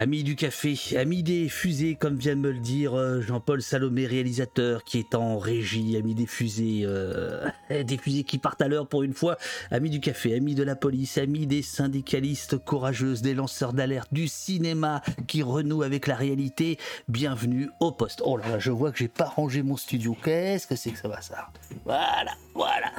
[0.00, 4.06] Amis du café, amis des fusées, comme vient de me le dire euh, Jean-Paul Salomé,
[4.06, 8.86] réalisateur, qui est en régie, amis des fusées, euh, des fusées qui partent à l'heure
[8.86, 9.38] pour une fois,
[9.72, 14.28] amis du café, amis de la police, amis des syndicalistes courageuses, des lanceurs d'alerte, du
[14.28, 16.78] cinéma qui renoue avec la réalité,
[17.08, 18.22] bienvenue au poste.
[18.24, 20.98] Oh là là, je vois que j'ai pas rangé mon studio, qu'est-ce que c'est que
[20.98, 21.48] ça va ça
[21.84, 22.92] Voilà, voilà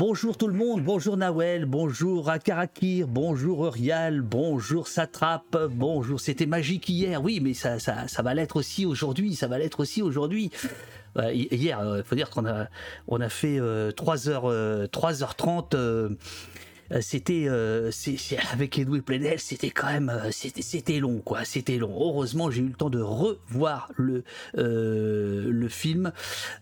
[0.00, 6.18] Bonjour tout le monde, bonjour Nawel, bonjour Akarakir, bonjour Urial, bonjour Satrap, bonjour.
[6.18, 10.00] C'était magique hier, oui, mais ça, ça, va l'être aussi aujourd'hui, ça va l'être aussi
[10.00, 10.50] aujourd'hui.
[11.18, 12.68] Euh, hier, il euh, faut dire qu'on a,
[13.08, 16.08] on a fait 3h, euh, 3h30 euh,
[17.00, 17.90] c'était euh,
[18.52, 21.94] avec Edouard Plenel, c'était quand même euh, c'était long quoi, c'était long.
[22.00, 26.12] Heureusement, j'ai eu le temps de revoir le le film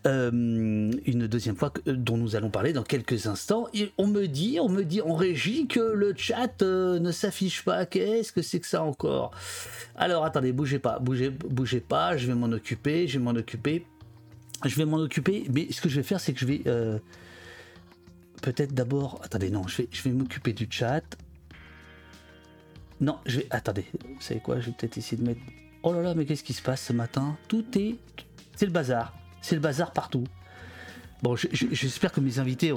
[0.05, 3.67] une deuxième fois dont nous allons parler dans quelques instants.
[3.73, 7.85] Et on me dit, on me dit en régie que le chat ne s'affiche pas.
[7.85, 9.31] Qu'est-ce que c'est que ça encore?
[9.95, 13.85] Alors attendez, bougez pas, bougez bougez pas, je vais m'en occuper, je vais m'en occuper.
[14.65, 16.61] Je vais m'en occuper, mais ce que je vais faire, c'est que je vais
[18.41, 19.19] peut-être d'abord.
[19.23, 21.03] Attendez, non, je vais, je vais m'occuper du chat.
[23.01, 23.47] Non, je vais.
[23.49, 25.41] Attendez, vous savez quoi Je vais peut-être essayer de mettre.
[25.83, 27.37] Oh là là, mais qu'est-ce qui se passe ce matin?
[27.47, 27.95] Tout est.
[28.55, 29.13] C'est le bazar.
[29.41, 30.25] C'est le bazar partout.
[31.21, 32.73] Bon, j'espère que mes invités.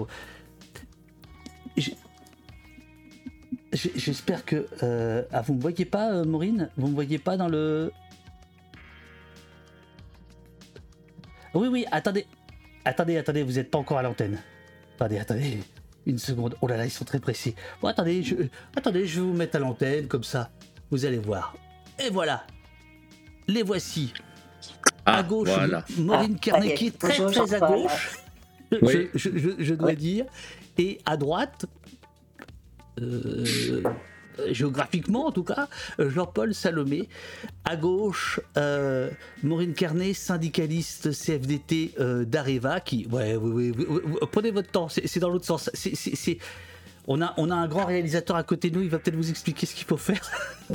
[3.72, 4.66] J'espère que.
[4.83, 5.24] Euh...
[5.33, 6.70] Ah, vous me voyez pas, euh, Maureen?
[6.77, 7.92] Vous me voyez pas dans le.
[11.55, 12.27] Oui, oui, attendez.
[12.84, 14.38] Attendez, attendez, vous n'êtes pas encore à l'antenne.
[14.96, 15.58] Attendez, attendez,
[16.06, 16.56] une seconde.
[16.60, 17.54] Oh là là, ils sont très précis.
[17.80, 18.34] Bon, attendez, je,
[18.76, 20.50] attendez, je vais vous mettre à l'antenne comme ça.
[20.90, 21.54] Vous allez voir.
[21.98, 22.44] Et voilà.
[23.48, 24.12] Les voici.
[25.04, 25.48] à ah, gauche,
[25.98, 28.18] Maureen ah, qui est très très à gauche.
[28.70, 30.26] Je, dois dire.
[30.78, 31.66] Et à droite,
[33.00, 33.82] euh,
[34.50, 35.69] géographiquement en tout cas,
[36.00, 37.08] euh, Jean-Paul Salomé.
[37.64, 39.11] À gauche, euh,
[39.42, 41.94] Maureen Carnet, syndicaliste CFDT
[42.27, 43.06] d'Areva, qui.
[43.11, 45.70] Ouais, oui, oui, prenez votre temps, c'est dans l'autre sens.
[45.74, 46.39] C'est.
[47.08, 49.29] On a, on a un grand réalisateur à côté de nous, il va peut-être vous
[49.29, 50.20] expliquer ce qu'il faut faire.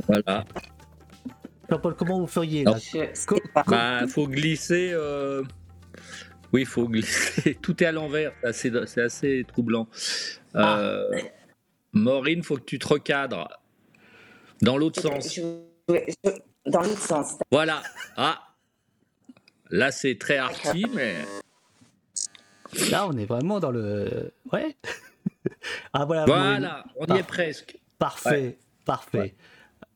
[0.06, 0.44] Voilà.
[1.70, 2.64] Jean-Paul, comment vous feriez Il
[3.54, 4.94] bah, faut glisser.
[6.52, 7.54] Oui, il faut glisser.
[7.62, 9.88] Tout est à l'envers, c'est assez, troublant.
[10.54, 11.00] Ah.
[11.92, 13.48] Maureen, faut que tu te recadres
[14.60, 15.38] dans l'autre sens.
[16.66, 17.38] dans l'autre sens.
[17.50, 17.82] Voilà.
[18.16, 18.42] Ah.
[19.70, 21.16] Là, c'est très arty, mais.
[22.90, 24.32] Là, on est vraiment dans le.
[24.52, 24.76] Ouais.
[25.92, 26.24] ah voilà.
[26.24, 27.78] Voilà, on y est presque.
[27.98, 29.34] Parfait, parfait.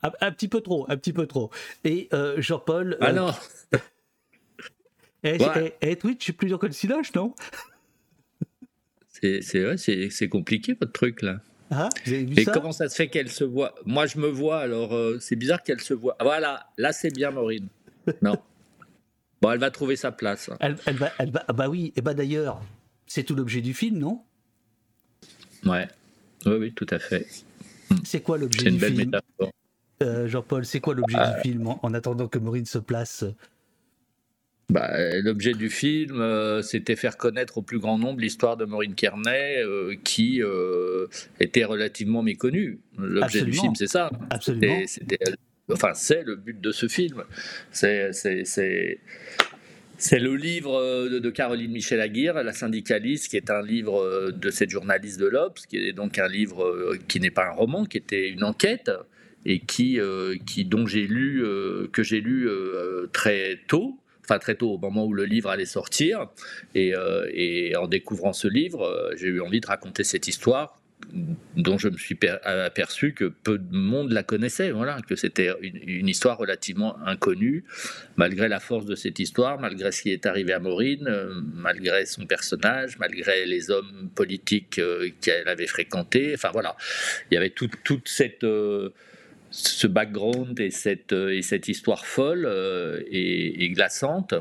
[0.02, 1.50] Un, petit peu trop, un petit peu trop.
[1.84, 2.98] Et euh, Jean-Paul.
[3.00, 3.32] Ah euh, non.
[5.24, 7.32] Et, eh, eh, Twitch, c'est plus dur que le siloche, non?
[9.08, 11.40] C'est compliqué votre truc là.
[11.74, 13.74] Ah, et comment ça se fait qu'elle se voit?
[13.86, 16.16] Moi, je me vois, alors euh, c'est bizarre qu'elle se voit.
[16.20, 17.66] Voilà, là, c'est bien, Maureen.
[18.20, 18.36] Non.
[19.40, 20.50] bon, elle va trouver sa place.
[20.60, 22.60] Elle, va, elle va, bah oui, et bah d'ailleurs,
[23.06, 24.20] c'est tout l'objet du film, non?
[25.64, 25.88] Ouais.
[26.44, 27.26] Oui, oui, tout à fait.
[28.04, 29.10] C'est quoi l'objet du film?
[30.02, 33.24] euh, Jean-Paul, c'est quoi l'objet du film en, attendant que Maureen se place?
[34.72, 34.90] Bah,
[35.20, 39.58] L'objet du film, euh, c'était faire connaître au plus grand nombre l'histoire de Maureen Kearney,
[39.58, 41.06] euh, qui euh,
[41.40, 42.80] était relativement méconnue.
[42.98, 44.10] L'objet du film, c'est ça.
[44.30, 44.82] Absolument.
[45.70, 47.24] enfin, c'est le but de ce film.
[47.70, 48.12] C'est
[49.98, 54.70] c'est le livre de, Caroline Michel Aguirre, La syndicaliste, qui est un livre de cette
[54.70, 58.28] journaliste de l'Obs, qui est donc un livre qui n'est pas un roman, qui était
[58.28, 58.90] une enquête
[59.44, 60.00] et qui,
[60.44, 61.44] qui dont j'ai lu
[61.92, 62.48] que j'ai lu
[63.12, 66.28] très tôt enfin très tôt, au moment où le livre allait sortir.
[66.74, 70.78] Et, euh, en découvrant ce livre, euh, j'ai eu envie de raconter cette histoire
[71.56, 76.08] dont je me suis aperçu que peu de monde la connaissait, voilà, que c'était une,
[76.08, 77.64] histoire relativement inconnue,
[78.14, 82.06] malgré la force de cette histoire, malgré ce qui est arrivé à Maureen, euh, malgré
[82.06, 84.80] son personnage, malgré les hommes politiques
[85.20, 86.76] qu'elle avait fréquentés, enfin voilà,
[87.32, 88.46] il y avait toute cette
[89.52, 94.34] ce background et cette, euh, et cette histoire folle euh, et, glaçante.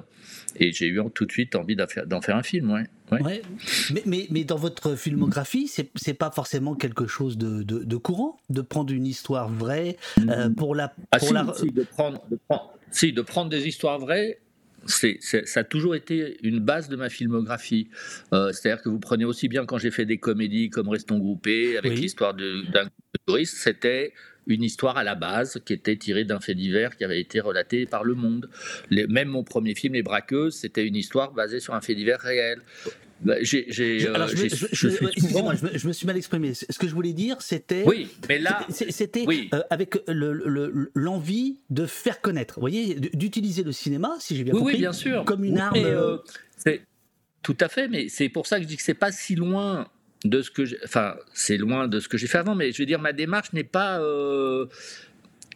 [0.56, 2.72] Et j'ai eu tout de suite envie d'en faire, faire, un film.
[2.72, 2.84] Ouais.
[3.12, 3.42] Ouais.
[3.94, 8.40] Mais, mais, mais, dans votre filmographie, c'est n'est pas forcément quelque chose de, de, courant
[8.50, 9.98] de prendre une histoire vraie
[10.30, 10.56] euh, mm.
[10.56, 10.94] pour la.
[11.12, 11.34] Ah, si,
[11.72, 14.40] de prendre, de prendre, si, de prendre des histoires vraies.
[14.88, 17.90] Ça a toujours été une base de ma filmographie.
[18.32, 22.00] c'est-à-dire que vous prenez aussi bien quand j'ai fait des comédies comme Restons groupés, avec
[22.00, 22.90] l'histoire d'un
[23.28, 24.12] touriste, c'était
[24.48, 27.86] une histoire à la base qui était tirée d'un fait divers qui avait été relaté
[27.86, 28.50] par Le Monde.
[28.90, 32.60] même mon premier film, Les Braqueuses, c'était une histoire basée sur un fait divers réel.
[33.24, 34.10] Bah, j'ai, je,
[35.88, 36.54] me- suis mal exprimé.
[36.56, 37.84] Ce que je voulais dire, c'était.
[37.86, 39.50] Oui, mais là, C'était oui.
[39.54, 44.44] euh, avec le- le- l'envie de faire connaître, vous voyez, d'utiliser le cinéma, si j'ai
[44.44, 45.24] bien oui, compris, oui, bien sûr.
[45.26, 45.78] comme une arme.
[45.78, 46.18] euh, euh,
[46.58, 46.82] c'est
[47.44, 49.88] tout à fait, mais c'est pour ça que je dis que c'est pas si loin
[50.24, 52.82] de ce que, j'ai- enfin, c'est loin de ce que j'ai fait avant, mais je
[52.82, 54.00] veux dire, ma démarche n'est pas.
[54.02, 54.66] euh,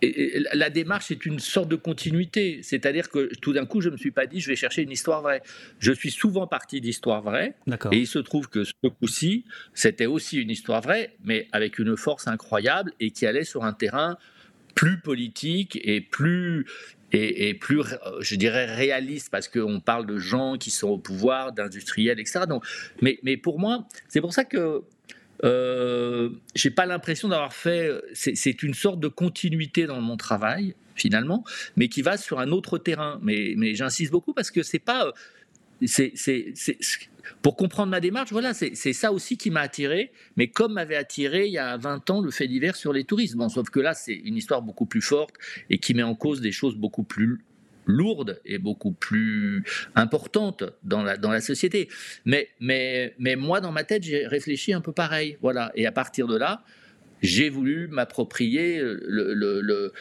[0.02, 3.90] et- et la démarche est une sorte de continuité, c'est-à-dire que tout d'un coup, je
[3.90, 5.42] me suis pas dit, je vais chercher une histoire vraie.
[5.80, 7.54] Je suis souvent parti d'histoires vraies,
[7.94, 11.96] et il se trouve que ce coup-ci, c'était aussi une histoire vraie, mais avec une
[11.96, 14.18] force incroyable et qui allait sur un terrain
[14.76, 16.66] plus politique et plus
[17.12, 21.54] et, plus, euh, je dirais, réaliste, parce qu'on parle de gens qui sont au pouvoir,
[21.54, 22.42] d'industriels, etc.
[22.48, 22.66] Donc,
[23.02, 24.84] mais, mais pour moi, c'est pour ça que
[25.44, 27.90] euh, j'ai pas l'impression d'avoir fait.
[28.14, 31.44] C'est une sorte de continuité dans mon travail finalement,
[31.76, 33.20] mais qui va sur un autre terrain.
[33.22, 35.14] Mais, mais j'insiste beaucoup parce que c'est pas.
[35.82, 36.54] Euh, C'est,
[37.42, 40.12] pour comprendre ma démarche, voilà, c'est, ça aussi qui m'a attiré.
[40.36, 43.36] Mais comme m'avait attiré il y a 20 ans le fait divers sur les touristes.
[43.36, 45.36] Bon, sauf que là, c'est une histoire beaucoup plus forte
[45.70, 47.44] et qui met en cause des choses beaucoup plus
[47.86, 49.64] lourdes et beaucoup plus
[49.94, 51.88] importantes dans la, société.
[52.26, 55.38] Mais, mais, mais moi, dans ma tête, j'ai réfléchi un peu pareil.
[55.42, 55.72] Voilà.
[55.76, 56.64] Et à partir de là,
[57.22, 59.94] j'ai voulu m'approprier le, le,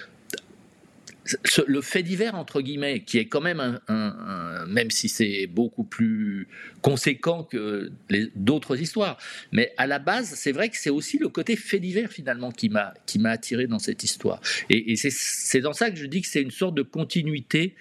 [1.67, 6.49] le fait divers, entre guillemets, qui est quand même un, même si c'est beaucoup plus
[6.82, 7.91] conséquent que
[8.35, 9.19] d'autres histoires,
[9.53, 12.69] mais à la base, c'est vrai que c'est aussi le côté fait divers finalement qui
[12.69, 14.41] m'a qui m'a attiré dans cette histoire.
[14.71, 17.75] Et, c'est dans ça que je dis que c'est une sorte de continuité,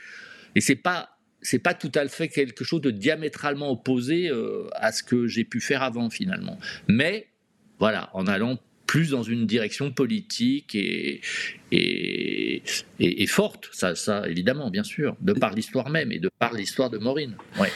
[0.56, 4.94] et c'est pas c'est pas tout à fait quelque chose de diamétralement opposé euh, à
[4.94, 6.57] ce que j'ai pu faire avant finalement,
[6.88, 7.28] mais
[7.80, 8.57] voilà, en allant
[8.88, 11.21] plus dans une direction politique et,
[11.71, 12.62] et,
[13.00, 16.53] et- et forte, ça, ça évidemment, bien sûr, de par l'histoire même et de par
[16.53, 17.35] l'histoire de Maureen.
[17.59, 17.71] Ouais.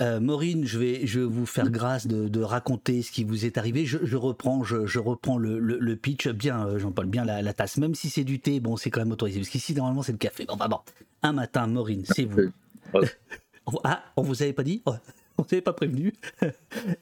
[0.00, 3.44] Euh, Maureen, je vais, je vais vous faire grâce de, de raconter ce qui vous
[3.44, 3.86] est arrivé.
[3.86, 6.26] Je, je reprends, je, je reprends le, le- le pitch.
[6.28, 7.76] Bien, euh, Jean-Paul, bien la, la tasse.
[7.76, 9.38] Même si c'est du thé, bon, c'est quand même autorisé.
[9.38, 10.44] Parce qu'ici, normalement, c'est le café.
[10.46, 10.78] Bon, bah, bon.
[11.22, 12.50] Un matin, Maureen, c'est vous.
[13.84, 14.82] Ah, on vous avait pas dit?
[14.86, 14.94] Oh,
[15.38, 16.12] On vous avait pas prévenu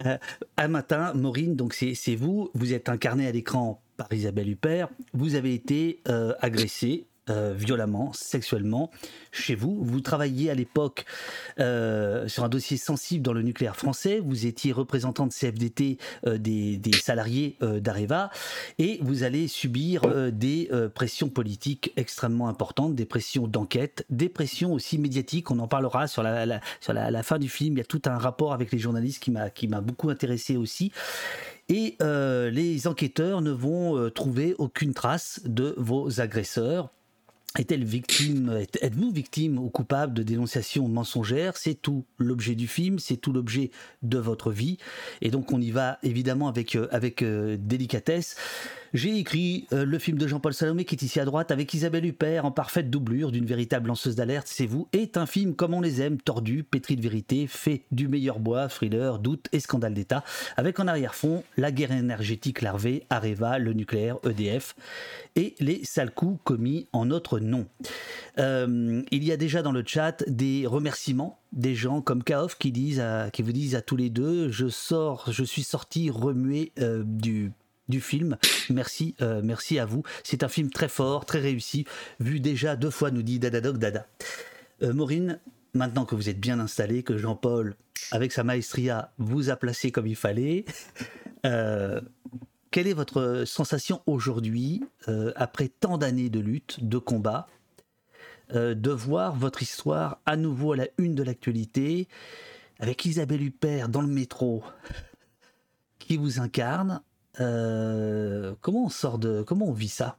[0.06, 0.18] Euh,
[0.56, 2.50] Un matin, Maureen, donc c'est vous.
[2.54, 4.88] Vous êtes incarné à l'écran par Isabelle Huppert.
[5.12, 8.90] Vous avez été euh, agressé euh, violemment, sexuellement,
[9.32, 9.82] chez vous.
[9.82, 11.04] Vous travailliez à l'époque
[11.58, 14.20] euh, sur un dossier sensible dans le nucléaire français.
[14.20, 18.30] Vous étiez représentant de CFDT euh, des, salariés euh, d'Areva
[18.78, 24.28] et vous allez subir euh, des euh, pressions politiques extrêmement importantes, des pressions d'enquête, des
[24.28, 25.50] pressions aussi médiatiques.
[25.50, 26.60] On en parlera sur la,
[27.22, 27.74] fin du film.
[27.74, 30.92] Il y a tout un rapport avec les journalistes qui m'a beaucoup intéressé aussi.
[31.70, 36.90] Et euh, les enquêteurs ne vont euh, trouver aucune trace de vos agresseurs.
[37.58, 41.56] Est-elle victime, êtes- êtes-vous victime ou coupable de dénonciations mensongères?
[41.56, 44.78] C'est tout l'objet du film, c'est tout l'objet de votre vie.
[45.20, 48.36] Et donc on y va évidemment avec, euh, avec euh, délicatesse.
[48.92, 52.04] J'ai écrit euh, le film de Jean-Paul Salomé qui est ici à droite avec Isabelle
[52.04, 54.88] Huppert en parfaite doublure d'une véritable lanceuse d'alerte, c'est vous.
[54.92, 58.68] Est un film comme on les aime, tordu, pétri de vérité, fait du meilleur bois,
[58.68, 60.24] thriller, doute et scandale d'État,
[60.56, 64.74] avec en arrière-fond la guerre énergétique larvée, Areva, le nucléaire, EDF
[65.36, 67.66] et les sales coups commis en notre nom.
[68.38, 72.70] Euh, il y a déjà dans le chat des remerciements des gens comme Kaof qui
[72.70, 77.50] vous disent à tous les deux je sors je suis sorti remué euh, du
[77.90, 78.38] du film.
[78.70, 80.02] Merci, euh, merci à vous.
[80.24, 81.84] C'est un film très fort, très réussi,
[82.20, 84.06] vu déjà deux fois, nous dit Dada Dog Dada.
[84.82, 85.38] Euh, Maureen,
[85.74, 87.76] maintenant que vous êtes bien installé, que Jean-Paul,
[88.12, 90.64] avec sa maestria, vous a placé comme il fallait,
[91.44, 92.00] euh,
[92.70, 97.46] quelle est votre sensation aujourd'hui, euh, après tant d'années de lutte, de combat,
[98.52, 102.08] de voir votre histoire à nouveau à la une de l'actualité,
[102.80, 104.64] avec Isabelle Huppert dans le métro,
[106.00, 107.00] qui vous incarne
[107.38, 110.16] euh, Comment on sort de, comment on vit ça?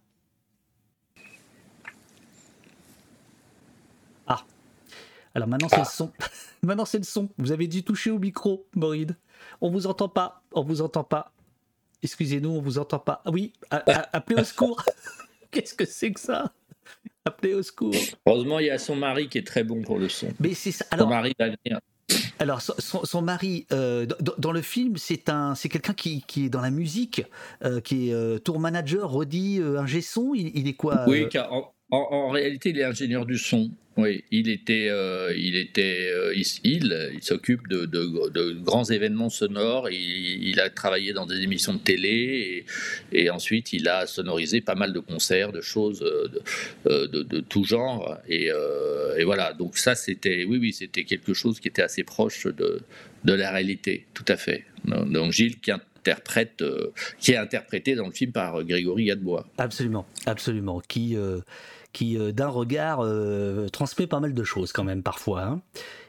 [4.27, 4.43] Ah,
[5.35, 6.11] alors maintenant c'est le son.
[6.63, 7.29] maintenant c'est le son.
[7.37, 9.15] Vous avez dû toucher au micro, Maureen.
[9.59, 10.43] On vous entend pas.
[10.53, 11.33] On vous entend pas.
[12.03, 13.21] Excusez-nous, on vous entend pas.
[13.25, 14.83] Ah oui, a- a- appelez au secours.
[15.51, 16.53] Qu'est-ce que c'est que ça?
[17.25, 17.93] Appelez au secours.
[18.25, 20.33] Heureusement, il y a son mari qui est très bon pour le son.
[20.39, 20.85] Mais c'est ça.
[20.85, 21.79] Son Alors, mari va venir.
[22.39, 26.49] Alors son, mari, euh, dans, dans le film, c'est un, c'est quelqu'un qui, qui est
[26.49, 27.23] dans la musique,
[27.63, 30.33] euh, qui est euh, tour manager, euh, un gesson.
[30.35, 33.69] Il, il est quoi Oui, car en, en, réalité, il est ingénieur du son.
[33.97, 39.89] Oui, il était, euh, il était, euh, il, s'occupe de, grands événements sonores.
[39.89, 42.65] Il, a travaillé dans des émissions de télé
[43.11, 47.65] et, ensuite il a sonorisé pas mal de concerts, de choses euh, de, de tout
[47.65, 48.17] genre.
[48.29, 48.49] Et,
[49.25, 52.79] voilà, donc ça c'était, oui, oui, c'était quelque chose qui était assez proche de,
[53.25, 54.63] de la réalité, tout à fait.
[54.85, 55.71] Donc Gilles qui
[56.01, 56.63] interprète,
[57.19, 59.45] qui est interprété dans le film par Grégory Gadebois.
[59.57, 61.15] Absolument, absolument, qui
[61.93, 65.43] qui euh, d'un regard euh, transmet pas mal de choses quand même parfois.
[65.43, 65.61] Hein.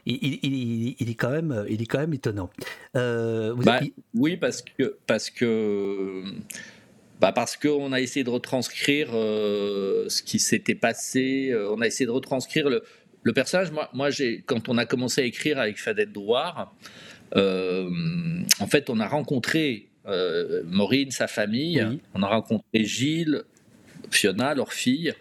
[0.04, 2.50] Il, est quand même, il est quand même étonnant.
[2.96, 3.80] Euh, bah,
[4.14, 6.24] oui, parce que parce que
[7.20, 11.54] bah parce qu'on a essayé de retranscrire ce qui s'était passé.
[11.70, 12.82] on a essayé de retranscrire le,
[13.22, 13.70] le personnage.
[13.70, 14.08] Moi, moi
[14.46, 16.74] quand on a commencé à écrire avec Fadette Drouard,
[17.34, 19.88] en fait, on a rencontré
[20.64, 23.44] Maureen, sa famille, on a rencontré Gilles,
[24.12, 25.12] Fiona, leur fille.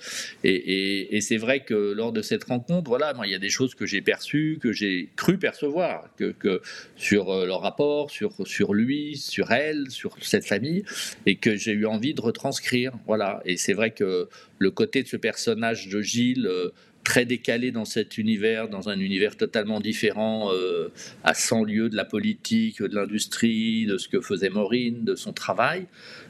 [0.43, 3.85] Et, c'est vrai que lors de cette rencontre, voilà, il y a des choses que
[3.85, 6.61] j'ai perçues, que j'ai cru percevoir, que,
[6.95, 10.83] sur euh, leur rapport, sur, sur lui, sur elle, sur cette famille,
[11.25, 12.93] et que j'ai eu envie de retranscrire.
[13.05, 13.41] Voilà.
[13.45, 16.69] Et c'est vrai que le côté de ce personnage de Gilles, euh,
[17.03, 20.91] très décalé dans cet univers, dans un univers totalement différent, euh,
[21.23, 25.33] à 100 lieues de la politique, de l'industrie, de ce que faisait Maureen, de son
[25.33, 25.87] travail.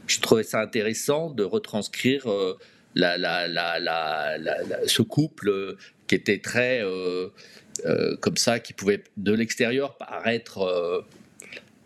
[0.08, 2.58] Je trouvais ça intéressant de retranscrire euh,
[2.96, 3.18] la,
[4.86, 6.84] ce couple euh, qui était très
[8.22, 11.06] comme ça, qui pouvait de l'extérieur paraître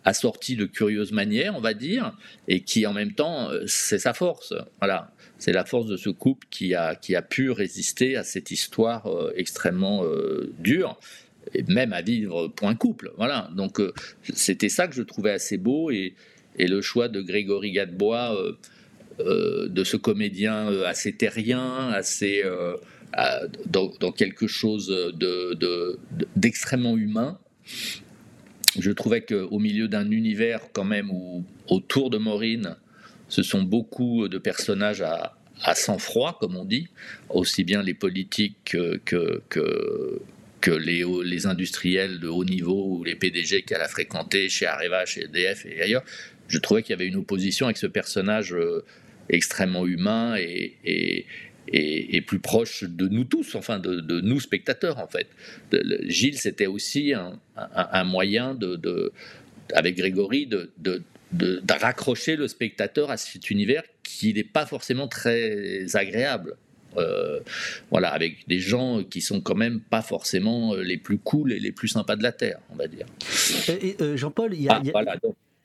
[0.04, 4.54] assorti de curieuses manières, on va dire, et qui en même temps, c'est sa force.
[4.80, 8.52] Voilà c'est la force de ce couple qui a, qui a pu résister à cette
[8.52, 11.00] histoire euh, extrêmement euh, dure
[11.54, 13.12] et même à vivre point couple.
[13.18, 13.50] Voilà.
[13.56, 13.94] Donc euh,
[14.34, 16.16] c'était ça que je trouvais assez beau et,
[16.58, 18.36] et le choix de Grégory Gadebois,
[19.20, 22.44] de ce comédien assez terrien, assez
[23.66, 26.00] dans, quelque chose de,
[26.36, 27.38] d'extrêmement humain.
[28.80, 32.78] Je trouvais qu'au milieu d'un univers quand même où autour de Maureen,
[33.28, 35.36] ce sont beaucoup de personnages à,
[35.74, 36.90] sang-froid, comme on dit,
[37.30, 39.42] aussi bien les politiques que,
[40.78, 45.66] les, industriels de haut niveau ou les PDG qu'elle a fréquentés chez Areva, chez EDF
[45.66, 46.04] et ailleurs.
[46.48, 48.84] Je trouvais qu'il y avait une opposition avec ce personnage euh,
[49.30, 51.26] extrêmement humain et,
[52.28, 55.28] plus proche de nous tous, enfin de, nous spectateurs en fait.
[56.04, 59.12] Gilles, c'était aussi un, moyen de,
[59.74, 61.02] avec Grégory de, de,
[61.70, 66.56] raccrocher le spectateur à cet univers qui n'est pas forcément très agréable.
[66.98, 67.40] Euh,
[67.92, 71.60] voilà, avec des gens qui sont quand même pas forcément euh, les plus cool et
[71.60, 73.06] les plus sympas de la Terre, on va dire.
[74.00, 74.82] Euh, Jean-Paul, il y a...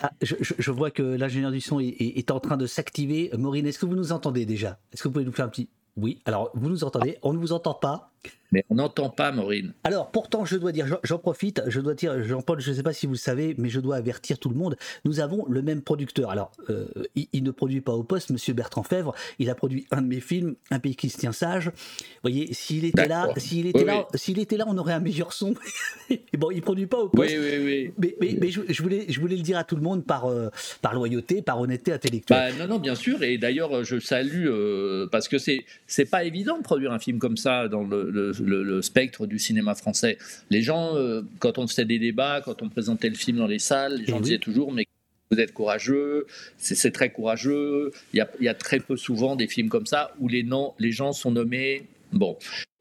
[0.03, 3.31] Ah, ah, je, vois que l'ingénieur du son est, est en train de s'activer.
[3.37, 4.79] Maureen, est-ce que vous nous entendez déjà?
[4.93, 5.69] Est-ce que vous pouvez nous faire un petit...
[5.97, 8.10] Oui, alors vous nous entendez, on ne vous entend pas.
[8.53, 9.73] Mais on n'entend pas, Maureen.
[9.85, 12.93] Alors, pourtant, je dois dire, j'en profite, je dois dire, Jean-Paul, je ne sais pas
[12.93, 15.83] si vous le savez, mais je dois avertir tout le monde, nous avons le même
[15.83, 16.31] producteur.
[16.31, 20.03] Alors, euh, il, ne produit pas au poste, monsieur Bertrand Fèvre, il a produit un
[20.03, 21.67] de mes films, Un pays qui se tient sage.
[21.67, 25.33] Vous voyez, s'il était là, s'il était là, s'il était là, on aurait un meilleur
[25.33, 25.55] son.
[26.39, 27.31] bon, il produit pas au poste.
[27.31, 28.15] Oui, oui, oui.
[28.21, 30.49] Mais, mais, je, voulais, je voulais le dire à tout le monde par, euh,
[30.83, 32.55] par loyauté, par honnêteté intellectuelle.
[32.59, 36.25] Bah, non, non, bien sûr, et d'ailleurs, je salue, euh, parce que c'est, c'est pas
[36.25, 40.19] évident de produire un film comme ça dans le le, spectre du cinéma français.
[40.51, 43.59] Les gens, euh, quand on faisait des débats, quand on présentait le film dans les
[43.59, 44.87] salles, les gens disaient toujours mais
[45.31, 46.27] vous êtes courageux,
[46.59, 47.93] c'est très courageux.
[48.13, 51.13] Il y, a, très peu souvent des films comme ça où les, noms, les gens
[51.13, 51.87] sont nommés.
[52.13, 52.37] Bon,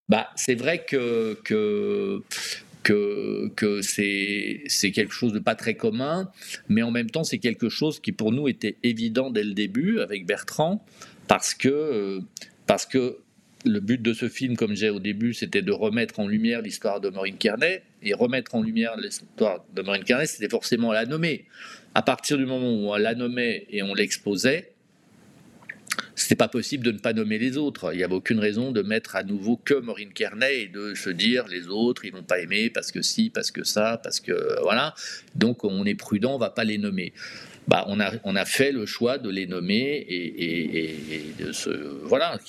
[0.07, 2.23] bah c'est vrai que, que
[2.81, 6.31] que, que c'est quelque chose de pas très commun,
[6.69, 9.99] mais en même temps c'est quelque chose qui pour nous était évident dès le début
[9.99, 10.83] avec Bertrand,
[11.27, 12.19] parce que, euh,
[12.65, 13.17] parce que
[13.65, 17.01] le but de ce film, comme j'ai au début, c'était de remettre en lumière l'histoire
[17.01, 17.81] de Maureen Kearney.
[18.01, 21.45] Et remettre en lumière l'histoire de Maureen Kearney, c'était forcément la nommer.
[21.93, 24.71] À partir du moment où on la nommait et on l'exposait,
[26.15, 27.93] c'était pas possible de ne pas nommer les autres.
[27.93, 31.09] Il n'y avait aucune raison de mettre à nouveau que Maureen Kearney et de se
[31.09, 34.61] dire les autres, ils vont pas aimer parce que si, parce que ça, parce que
[34.61, 34.93] voilà.
[35.35, 37.13] Donc on est prudent, on va pas les nommer.
[37.69, 41.35] Bah, on, a, fait le choix de les nommer et,
[42.03, 42.39] voilà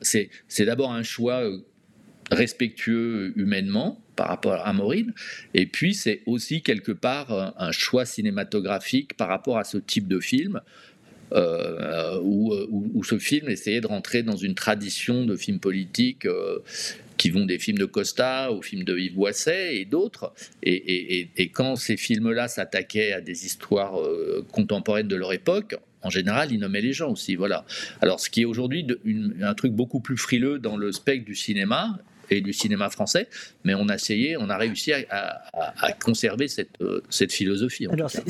[0.00, 1.58] c'est c'est d'abord un choix euh,
[2.32, 5.14] respectueux humainement par rapport à Maureen,
[5.54, 10.18] et puis c'est aussi quelque part un choix cinématographique par rapport à ce type de
[10.18, 10.60] film,
[11.34, 16.58] euh, où, où, ce film essayait de rentrer dans une tradition de film politique euh,
[17.16, 20.34] qui vont des films de Costa aux films de Yves Boisset et d'autres.
[20.62, 26.50] Et, quand ces films-là s'attaquaient à des histoires euh, contemporaines de leur époque, En général,
[26.50, 27.36] il nommait les gens aussi.
[27.36, 27.64] Voilà.
[28.00, 28.84] Alors, ce qui est aujourd'hui
[29.40, 32.00] un truc beaucoup plus frileux dans le spectre du cinéma,
[32.32, 33.28] et du cinéma français,
[33.64, 35.42] mais on a essayé, on a réussi à,
[36.02, 37.86] conserver cette, euh, cette philosophie.
[37.86, 38.20] Alors, ce,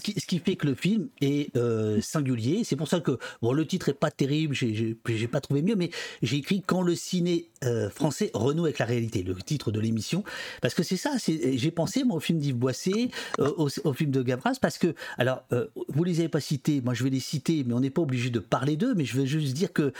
[0.00, 3.52] qui, ce, qui, fait que le film est euh, singulier, c'est pour ça que bon,
[3.52, 5.90] le titre est pas terrible, j'ai pas trouvé mieux, mais
[6.22, 10.24] j'ai écrit quand le ciné euh, français renoue avec la réalité, le titre de l'émission,
[10.60, 13.08] parce que c'est ça, j'ai pensé moi au film d'Yves Boisset,
[13.38, 15.44] au, au, film de Gavras, parce que, alors,
[15.88, 18.30] vous les avez pas cités, moi je vais les citer, mais on n'est pas obligé
[18.30, 19.92] de parler d'eux, mais je veux juste dire que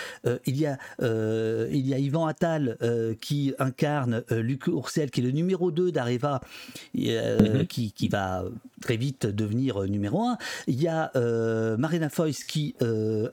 [0.46, 2.76] il y a il y a Yvan Attal
[3.20, 6.40] qui incarne euh, Luc Oursel, qui est le numéro 2 d'Areva,
[6.98, 7.66] euh, mhm.
[7.66, 8.44] qui, va
[8.80, 10.38] très vite devenir euh, numéro 1.
[10.66, 11.10] Il y a
[11.76, 12.74] Marina Foïs qui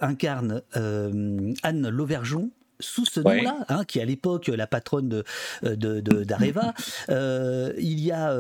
[0.01, 2.50] incarne Anne Lauvergeon,
[2.84, 5.24] sous ce nom-là, hein, qui est à l'époque la patronne
[5.62, 6.74] de, d'Areva.
[7.10, 8.34] il y a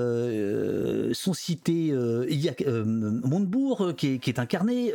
[1.13, 4.93] son cité, il y a Montebourg qui est, incarné,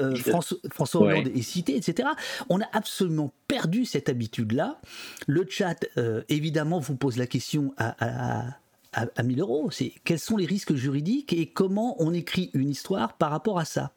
[0.71, 2.09] François, Hollande est cité, etc.
[2.49, 4.81] On a absolument perdu cette habitude-là.
[5.27, 5.87] Le chat,
[6.29, 8.49] évidemment, vous pose la question à,
[8.93, 9.71] à, à 1000 euros.
[9.71, 13.65] C'est quels sont les risques juridiques et comment on écrit une histoire par rapport à
[13.65, 13.93] ça?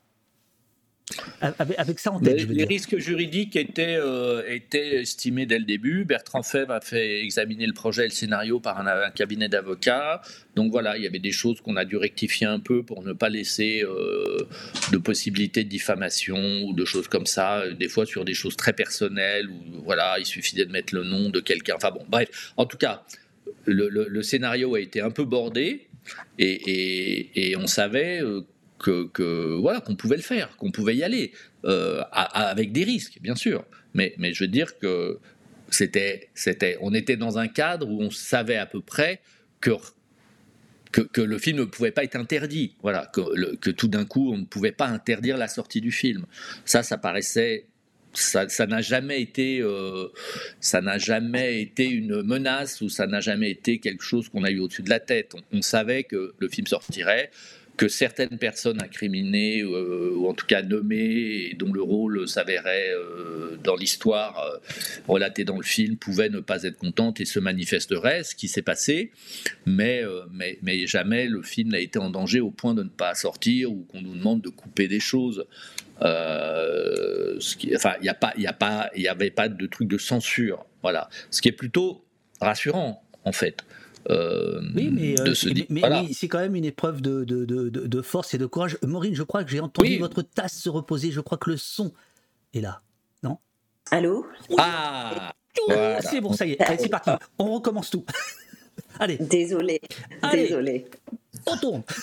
[1.41, 6.05] Avec, ça en tête, les, risques juridiques étaient, euh, étaient estimés dès le début.
[6.05, 10.21] Bertrand Fèvre a fait examiner le projet et le scénario par un, cabinet d'avocats.
[10.55, 13.13] Donc voilà, il y avait des choses qu'on a dû rectifier un peu pour ne
[13.13, 14.47] pas laisser euh,
[14.91, 17.63] de possibilités de diffamation ou de choses comme ça.
[17.71, 21.29] Des fois sur des choses très personnelles où voilà, il suffisait de mettre le nom
[21.29, 21.75] de quelqu'un.
[21.75, 22.53] Enfin bon, bref.
[22.57, 23.03] En tout cas,
[23.65, 25.87] le, scénario a été un peu bordé
[26.37, 28.21] et, et on savait
[28.81, 31.31] que, voilà qu'on pouvait le faire, qu'on pouvait y aller
[31.65, 33.65] euh, avec des risques, bien sûr.
[33.93, 35.19] Mais, mais je veux dire que
[35.69, 39.21] c'était, c'était, on était dans un cadre où on savait à peu près
[39.59, 39.71] que
[40.91, 44.39] que, le film ne pouvait pas être interdit, voilà, que, que tout d'un coup on
[44.39, 46.25] ne pouvait pas interdire la sortie du film.
[46.65, 47.65] Ça, ça paraissait
[48.13, 50.07] ça, n'a jamais été, euh,
[50.59, 54.51] ça n'a jamais été une menace ou ça n'a jamais été quelque chose qu'on a
[54.51, 55.33] eu au-dessus de la tête.
[55.51, 57.31] on, savait que le film sortirait
[57.77, 62.91] que certaines personnes incriminées euh, ou en tout cas nommées et dont le rôle s'avérait
[62.91, 64.57] euh, dans l'histoire euh,
[65.07, 68.61] relatée dans le film pouvaient ne pas être contentes et se manifesteraient, ce qui s'est
[68.61, 69.11] passé,
[69.65, 73.15] mais, mais, mais, jamais le film n'a été en danger au point de ne pas
[73.15, 75.45] sortir ou qu'on nous demande de couper des choses.
[75.99, 76.09] enfin,
[78.01, 78.13] il
[78.97, 81.09] n'y avait pas de truc de censure, voilà.
[81.29, 82.03] Ce qui est plutôt
[82.39, 83.63] rassurant en fait.
[84.09, 85.33] Euh, oui, mais, euh,
[86.13, 88.77] c'est quand même une épreuve de, de, de, force et de courage.
[88.83, 91.11] Maureen, je crois que j'ai entendu votre tasse se reposer.
[91.11, 91.91] Je crois que le son
[92.53, 92.81] est là,
[93.23, 93.37] non?
[93.91, 94.25] Allô?
[94.57, 95.33] Ah
[96.01, 96.77] C'est bon, ça y est.
[96.79, 97.11] c'est parti.
[97.37, 98.05] On recommence tout.
[98.99, 99.17] Allez.
[99.17, 99.81] Désolé.
[100.31, 100.85] Désolé.
[101.45, 101.83] On tourne.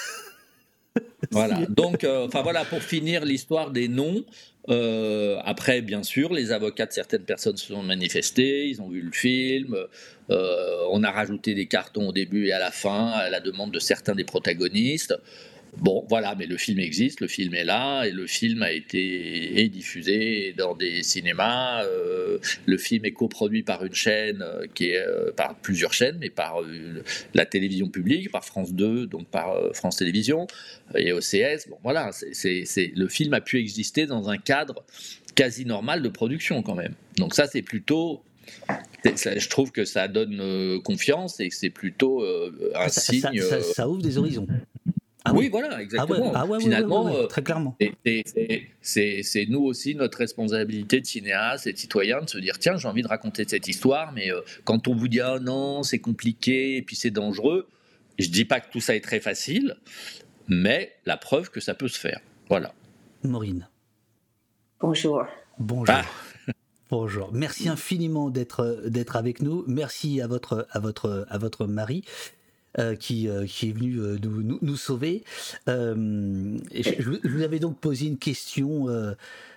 [1.31, 1.67] Voilà.
[1.69, 4.25] Donc, euh, enfin voilà, pour finir l'histoire des noms.
[4.69, 9.01] Euh, après, bien sûr, les avocats de certaines personnes se sont manifestés, ils ont vu
[9.01, 9.77] le film.
[10.31, 13.73] Euh, on a rajouté des cartons au début et à la fin à la demande
[13.73, 15.15] de certains des protagonistes.
[15.77, 19.69] Bon, voilà, mais le film existe, le film est là, et le film a été
[19.69, 21.85] diffusé dans des cinémas.
[21.85, 25.05] Euh, le film est coproduit par une chaîne euh, qui est
[25.37, 26.61] par plusieurs chaînes, mais par
[27.35, 30.47] la télévision publique, par France 2, donc par France Télévisions
[30.97, 31.69] et OCS.
[31.69, 34.85] Bon, voilà, c'est le film a pu exister dans un cadre
[35.35, 36.95] quasi normal de production quand même.
[37.17, 38.23] Donc ça, c'est plutôt
[39.05, 43.41] je trouve que ça donne euh, confiance et que c'est plutôt euh, un signe.
[43.41, 44.47] Ça, euh, ouvre des horizons.
[45.25, 46.33] Ah oui, voilà, exactement.
[46.35, 47.77] Ah ouais, Finalement, très clairement.
[48.81, 52.89] C'est nous aussi notre responsabilité de cinéaste et de citoyen de se dire tiens, j'ai
[52.89, 54.31] envie de raconter cette histoire, mais
[54.65, 57.69] quand on vous dit ah non, c'est compliqué et puis c'est dangereux,
[58.19, 59.77] je dis pas que tout ça est très facile,
[60.49, 62.21] mais la preuve que ça peut se faire.
[62.49, 62.75] Voilà.
[63.23, 63.69] Maureen.
[64.81, 65.25] Bonjour.
[65.59, 65.95] Bonjour.
[65.97, 66.05] Ah.
[66.91, 67.31] Bonjour.
[67.33, 69.63] Merci infiniment d'être d'être avec nous.
[69.67, 72.03] Merci à votre à votre à votre mari.
[72.79, 75.25] Euh, qui, euh, qui est venu euh, nous, sauver.
[75.67, 78.87] je, vous avais donc posé une question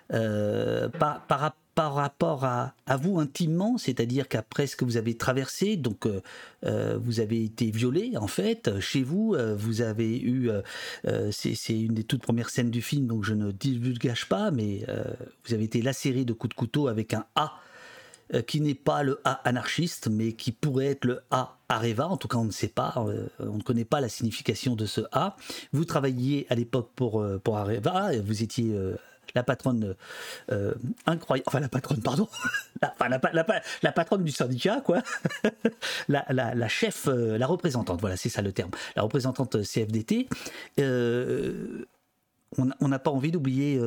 [0.10, 6.07] par, rapport à, vous intimement, c'est-à-dire qu'après ce que vous avez traversé, donc
[6.63, 10.49] vous avez été violé en fait chez vous, vous avez eu,
[11.31, 14.86] c'est une des toutes premières scènes du film, donc je ne divulgage pas, mais
[15.45, 17.53] vous avez été lacéré de coups de couteau avec un A
[18.48, 22.08] qui n'est pas le A anarchiste, mais qui pourrait être le A Areva.
[22.08, 22.94] En tout cas, on ne sait pas,
[23.39, 25.36] on ne connaît pas la signification de ce A.
[25.74, 28.74] Vous travailliez à l'époque pour, pour Areva, vous étiez
[29.36, 29.96] la patronne
[30.52, 30.74] euh,
[31.06, 32.28] incroyable, enfin la patronne, pardon,
[32.82, 33.44] la,
[33.82, 35.02] la, patronne du syndicat, quoi,
[36.08, 40.28] la, chef, euh, la représentante, voilà, c'est ça le terme, la représentante CFDT.
[40.80, 41.86] Euh,
[42.58, 43.80] on n'a pas envie d'oublier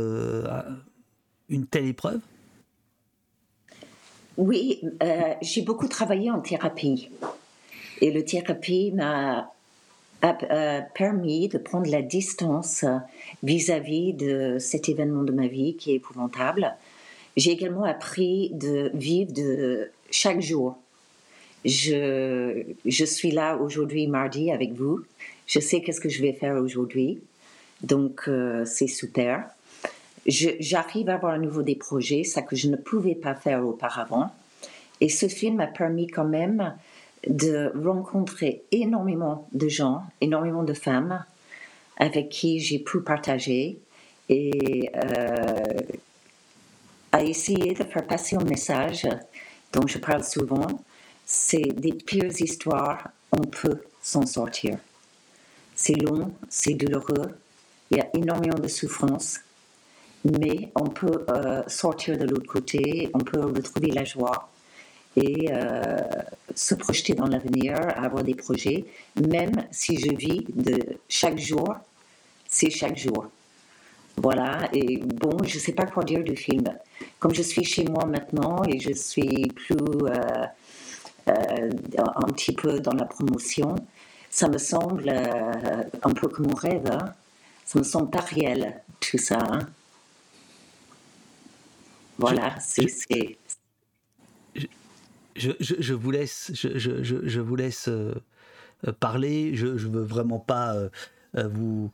[1.50, 2.20] une telle épreuve
[4.36, 7.08] Oui, euh, j'ai beaucoup travaillé en thérapie.
[8.00, 9.50] Et le thérapie m'a
[10.94, 12.84] permis de prendre la distance
[13.42, 16.74] vis-à-vis de cet événement de ma vie qui est épouvantable.
[17.36, 20.78] J'ai également appris de vivre de chaque jour.
[21.64, 25.00] Je, je suis là aujourd'hui, mardi, avec vous.
[25.46, 27.20] Je sais qu'est-ce que je vais faire aujourd'hui.
[27.82, 29.53] Donc, euh, c'est super.
[30.26, 34.30] J'arrive à avoir à nouveau des projets, ça que je ne pouvais pas faire auparavant.
[35.00, 36.74] Et ce film m'a permis quand même
[37.26, 41.24] de rencontrer énormément de gens, énormément de femmes
[41.96, 43.78] avec qui j'ai pu partager
[44.28, 45.80] et euh,
[47.12, 49.06] à essayer de faire passer un message
[49.72, 50.66] dont je parle souvent.
[51.26, 54.78] C'est des pires histoires, on peut s'en sortir.
[55.74, 57.30] C'est long, c'est douloureux,
[57.90, 59.40] il y a énormément de souffrance,
[60.24, 64.50] mais on peut euh, sortir de l'autre côté, on peut retrouver la joie
[65.16, 65.98] et euh,
[66.54, 68.84] se projeter dans l'avenir, avoir des projets,
[69.28, 71.76] même si je vis de chaque jour,
[72.48, 73.26] c'est chaque jour.
[74.16, 76.64] Voilà, et bon, je ne sais pas quoi dire du film.
[77.18, 80.46] Comme je suis chez moi maintenant et je suis plus euh,
[81.26, 83.74] un petit peu dans la promotion,
[84.30, 86.90] ça me semble un peu comme mon rêve.
[86.90, 87.12] Hein.
[87.64, 89.38] Ça me semble pas réel, tout ça.
[89.38, 89.60] Hein.
[92.18, 92.86] Voilà, c'est
[95.36, 98.14] je, je, vous laisse, je, je vous laisse euh,
[98.86, 99.54] euh, parler.
[99.54, 100.76] Je ne veux vraiment pas
[101.36, 101.90] euh, vous,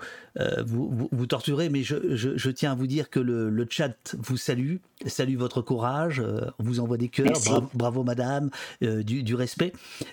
[0.64, 4.76] vous, vous, torturer, mais je, tiens à vous dire que le, le chat vous salue,
[5.07, 6.22] salue votre courage,
[6.59, 7.33] on vous envoie des cœurs,
[7.74, 8.50] bravo, madame,
[8.81, 9.72] du, du, respect.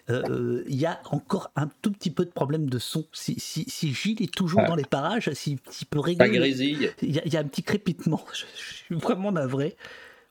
[0.09, 3.05] Il y a encore un tout petit peu de problème de son.
[3.11, 5.57] Si, si, si Gilles est toujours dans les parages, s'il
[5.89, 6.51] peut régler.
[7.01, 8.23] Il y, a, il y a un petit crépitement.
[8.33, 8.45] Je,
[8.85, 9.75] suis vraiment navré.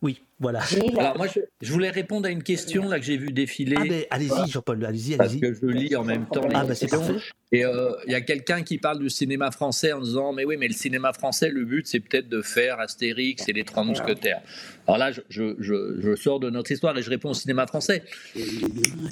[0.03, 0.61] Oui, voilà.
[0.99, 1.27] Alors moi,
[1.63, 3.77] je, voulais répondre à une question là que j'ai vu défiler.
[3.79, 5.17] Ah ben, allez-y, Jean-Paul, allez-y, allez-y.
[5.17, 6.47] Parce que je lis en même temps.
[6.53, 7.15] Ah ben, c'est parfait.
[7.53, 10.57] Et euh, il y a quelqu'un qui parle du cinéma français en disant mais oui,
[10.59, 14.43] mais le cinéma français, le but c'est peut-être de faire Astérix et les Trois Mousquetaires.
[14.87, 15.23] Alors là, je,
[15.59, 18.03] je, sors de notre histoire et je réponds au cinéma français.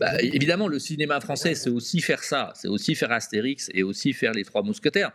[0.00, 4.12] Bah, évidemment, le cinéma français, c'est aussi faire ça, c'est aussi faire Astérix et aussi
[4.12, 5.12] faire les Trois Mousquetaires.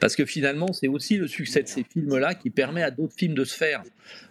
[0.00, 3.34] Parce que finalement, c'est aussi le succès de ces films-là qui permet à d'autres films
[3.34, 3.82] de se faire.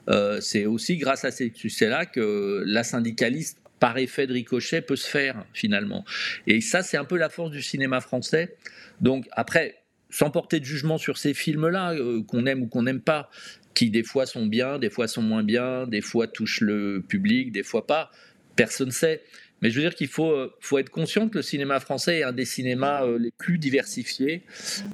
[0.10, 4.96] Euh, c'est aussi grâce à ces succès-là que la syndicaliste, par effet de ricochet, peut
[4.96, 6.06] se faire finalement.
[6.48, 8.56] Et ça, c'est un peu la force du cinéma français.
[9.02, 9.76] Donc après,
[10.10, 13.30] sans porter de jugement sur ces films-là, euh, qu'on aime ou qu'on n'aime pas,
[13.74, 17.52] qui des fois sont bien, des fois sont moins bien, des fois touchent le public,
[17.52, 18.12] des fois pas,
[18.56, 19.22] personne ne sait.
[19.66, 22.24] Mais je veux dire qu'il faut, euh, faut être conscient que le cinéma français est
[22.24, 24.44] un des cinémas euh, les plus diversifiés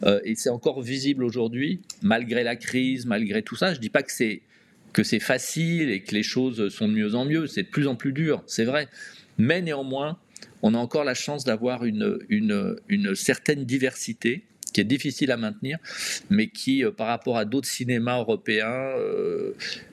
[0.03, 3.73] euh, et c'est encore visible aujourd'hui, malgré la crise, malgré tout ça.
[3.73, 7.25] Je ne dis pas que c'est facile et que les choses sont de mieux en
[7.25, 8.87] mieux, c'est de plus en plus dur, c'est vrai.
[9.37, 10.17] Mais néanmoins,
[10.61, 15.37] on a encore la chance d'avoir une, une, une, certaine diversité qui est difficile à
[15.37, 15.79] maintenir,
[16.29, 18.93] mais qui, par rapport à d'autres cinémas européens,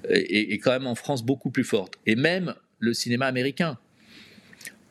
[0.08, 1.94] est, quand même en France beaucoup plus forte.
[2.06, 3.76] Et même le cinéma américain.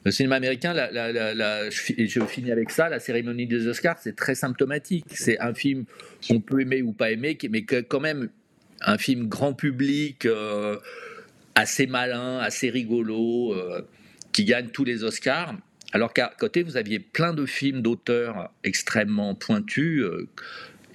[0.08, 5.04] Le cinéma américain, je, finis avec ça, la cérémonie des Oscars, c'est très symptomatique.
[5.10, 5.84] C'est un film
[6.26, 8.30] qu'on peut aimer ou pas aimer, mais quand même
[8.80, 10.78] un film grand public, euh,
[11.56, 13.82] assez malin, assez rigolo, euh,
[14.32, 15.54] qui gagne tous les Oscars.
[15.92, 20.04] Alors qu'à côté, vous aviez plein de films d'auteurs extrêmement pointus.
[20.04, 20.30] Euh,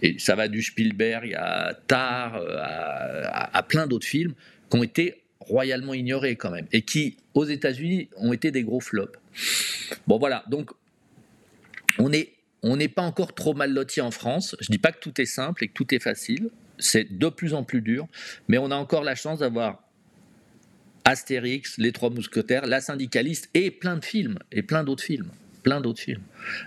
[0.01, 4.33] et ça va du Spielberg à Tar, à, à plein d'autres films
[4.71, 8.81] qui ont été royalement ignorés quand même, et qui, aux États-Unis, ont été des gros
[8.81, 9.19] flops.
[10.07, 10.71] Bon voilà, donc
[11.99, 14.57] on n'est on n'est pas encore trop mal loti en France.
[14.61, 16.51] Je dis pas que tout est simple et que tout est facile.
[16.79, 18.07] C'est de plus en plus dur,
[18.49, 19.83] mais on a encore la chance d'avoir
[21.05, 25.31] Astérix, Les Trois Mousquetaires, La Syndicaliste et plein de films et plein d'autres films
[25.63, 26.23] plein d'autres films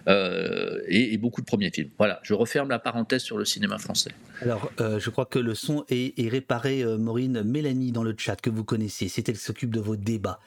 [0.08, 1.90] euh, et, beaucoup de premiers films.
[1.98, 4.12] Voilà, je referme la parenthèse sur le cinéma français.
[4.42, 7.44] Alors, euh, je crois que le son est, réparé, euh, Maureen.
[7.44, 10.40] Mélanie dans le chat que vous connaissez, c'est elle qui s'occupe de vos débats.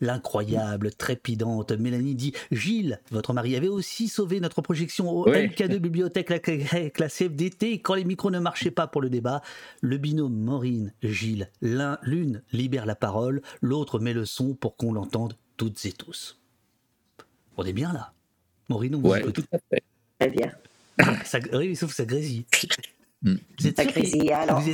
[0.00, 6.28] L'incroyable, trépidante Mélanie dit Gilles, votre mari avait aussi sauvé notre projection au MK2 Bibliothèque
[6.28, 9.42] la, CFDT quand les micros ne marchaient pas pour le débat.
[9.80, 15.36] Le binôme Maureen, Gilles, l'une libère la parole, l'autre met le son pour qu'on l'entende
[15.56, 16.41] toutes et tous.
[17.56, 18.12] On est bien là.
[18.68, 19.82] Maureen, on vous ouais, tout à fait.
[20.18, 20.52] Très bien.
[21.24, 22.44] Ça, oui, sauf que ça grésille.
[23.24, 23.36] Mm.
[23.56, 23.80] Vous êtes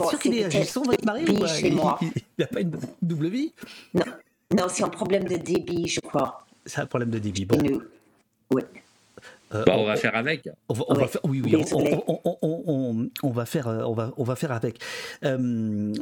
[0.09, 1.99] sûr qu'il est agissant, votre mari ou chez moi.
[2.01, 3.53] Il n'a pas une double vie?
[3.93, 4.05] Non,
[4.57, 6.47] non c'est un problème de débit, je crois.
[6.65, 7.45] C'est un problème de débit.
[7.45, 7.59] Bon.
[8.51, 8.63] Oui.
[9.55, 10.49] Euh, bah, on, va faire avec.
[10.69, 14.53] On va, on faire, oui, oui, on, on, va faire, on va, on va faire
[14.53, 14.81] avec.
[15.25, 15.93] Euh,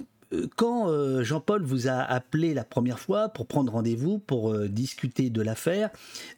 [0.56, 5.90] quand Jean-Paul vous a appelé la première fois pour prendre rendez-vous, pour discuter de l'affaire,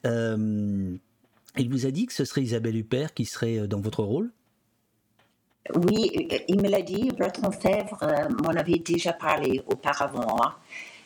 [0.05, 0.99] il
[1.71, 4.31] vous a dit que ce serait Isabelle Huppert qui serait dans votre rôle?
[5.75, 7.11] Oui, il me l'a dit.
[7.19, 7.99] Bertrand Fèvre
[8.43, 10.37] m'en avait déjà parlé auparavant.
[10.43, 10.55] Hein.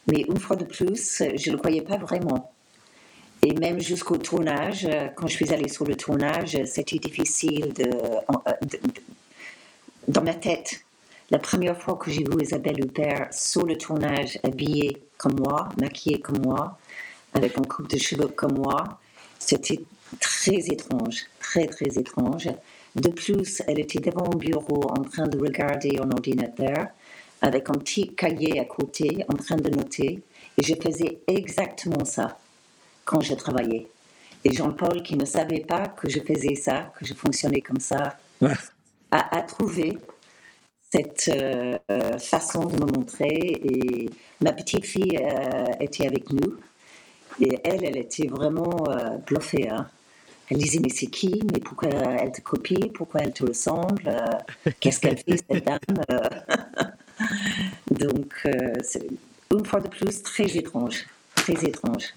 [0.07, 2.53] Mais une fois de plus, je ne le croyais pas vraiment.
[3.45, 7.91] Et même jusqu'au tournage, quand je suis allée sur le tournage, c'était difficile de,
[10.07, 10.85] dans ma tête.
[11.33, 16.21] La première fois que j'ai vu Isabelle Huppert sur le tournage, habillée comme moi, maquillée
[16.21, 16.79] comme moi,
[17.33, 19.01] avec un coupe de cheveux comme moi,
[19.39, 19.81] c'était
[20.21, 22.51] très étrange, très très étrange.
[22.97, 26.89] De plus, elle était devant mon bureau en train de regarder un ordinateur
[27.41, 30.21] avec un petit cahier à côté en train de noter.
[30.59, 32.39] Et je faisais exactement ça
[33.07, 33.87] quand je travaillais.
[34.45, 38.19] Et Jean-Paul, qui ne savait pas que je faisais ça, que je fonctionnais comme ça,
[39.11, 39.97] a, trouvé
[40.93, 43.61] cette euh, façon de me montrer.
[43.65, 46.59] Et ma petite fille euh, était avec nous.
[47.41, 49.69] Et elle, elle était vraiment euh, bluffée.
[49.69, 49.87] Hein.
[50.51, 51.41] Elle disait, mais c'est qui?
[51.53, 52.91] Mais pourquoi elle te copie?
[52.95, 54.15] Pourquoi elle te ressemble?
[54.81, 55.79] Qu'est-ce qu'elle fait, cette dame?
[57.91, 58.47] Donc,
[58.83, 59.07] c'est
[59.51, 61.07] une fois de plus très étrange.
[61.37, 62.13] Très étrange.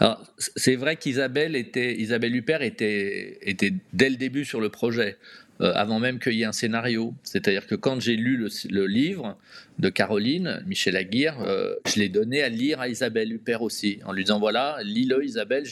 [0.00, 0.20] Alors,
[0.56, 5.16] c'est vrai qu'Isabelle était, Isabelle Huppert était, était dès le début sur le projet,
[5.60, 7.14] euh, avant même qu'il y ait un scénario.
[7.24, 9.36] C'est-à-dire que quand j'ai lu le, livre
[9.78, 14.12] de Caroline, Michel Aguirre, euh, je l'ai donné à lire à Isabelle Huppert aussi, en
[14.12, 15.64] lui disant voilà, lis-le Isabelle,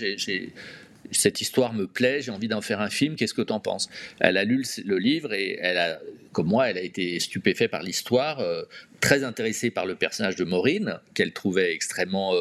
[1.12, 3.88] cette histoire me plaît, j'ai envie d'en faire un film, qu'est-ce que tu en penses?
[4.18, 6.01] Elle a lu le, livre et elle
[6.33, 8.62] comme moi, elle a été stupéfaite par l'histoire, euh,
[9.01, 12.35] très intéressée par le personnage de Maureen, qu'elle trouvait extrêmement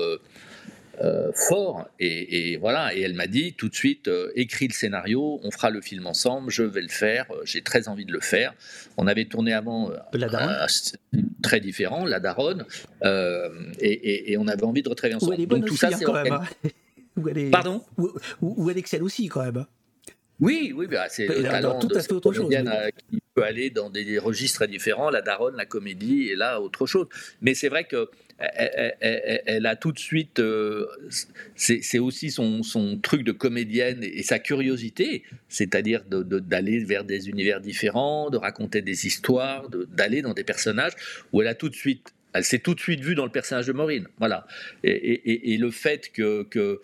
[1.33, 1.87] fort.
[1.99, 5.69] Et, voilà, et elle m'a dit tout de suite, euh, écris le scénario, on fera
[5.69, 8.53] le film ensemble, je vais le faire, euh, j'ai très envie de le faire.
[8.97, 10.67] On avait tourné avant la
[11.41, 12.65] très différent, La Daronne,
[13.03, 15.39] et, on avait envie de retravailler ensemble.
[15.39, 16.33] Où Donc tout ça, hein, c'est quand même.
[16.33, 16.43] Hein.
[17.51, 17.81] Pardon?
[18.41, 19.57] où, elle excelle aussi quand même.
[19.57, 19.67] Hein.
[20.41, 22.69] Oui, oui, bah, c'est le talent tout de cette comédienne
[23.09, 26.85] qui peut aller dans des registres très différents, la daronne, la comédie, et là, autre
[26.85, 27.07] chose.
[27.41, 30.87] Mais c'est vrai que elle, a tout de suite, euh,
[31.55, 38.29] c'est aussi son, truc de comédienne et, sa curiosité, c'est-à-dire d'aller vers des univers différents,
[38.29, 40.93] de raconter des histoires, d'aller dans des personnages
[41.31, 43.67] où elle a tout de suite, elle s'est tout de suite vue dans le personnage
[43.67, 44.45] de Maureen, voilà.
[44.83, 46.81] Et, le fait que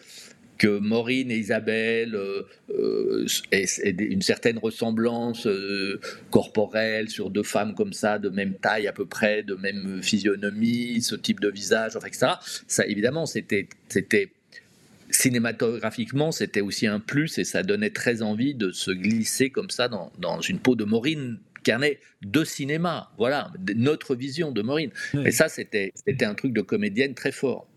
[0.68, 7.94] Maureen et Isabelle euh, euh, aient, une certaine ressemblance euh, corporelle sur deux femmes comme
[7.94, 12.08] ça, de même taille à peu près, de même physionomie, ce type de visage, enfin,
[12.08, 12.34] etc.
[12.68, 13.68] Ça, évidemment, c'était,
[15.10, 19.88] cinématographiquement, c'était aussi un plus et ça donnait très envie de se glisser comme ça
[19.88, 24.92] dans, dans une peau de Maureen carnet de cinéma, voilà, notre vision de Maureen.
[25.26, 27.68] Et ça, c'était, c'était un truc de comédienne très fort.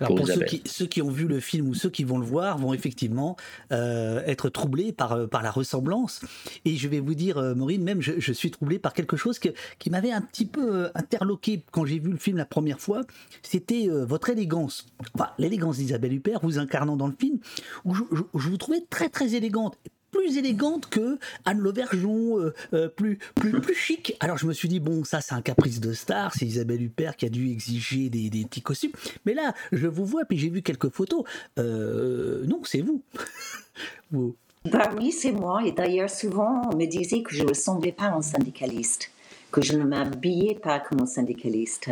[0.00, 2.24] Alors pour, ceux, qui, ceux, qui, ont vu le film ou ceux qui vont le
[2.24, 3.36] voir vont effectivement
[3.72, 6.20] euh, être troublés par, euh, par la ressemblance.
[6.64, 9.48] Et je vais vous dire, euh, Maureen, même je, suis troublé par quelque chose que,
[9.78, 13.02] qui m'avait un petit peu interloqué quand j'ai vu le film la première fois.
[13.42, 14.86] C'était votre élégance.
[15.14, 17.38] Enfin, l'élégance d'Isabelle Huppert, vous incarnant dans le film,
[17.84, 19.76] où je, je vous trouvais très très élégante
[20.14, 24.16] plus élégante que Anne Lauvergeon, euh, euh, plus, plus, chic.
[24.20, 27.16] Alors je me suis dit, bon, ça c'est un caprice de star, c'est Isabelle Huppert
[27.16, 28.92] qui a dû exiger des, des petits costumes.
[29.26, 31.24] Mais là, je vous vois, puis j'ai vu quelques photos.
[31.58, 32.80] Euh, non, c'est
[34.12, 34.36] vous.
[34.70, 35.62] Bah oui, c'est moi.
[35.64, 39.10] Et d'ailleurs, souvent, on me disait que je ne ressemblais pas à un syndicaliste,
[39.50, 41.90] que je ne m'habillais pas comme un syndicaliste.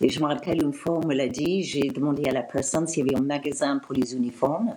[0.00, 2.86] Et je me rappelle une fois, on me l'a dit, j'ai demandé à la personne
[2.86, 4.74] s'il y avait un magasin pour les uniformes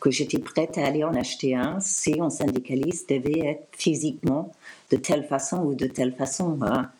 [0.00, 4.52] que j'étais prête à aller en acheter un si un syndicaliste devait être physiquement
[4.90, 6.58] de telle façon ou de telle façon.
[6.62, 6.90] Hein.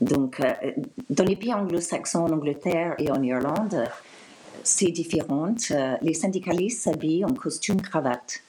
[0.00, 0.52] Donc, euh,
[1.10, 3.84] dans les pays anglo-saxons, en Angleterre et en Irlande,
[4.62, 5.54] c'est différent.
[5.70, 8.42] Euh, les syndicalistes s'habillent en costume cravate.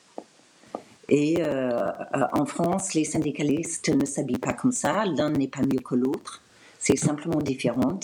[1.10, 1.91] Et euh,
[2.33, 5.05] en France, les syndicalistes ne s'habillent pas comme ça.
[5.05, 6.41] L'un n'est pas mieux que l'autre.
[6.79, 7.99] C'est simplement différent.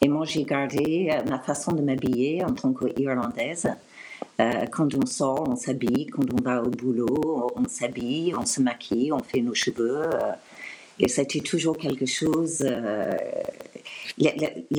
[0.00, 3.68] Et moi, j'ai gardé ma façon de m'habiller en tant qu'Irlandaise.
[4.40, 6.06] Euh, quand on sort, on s'habille.
[6.06, 10.02] Quand on va au boulot, on s'habille, on se maquille, on fait nos cheveux.
[10.02, 10.32] Euh,
[10.98, 12.58] et c'était toujours quelque chose.
[12.62, 13.12] Euh,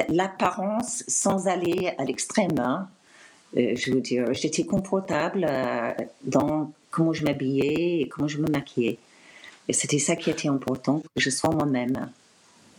[0.09, 2.57] l'apparence sans aller à l'extrême.
[2.59, 2.87] Hein.
[3.55, 5.47] je veux dire, j'étais confortable
[6.23, 8.97] dans comment je m'habillais et comment je me maquillais.
[9.67, 12.09] Et c'était ça qui était important, que je sois moi-même.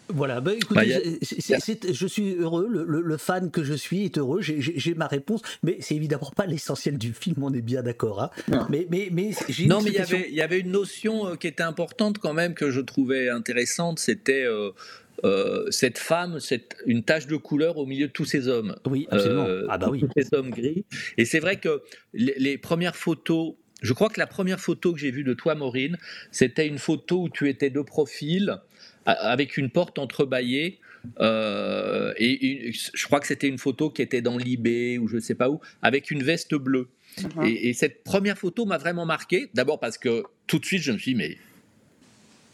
[0.09, 1.59] Voilà, bah, écoutez, bah,
[1.92, 5.95] je suis heureux, le, fan que je suis est heureux, j'ai ma réponse, mais c'est
[5.95, 8.23] évidemment pas l'essentiel du film, on est bien d'accord.
[8.23, 8.31] Hein.
[8.71, 9.31] Mais, mais, mais
[9.66, 12.81] non, mais il y, avait, une notion euh, qui était importante quand même, que je
[12.81, 14.71] trouvais intéressante, c'était euh,
[15.25, 18.77] euh, cette femme, c'est une tache de couleur au milieu de tous ces hommes.
[18.87, 19.47] Oui, absolument.
[19.69, 20.01] ah bah oui.
[20.01, 20.85] Tous ces hommes gris.
[21.16, 21.83] Et c'est vrai que
[22.14, 25.99] les, premières photos je crois que la première photo que j'ai vue de toi, Maureen,
[26.31, 28.59] c'était une photo où tu étais de profil,
[29.07, 30.81] avec une porte entrebâillée.
[31.21, 35.21] Euh, et je crois que c'était une photo qui était dans l'IB ou je ne
[35.21, 36.88] sais pas où, avec une veste bleue.
[37.23, 37.45] Mhm.
[37.47, 39.49] et, cette première photo m'a vraiment marqué.
[39.55, 41.38] D'abord parce que tout de suite, je me suis dit, mais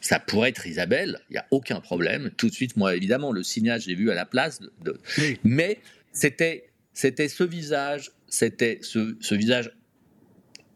[0.01, 2.31] ça pourrait être Isabelle, il n'y a aucun problème.
[2.37, 4.61] Tout de suite, moi, évidemment, le signage, j'ai vu à la place.
[4.85, 5.01] De,
[5.45, 5.79] Mais
[6.12, 9.73] c'était, c'était ce visage, c'était ce, ce visage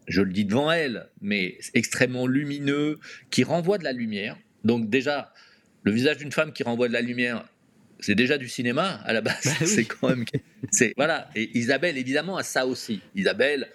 [0.09, 2.99] je le dis devant elle, mais extrêmement lumineux,
[3.31, 4.39] qui renvoie de la lumière.
[4.65, 5.33] Donc déjà,
[5.87, 7.45] le visage d'une femme qui renvoie de la lumière,
[8.01, 9.45] c'est déjà du cinéma à la base.
[9.45, 10.25] Bah c'est quand même,
[10.73, 11.31] c'est voilà.
[11.37, 13.01] Et Isabelle évidemment a ça aussi.
[13.15, 13.69] Isabelle,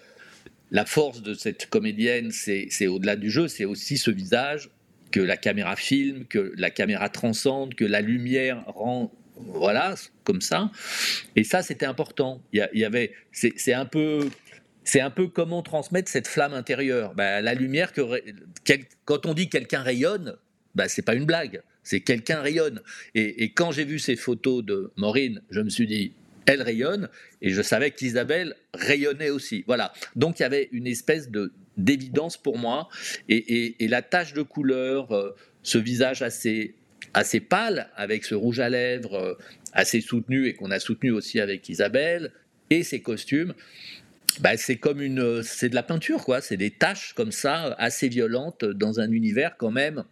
[0.70, 4.68] la force de cette comédienne, c'est au-delà du jeu, c'est aussi ce visage
[5.10, 9.94] que la caméra filme, que la caméra transcende, que la lumière rend voilà,
[10.24, 10.70] comme ça.
[11.34, 12.42] Et ça, c'était important.
[12.52, 14.28] Il y, avait, c'est un peu
[14.84, 17.14] c'est un peu comment transmettre cette flamme intérieure.
[17.14, 18.02] Bah, la lumière, que,
[19.06, 20.36] quand on dit quelqu'un rayonne,
[20.74, 22.80] bah, c'est pas une blague, c'est quelqu'un rayonne.
[23.14, 26.12] Et, quand j'ai vu ces photos de Maureen, je me suis dit,
[26.46, 27.08] elle rayonne,
[27.40, 29.64] et je savais qu'Isabelle rayonnait aussi.
[29.66, 29.92] Voilà.
[30.16, 32.88] Donc il y avait une espèce de d'évidence pour moi,
[33.28, 36.74] et, la tache de couleur, euh, ce visage assez
[37.14, 39.34] assez pâle avec ce rouge à lèvres euh,
[39.72, 42.32] assez soutenu et qu'on a soutenu aussi avec Isabelle
[42.70, 43.54] et ses costumes
[44.40, 46.40] bah, c'est comme une, c'est de la peinture, quoi.
[46.40, 50.04] C'est des taches comme ça, assez violentes, dans un univers quand même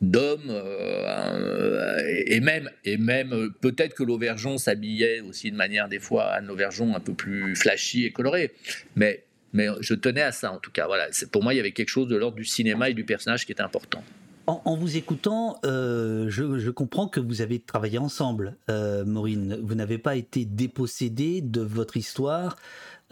[0.00, 6.34] d'hommes euh, et même et même peut-être que l'Auvergeon s'habillait aussi de manière des fois
[6.36, 8.52] un Auvergeon un peu plus flashy et coloré,
[8.96, 10.86] mais mais je tenais à ça en tout cas.
[10.86, 13.44] Voilà, pour moi il y avait quelque chose de l'ordre du cinéma et du personnage
[13.46, 14.04] qui était important.
[14.48, 19.58] En, vous écoutant, euh, je, comprends que vous avez travaillé ensemble, euh, Maureen.
[19.62, 22.56] Vous n'avez pas été dépossédé de votre histoire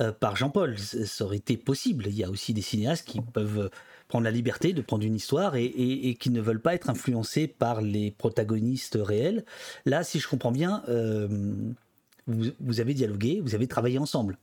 [0.00, 0.78] euh, par Jean-Paul.
[0.78, 2.06] Ça aurait été possible.
[2.06, 3.68] Il y a aussi des cinéastes qui peuvent
[4.08, 7.80] prendre la liberté de prendre une histoire et, qui ne veulent pas être influencés par
[7.80, 9.44] les protagonistes réels.
[9.84, 10.82] Là, si je comprends bien,
[12.26, 14.36] vous, avez dialogué, vous avez travaillé ensemble.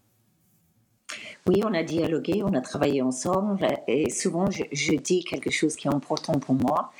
[1.48, 5.88] Oui, on a dialogué, on a travaillé ensemble et souvent je, dis quelque chose qui
[5.88, 6.94] est important pour moi.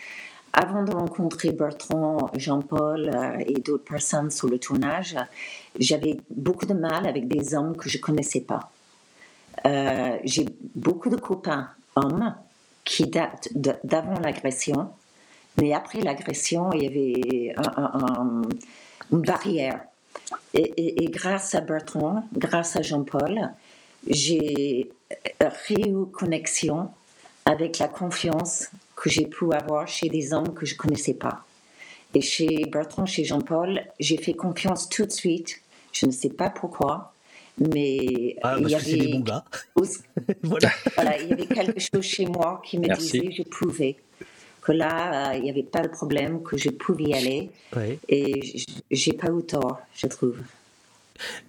[0.52, 5.16] Avant de rencontrer Bertrand, Jean-Paul euh, et d'autres personnes sur le tournage,
[5.80, 8.72] j'avais beaucoup de mal avec des hommes que je connaissais pas.
[9.66, 10.46] Euh, j'ai
[10.76, 12.36] beaucoup de copains hommes
[12.84, 14.90] qui datent d'avant l'agression,
[15.62, 17.56] mais après l'agression, il y avait
[19.12, 19.82] une barrière.
[20.54, 23.52] et, grâce à Bertrand, grâce à Jean-Paul,
[24.08, 24.92] j'ai
[25.70, 26.90] eu connexion
[27.46, 31.46] avec la confiance que j'ai pu avoir chez des hommes que je connaissais pas.
[32.14, 35.62] Et chez Bertrand, chez Jean-Paul, j'ai fait confiance tout de suite.
[35.92, 37.13] Je ne sais pas pourquoi,
[37.58, 39.44] mais ah, il y avait des bons gars.
[40.44, 40.72] voilà.
[41.22, 43.98] il y avait quelque chose chez moi qui me disait je pouvais
[44.62, 47.50] que là euh, il n'y avait pas de problème, que je pouvais y aller.
[48.08, 50.38] Et j'ai pas eu tort, je trouve.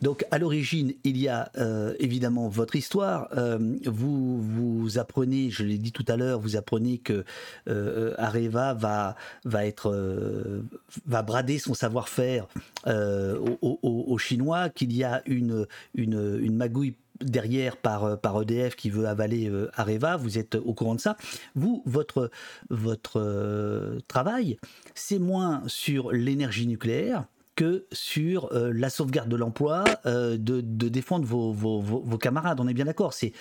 [0.02, 3.28] Donc à l'origine, il y a euh, évidemment votre histoire.
[3.36, 7.24] Euh, vous vous apprenez, je l'ai dit tout à l'heure, vous apprenez que
[7.68, 10.62] euh, Areva va va être
[11.06, 12.46] va brader son savoir-faire
[12.86, 19.50] aux, Chinois, qu'il y a une une, magouille derrière par, par EDF qui veut avaler
[19.74, 21.16] Areva, vous êtes au courant de ça.
[21.54, 22.30] Vous, votre,
[22.70, 24.58] votre travail,
[24.94, 31.24] c'est moins sur l'énergie nucléaire, que sur euh, la sauvegarde de l'emploi, euh, de, défendre
[31.24, 32.60] vos, camarades.
[32.60, 33.12] On est bien d'accord.
[33.12, 33.32] C'est,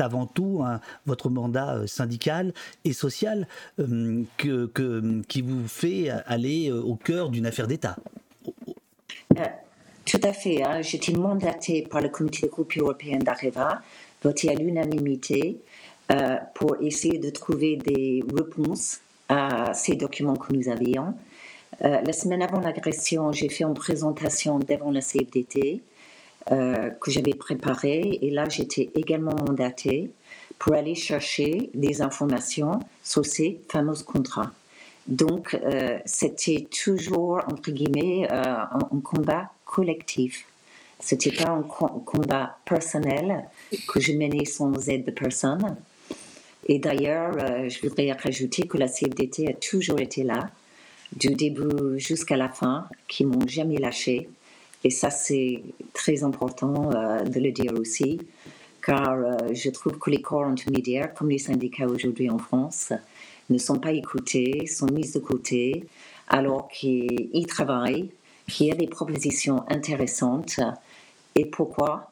[0.00, 0.62] avant tout
[1.06, 2.52] votre mandat euh, syndical
[2.84, 7.96] et social qui vous fait aller au cœur d'une affaire d'État.
[10.04, 10.62] Tout à fait.
[10.62, 10.82] Hein.
[10.82, 13.82] J'étais mandatée par le comité de groupe européen d'Areva,
[14.22, 15.58] voté à l'unanimité,
[16.54, 21.14] pour essayer de trouver des réponses à ces documents que nous avions.
[21.84, 25.82] Euh, la semaine avant l'agression, j'ai fait une présentation devant la CFDT
[26.50, 30.10] euh, que j'avais préparée et là j'étais également mandatée
[30.58, 34.52] pour aller chercher des informations sur ces fameux contrats.
[35.06, 40.46] Donc euh, c'était toujours entre guillemets un, combat collectif.
[40.98, 43.44] C'était pas un combat personnel
[43.86, 45.76] que je menais sans aide de personne.
[46.68, 47.32] Et d'ailleurs,
[47.68, 50.48] je voudrais rajouter que la CFDT a toujours été là
[51.14, 54.28] du début jusqu'à la fin, qui m'ont jamais lâché.
[54.84, 58.20] Et ça, c'est très important euh, de le dire aussi,
[58.84, 62.92] car euh, je trouve que les corps intermédiaires, comme les syndicats aujourd'hui en France,
[63.50, 65.86] ne sont pas écoutés, sont mis de côté.
[66.28, 68.10] alors qu'il travaille,
[68.48, 70.60] qu'il y a des propositions intéressantes.
[71.34, 72.10] Et pourquoi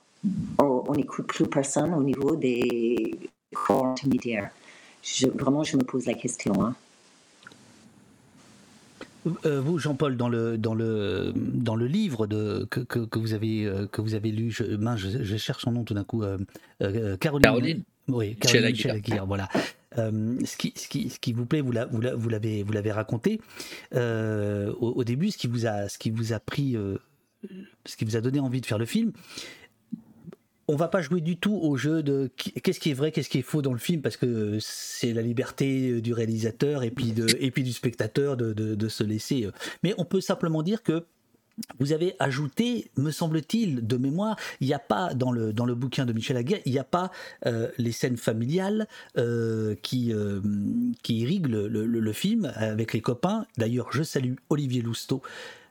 [0.58, 3.18] on n'écoute plus personne au niveau des
[3.52, 4.50] corps intermédiaires?
[5.34, 6.54] Vraiment, je me pose la question.
[6.62, 6.74] Hein.
[9.46, 13.64] Euh, vous, Jean-Paul, dans le, dans, le, dans le livre de, que, que, vous avez,
[13.64, 14.64] euh, que vous avez lu, je,
[15.22, 17.42] je, cherche son nom tout d'un coup, euh, Caroline.
[17.42, 17.82] Caroline.
[18.08, 19.48] Oui, Caroline Chelaguir, voilà.
[19.96, 23.40] ce, qui, ce, qui, ce qui vous plaît, vous l'avez vous l'avez raconté
[23.94, 26.76] au, au, début, ce qui vous a, ce qui vous a pris,
[27.86, 29.12] ce qui vous a donné envie de faire le film,
[30.68, 33.38] on va pas jouer du tout au jeu de qu'est-ce qui est vrai, qu'est-ce qui
[33.38, 37.26] est faux dans le film, parce que c'est la liberté du réalisateur et puis, de,
[37.38, 39.44] et puis du spectateur de, se laisser.
[39.44, 39.52] Euh.
[39.82, 41.04] Mais on peut simplement dire que
[41.78, 45.74] vous avez ajouté, me semble-t-il, de mémoire, il n'y a pas dans le, dans le
[45.74, 47.12] bouquin de Michel Aguirre, il n'y a pas
[47.46, 50.12] euh, les scènes familiales euh, qui,
[51.02, 53.46] qui irriguent le, film avec les copains.
[53.56, 55.22] D'ailleurs, je salue Olivier Lousteau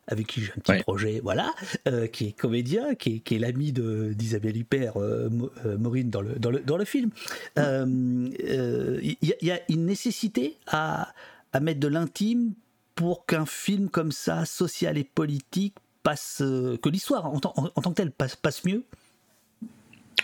[0.08, 1.54] avec qui j'ai un petit projet, voilà,
[1.88, 5.30] euh, qui est comédien, qui est, l'ami d'Isabelle Huppert, euh,
[5.66, 7.10] euh, Maureen, dans le, dans le, dans le film.
[7.58, 11.14] Il y, a une nécessité à,
[11.54, 12.54] à mettre de l'intime
[12.95, 17.95] pour qu'un film comme ça, social et politique, passe, que l'histoire en, en, tant que
[17.95, 18.84] telle passe, passe mieux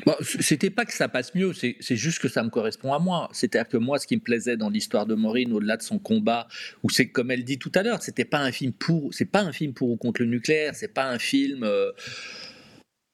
[0.06, 3.30] Bon, c'était pas que ça passe mieux, c'est juste que ça me correspond à moi.
[3.34, 6.47] C'est-à-dire que moi, ce qui me plaisait dans l'histoire de Maureen, au-delà de son combat,
[6.84, 9.41] où c'est comme elle dit tout à l'heure, c'était pas un film pour, c'est pas
[9.41, 11.64] un film pour ou contre le nucléaire, c'est pas un film.
[11.64, 11.91] Euh,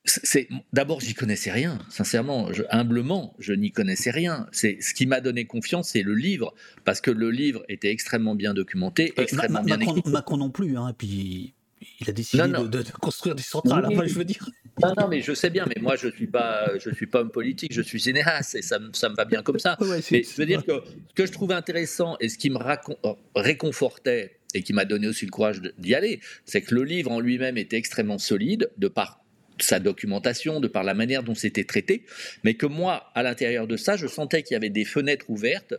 [0.05, 4.47] c'est d'abord j'y connaissais rien, sincèrement, humblement, je n'y connaissais rien.
[4.51, 8.36] C'est ce qui m'a donné confiance, c'est le livre, parce que le livre était extrêmement
[8.36, 10.03] bien documenté, euh, extrêmement bien écrit.
[10.05, 11.55] Macron non plus, hein, puis
[11.99, 13.88] il a décidé De, construire des centrales.
[14.05, 14.47] je veux dire.
[14.82, 17.32] Non, non, mais je sais bien, mais moi je suis pas, je suis pas homme
[17.32, 19.78] politique, je suis cinéaste et ça, ça me va bien comme ça.
[19.80, 23.13] mais je veux dire que ce que je trouvais intéressant et ce qui me euh,
[23.36, 27.19] réconfortait et qui m'a donné aussi le courage d'y aller, c'est que le livre en
[27.19, 29.21] lui-même était extrêmement solide de par
[29.59, 32.05] sa documentation, de par la manière dont c'était traité,
[32.43, 35.76] mais que moi, à l'intérieur de ça, je sentais qu'il y avait des fenêtres ouvertes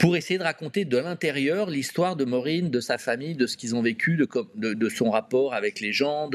[0.00, 3.76] pour essayer de raconter de l'intérieur l'histoire de Maureen, de sa famille, de ce qu'ils
[3.76, 6.30] ont vécu, de, son rapport avec les gens.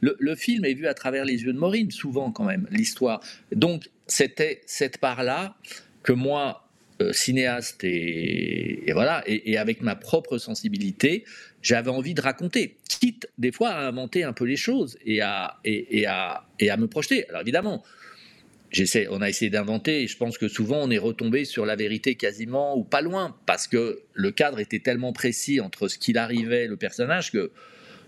[0.00, 3.20] Le, film est vu à travers les yeux de Maureen, souvent quand même, l'histoire.
[3.54, 5.54] Donc c'était cette part-là
[6.02, 6.66] que moi,
[7.02, 11.24] euh, cinéaste et, voilà, et, avec ma propre sensibilité,
[11.60, 15.58] j'avais envie de raconter, quitte des fois à inventer un peu les choses et, à,
[15.64, 17.28] et à me projeter.
[17.28, 17.84] Alors évidemment,
[19.10, 22.14] on a essayé d'inventer et je pense que souvent on est retombé sur la vérité
[22.14, 26.66] quasiment ou pas loin parce que le cadre était tellement précis entre ce qu'il arrivait,
[26.66, 27.50] le personnage, que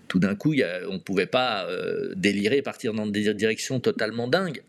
[0.07, 4.61] tout d'un coup on ne pouvait pas euh, délirer, partir dans des directions totalement dingues.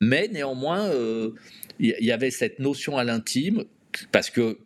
[0.00, 1.30] Mais néanmoins, euh,
[1.78, 3.64] il y, avait cette notion à l'intime
[4.12, 4.58] parce que,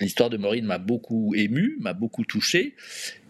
[0.00, 2.74] l'histoire de Maureen m'a beaucoup ému, m'a beaucoup touché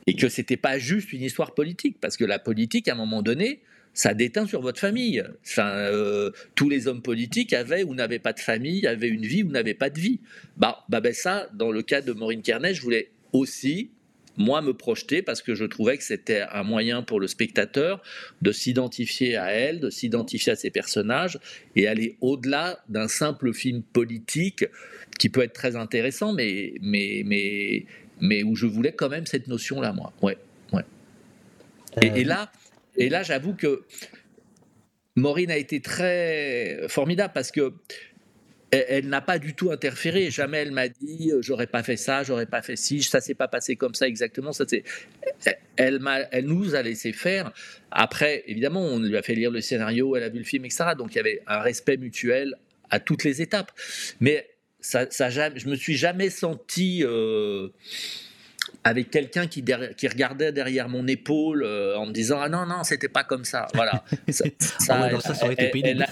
[0.06, 3.22] et que c'était pas juste une histoire politique parce que la politique, à un moment
[3.22, 3.62] donné,
[3.94, 5.22] ça déteint sur votre famille.
[5.44, 9.42] Enfin, euh, tous les hommes politiques avaient ou n'avaient pas de famille, avaient une vie
[9.42, 10.20] ou n'avaient pas de vie.
[10.56, 13.90] Bah, bah ben ça, dans le cas de Maureen Kernet, je voulais aussi
[14.38, 18.02] moi me projeter parce que je trouvais que c'était un moyen pour le spectateur
[18.40, 21.38] de s'identifier à elle, de s'identifier à ses personnages
[21.76, 24.64] et aller au-delà d'un simple film politique
[25.18, 27.84] qui peut être très intéressant, mais, mais, mais,
[28.20, 30.12] mais où je voulais quand même cette notion-là, moi.
[30.22, 30.38] Ouais,
[30.72, 30.84] ouais.
[32.00, 32.50] et euh, là,
[32.96, 33.84] et là, j'avoue que
[35.16, 37.72] Maureen a été très formidable parce que
[38.72, 40.30] elle, n'a pas du tout interféré.
[40.30, 43.34] Jamais elle m'a dit euh, j'aurais pas fait ça, j'aurais pas fait ci, ça s'est
[43.34, 44.52] pas passé comme ça exactement.
[44.52, 44.64] Ça
[45.76, 47.52] elle, elle nous a laissé faire.
[47.90, 50.84] Après, évidemment, on lui a fait lire le scénario, elle a vu le film, etc.
[50.96, 52.54] Donc il y avait un respect mutuel
[52.88, 53.72] à toutes les étapes.
[54.20, 54.48] Mais
[54.80, 57.68] ça, ça je me suis jamais senti euh,
[58.84, 59.64] avec quelqu'un qui,
[59.96, 63.44] qui, regardait derrière mon épaule euh, en me disant ah non non c'était pas comme
[63.44, 63.66] ça.
[63.74, 64.04] Voilà.
[64.28, 66.06] Ça, ça, ça, aurait été pénible.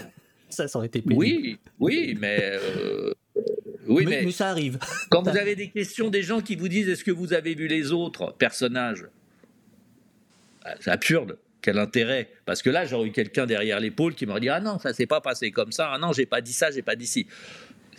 [0.49, 1.19] ça, ça aurait été pénible.
[1.19, 3.13] oui oui mais euh,
[3.87, 4.79] oui mais, mais, ça arrive.
[5.11, 7.67] quand vous avez des questions des gens qui vous disent est-ce que vous avez vu
[7.67, 9.07] les autres personnages?
[10.81, 11.39] C'est absurde.
[11.63, 12.31] Quel intérêt.
[12.47, 15.07] Parce que là, j'aurais eu quelqu'un derrière l'épaule qui m'aurait dit Ah non, ça s'est
[15.07, 15.91] pas passé comme ça.
[15.93, 17.27] Ah non, j'ai pas dit ça, j'ai pas dit ci.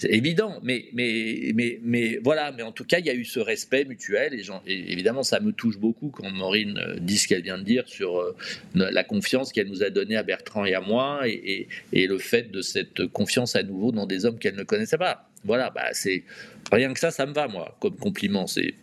[0.01, 3.23] C'est évident, mais, mais, mais, mais voilà, mais en tout cas, il y a eu
[3.23, 7.43] ce respect mutuel, et, évidemment, ça me touche beaucoup quand Maureen euh, dit ce qu'elle
[7.43, 8.35] vient de dire sur euh,
[8.73, 12.63] la confiance qu'elle nous a donnée à Bertrand et à moi, et, le fait de
[12.63, 15.29] cette confiance à nouveau dans des hommes qu'elle ne connaissait pas.
[15.43, 16.23] Voilà, bah, c'est
[16.71, 18.47] rien que ça, ça me va, moi, comme compliment.
[18.47, 18.73] C'est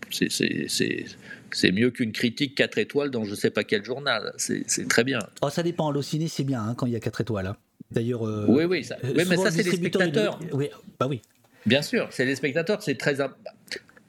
[1.50, 4.34] c'est mieux qu'une critique 4 étoiles dans je sais pas quel journal.
[4.36, 5.18] C'est très bien.
[5.42, 5.88] Oh, ça dépend.
[5.88, 7.46] Allociné, c'est bien hein, quand il y a 4 étoiles.
[7.48, 7.56] Hein.
[7.90, 8.26] D'ailleurs.
[8.26, 10.38] Euh, oui, oui, oui mais ça, c'est les spectateurs.
[10.52, 10.68] Oui,
[10.98, 11.22] bah oui.
[11.66, 13.16] Bien sûr, c'est les spectateurs, c'est très.
[13.16, 13.36] Bah,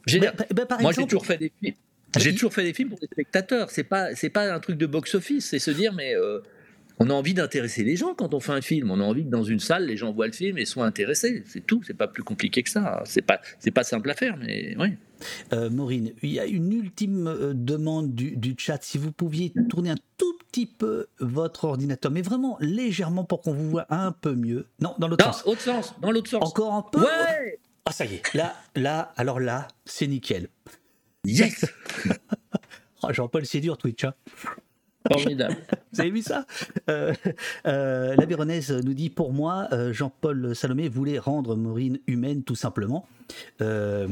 [0.08, 1.76] bah, bah, moi, j'ai toujours fait des films.
[2.18, 3.70] J'ai toujours fait des films pour les spectateurs.
[3.70, 5.50] C'est pas, c'est pas un truc de box-office.
[5.50, 6.40] C'est se dire, mais euh,
[6.98, 8.90] on a envie d'intéresser les gens quand on fait un film.
[8.92, 11.44] On a envie que dans une salle, les gens voient le film et soient intéressés.
[11.46, 11.84] C'est tout.
[11.86, 13.04] C'est pas plus compliqué que ça.
[13.06, 14.96] C'est pas, c'est pas simple à faire, mais oui.
[15.54, 18.80] Euh, Maureen, il y a une ultime euh, demande du, du, chat.
[18.82, 23.54] Si vous pouviez tourner un tout petit peu votre ordinateur, mais vraiment légèrement pour qu'on
[23.54, 24.68] vous voit un peu mieux.
[24.80, 25.44] Non, dans l'autre sens.
[25.46, 25.94] Autre sens.
[26.02, 26.44] Dans l'autre sens.
[26.44, 27.02] Encore un peu.
[27.02, 27.60] Ouais.
[27.86, 28.34] Ah ça y est.
[28.34, 30.50] Là, là, alors là, c'est nickel.
[31.26, 31.66] Yes.
[33.04, 34.04] oh, Jean-Paul, c'est dur Twitch.
[34.04, 34.14] Hein
[35.08, 35.58] Formidable.
[35.94, 36.46] Vous avez vu ça?
[36.90, 37.14] Euh,
[37.66, 42.56] euh, La Véronèse nous dit Pour moi, euh, Jean-Paul Salomé voulait rendre Maureen humaine, tout
[42.56, 43.08] simplement.
[43.60, 44.06] Ah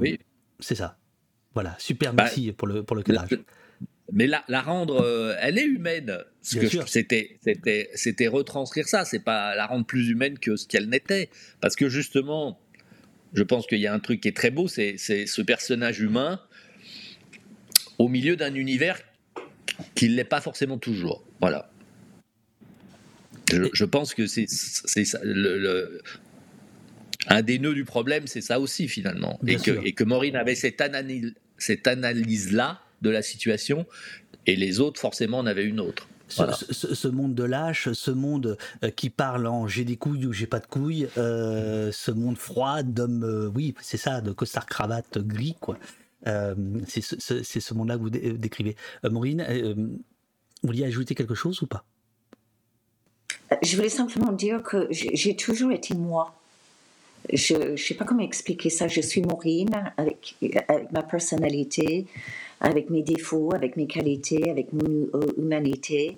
[0.00, 0.18] oui.
[0.60, 0.98] C'est ça.
[1.54, 3.30] Voilà, super, merci bah, pour le, pour le cadrage.
[4.12, 6.18] Mais la, la rendre, euh, elle est humaine.
[6.40, 7.38] C'était,
[8.28, 9.04] retranscrire ça.
[9.04, 11.30] C'est pas la rendre plus humaine que ce qu'elle n'était.
[11.60, 12.58] Parce que justement,
[13.34, 16.40] je pense qu'il y a un truc qui est très beau, c'est, ce personnage humain
[17.98, 18.98] au milieu d'un univers
[19.94, 21.24] qui ne l'est pas forcément toujours.
[21.40, 21.70] Voilà.
[23.50, 26.02] Je, je pense que c'est, c'est ça, le, le,
[27.28, 29.38] un des nœuds du problème, c'est ça aussi finalement.
[29.46, 33.86] et que, et que, Maureen avait cette analyse, cette analyse-là de la situation,
[34.46, 36.08] et les autres forcément en avaient une autre.
[36.36, 36.52] Voilà.
[36.52, 40.26] Ce, ce, ce, monde de lâche, ce monde euh, qui parle en j'ai des couilles
[40.26, 44.32] ou j'ai pas de couilles, euh, ce monde froid d'hommes, euh, oui, c'est ça, de
[44.32, 45.78] costard cravate gris, quoi.
[46.26, 46.54] Euh,
[46.86, 48.76] c'est ce, ce monde-là que vous dé décrivez.
[49.04, 51.84] Maureen, vous vouliez ajouter quelque chose ou pas?
[53.62, 56.37] Je voulais simplement dire que j'ai toujours été moi
[57.32, 58.88] je ne sais pas comment expliquer ça.
[58.88, 60.36] Je suis Maureen avec,
[60.92, 62.06] ma personnalité,
[62.60, 66.16] avec mes défauts, avec mes qualités, avec mon humanité.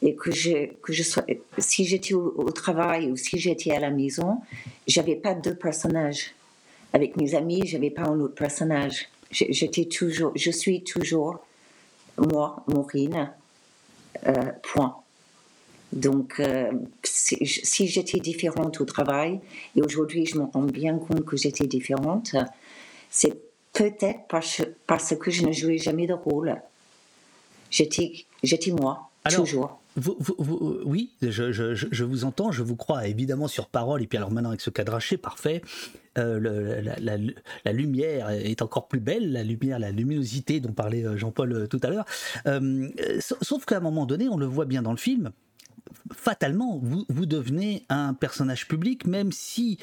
[0.00, 1.24] Et que je, que je sois,
[1.58, 4.38] si j'étais au, au, travail ou si j'étais à la maison,
[4.86, 6.34] j'avais pas deux personnages.
[6.92, 9.08] Avec mes amis, j'avais pas un autre personnage.
[9.32, 11.40] J'étais toujours, je suis toujours
[12.16, 13.30] moi, Maureen.
[14.26, 14.96] Euh, point.
[15.92, 16.70] Donc, euh,
[17.02, 19.40] si, j'étais différente au travail,
[19.74, 22.36] et aujourd'hui je me rends bien compte que j'étais différente,
[23.10, 23.38] c'est
[23.72, 26.56] peut-être parce, parce, que je ne jouais jamais de rôle.
[27.70, 28.26] J'étais
[28.72, 29.80] moi, alors, toujours.
[29.96, 34.02] Vous, vous, vous, oui, je, je, je, vous entends, je vous crois évidemment sur parole,
[34.02, 35.62] et puis alors maintenant avec ce cadraché, parfait.
[36.18, 37.16] Euh, le, la, la,
[37.64, 41.80] la, lumière est encore plus belle, la lumière, la luminosité dont parlait euh, Jean-Paul tout
[41.82, 42.04] à l'heure.
[42.46, 42.88] Euh,
[43.20, 45.32] sauf qu'à un moment donné, on le voit bien dans le film,
[46.12, 49.78] fatalement, vous, devenez un personnage public, même si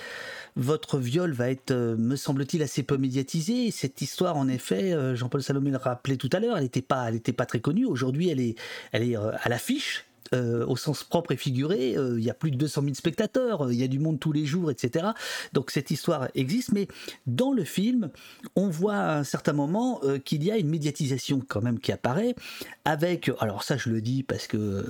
[0.55, 3.71] votre viol va être, euh, me semble-t-il, assez peu médiatisé.
[3.71, 7.09] Cette histoire, en effet, euh, Jean-Paul Salomé le rappelait tout à l'heure, elle n'était pas,
[7.35, 7.85] pas très connue.
[7.85, 8.55] Aujourd'hui, elle est,
[8.91, 10.05] elle est euh, à l'affiche.
[10.33, 13.71] Euh, au sens propre et figuré, il euh, y a plus de 200 000 spectateurs,
[13.71, 15.07] il y a du monde tous les jours, etc.
[15.53, 16.87] Donc cette histoire existe, mais
[17.27, 18.09] dans le film,
[18.55, 21.91] on voit à un certain moment euh, qu'il y a une médiatisation quand même qui
[21.91, 22.35] apparaît,
[22.85, 24.85] avec, alors ça je le dis parce que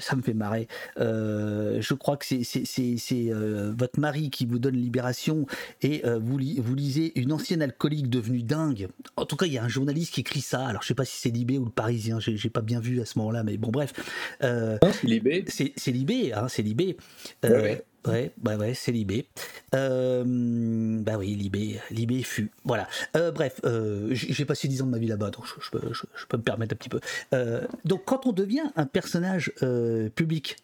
[0.00, 3.30] ça me fait marrer, je crois que c'est
[3.76, 5.46] votre mari qui vous donne libération
[5.82, 8.88] et vous, vous lisez une ancienne alcoolique devenue dingue.
[9.16, 11.04] En tout cas, il y a un journaliste qui écrit ça, alors je sais pas
[11.04, 13.70] si c'est Libé ou le Parisien, j'ai pas bien vu à ce moment-là, mais bon
[13.70, 13.92] bref.
[14.44, 15.44] Euh, c'est Libé.
[15.48, 16.96] C'est Libé, hein, c'est Libé.
[17.44, 17.84] Euh, ouais.
[18.06, 19.26] Ouais, bah ouais, c'est Libé.
[19.74, 22.50] Euh, bah oui, Libé, Libé fut.
[22.64, 22.86] Voilà.
[23.16, 25.80] Euh, bref, euh, j'ai passé 10 ans de ma vie là-bas, donc je, je, peux,
[25.92, 27.00] je, je, peux, me permettre un petit peu.
[27.32, 30.56] Euh, donc quand on devient un personnage euh, public,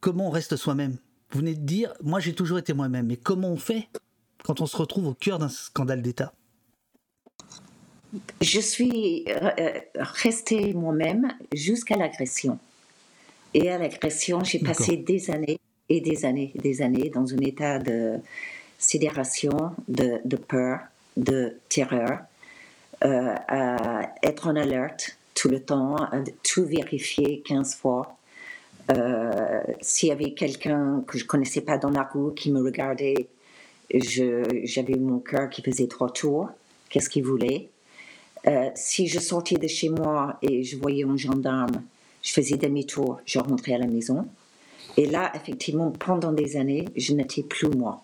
[0.00, 0.96] comment on reste soi-même?
[1.30, 3.88] Vous venez de dire, moi j'ai toujours été moi-même, mais comment on fait
[4.42, 6.32] quand on se retrouve au cœur d'un scandale d'État?
[8.40, 9.24] Je suis
[9.94, 12.58] restée moi-même jusqu'à l'agression.
[13.54, 17.38] Et à l'agression, j'ai passé des années et des années et des années dans un
[17.38, 18.18] état de
[18.78, 20.80] sidération, de, de peur,
[21.16, 22.20] de terreur,
[23.04, 28.16] euh, à être en alerte tout le temps, à tout vérifier 15 fois.
[28.90, 32.62] Euh, S'il y avait quelqu'un que je ne connaissais pas dans la rue qui me
[32.62, 33.28] regardait,
[33.92, 36.48] j'avais mon cœur qui faisait trois tours.
[36.88, 37.68] Qu'est-ce qu'il voulait?
[38.46, 41.82] Euh, Si je sortais de chez moi et je voyais un gendarme,
[42.26, 44.26] je faisais demi-tour, je rentrais à la maison.
[44.96, 48.02] Et là, effectivement, pendant des années, je n'étais plus moi.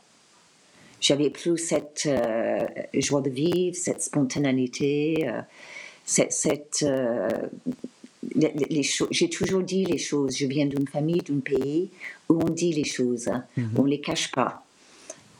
[1.00, 2.64] J'avais plus cette euh,
[2.94, 5.40] joie de vivre, cette spontanéité, euh,
[6.04, 7.28] cette, cette euh,
[8.36, 10.36] les, les j'ai toujours dit les choses.
[10.36, 11.90] Je viens d'une famille, d'un pays
[12.28, 13.80] où on dit les choses, mm -hmm.
[13.80, 14.62] on les cache pas.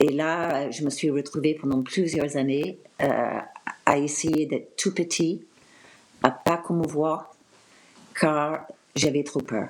[0.01, 2.77] Et là, je me suis retrouvée pendant plusieurs années
[3.85, 5.33] à essayer d'être tout petit,
[6.23, 7.32] à pas qu'on me voit,
[8.19, 9.67] car j'avais trop peur.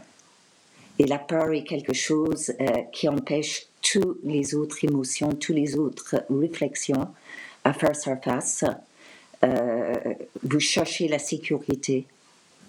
[1.00, 5.78] Et la peur est quelque chose euh, qui empêche toutes les autres émotions, toutes les
[5.78, 7.08] autres réflexions
[7.64, 8.64] à faire surface.
[9.44, 9.96] euh,
[10.44, 12.06] vous cherchez la sécurité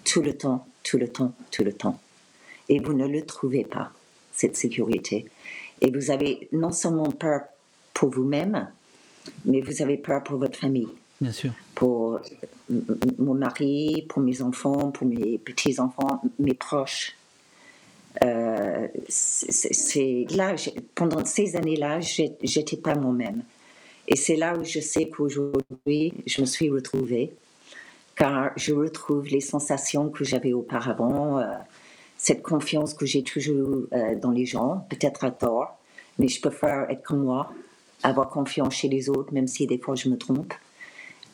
[0.03, 1.99] tout le temps, tout le temps, tout le temps.
[2.67, 3.91] Et vous ne le trouvez pas,
[4.31, 5.25] cette sécurité.
[5.81, 7.41] Et vous avez non seulement peur
[7.93, 8.69] pour vous-même,
[9.45, 10.89] mais vous avez peur pour votre famille.
[11.21, 11.51] Bien sûr.
[11.73, 12.19] Pour
[13.17, 17.15] mon mari, pour mes enfants, pour mes petits-enfants, mes proches.
[18.23, 20.55] Euh, c'est là,
[20.93, 23.43] pendant ces années-là, j'étais pas moi-même.
[24.07, 27.33] Et c'est là où je sais qu'aujourd'hui, je me suis retrouvée,
[28.15, 31.45] car je retrouve les sensations que j'avais auparavant, euh,
[32.17, 35.77] cette confiance que j'ai toujours euh, dans les gens, peut-être à tort,
[36.19, 37.51] mais je préfère être comme moi,
[38.03, 40.53] avoir confiance chez les autres, même si des fois je me trompe,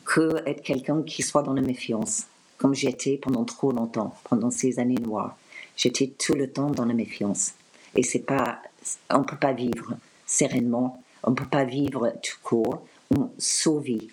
[0.04, 2.26] que être quelqu'un qui soit dans la méfiance,
[2.58, 5.36] comme j'étais pendant trop longtemps, pendant ces années noires.
[5.76, 7.52] J'étais tout le temps dans la méfiance.
[7.94, 8.62] Et c'est pas,
[9.10, 9.96] on peut pas vivre
[10.26, 14.08] sereinement, on peut pas vivre tout court, on survit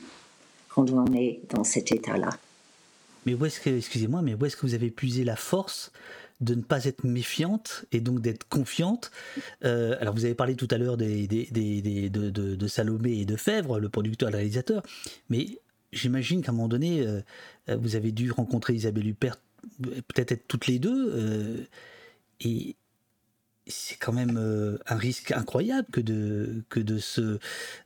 [0.69, 2.29] quand on est dans cet état-là.
[3.25, 5.91] Mais où est-ce que, excusez-moi, mais où est-ce que vous avez puisé la force
[6.41, 9.11] de ne pas être méfiante et donc d'être confiante?
[9.63, 13.89] Euh, alors vous avez parlé tout à l'heure des, de, Salomé et de Fèvre, le
[13.89, 14.83] producteur et le réalisateur,
[15.29, 15.59] mais
[15.91, 17.21] j'imagine qu'à un moment donné, euh,
[17.67, 19.37] vous avez dû rencontrer Isabelle Huppert
[19.81, 21.11] peut-être être toutes les deux.
[21.13, 21.63] Euh,
[22.41, 22.75] et
[23.67, 27.39] c'est quand même euh, un risque incroyable que de, que de, se,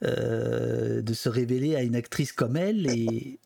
[0.04, 2.88] euh, de se révéler à une actrice comme elle.
[2.88, 3.39] Et...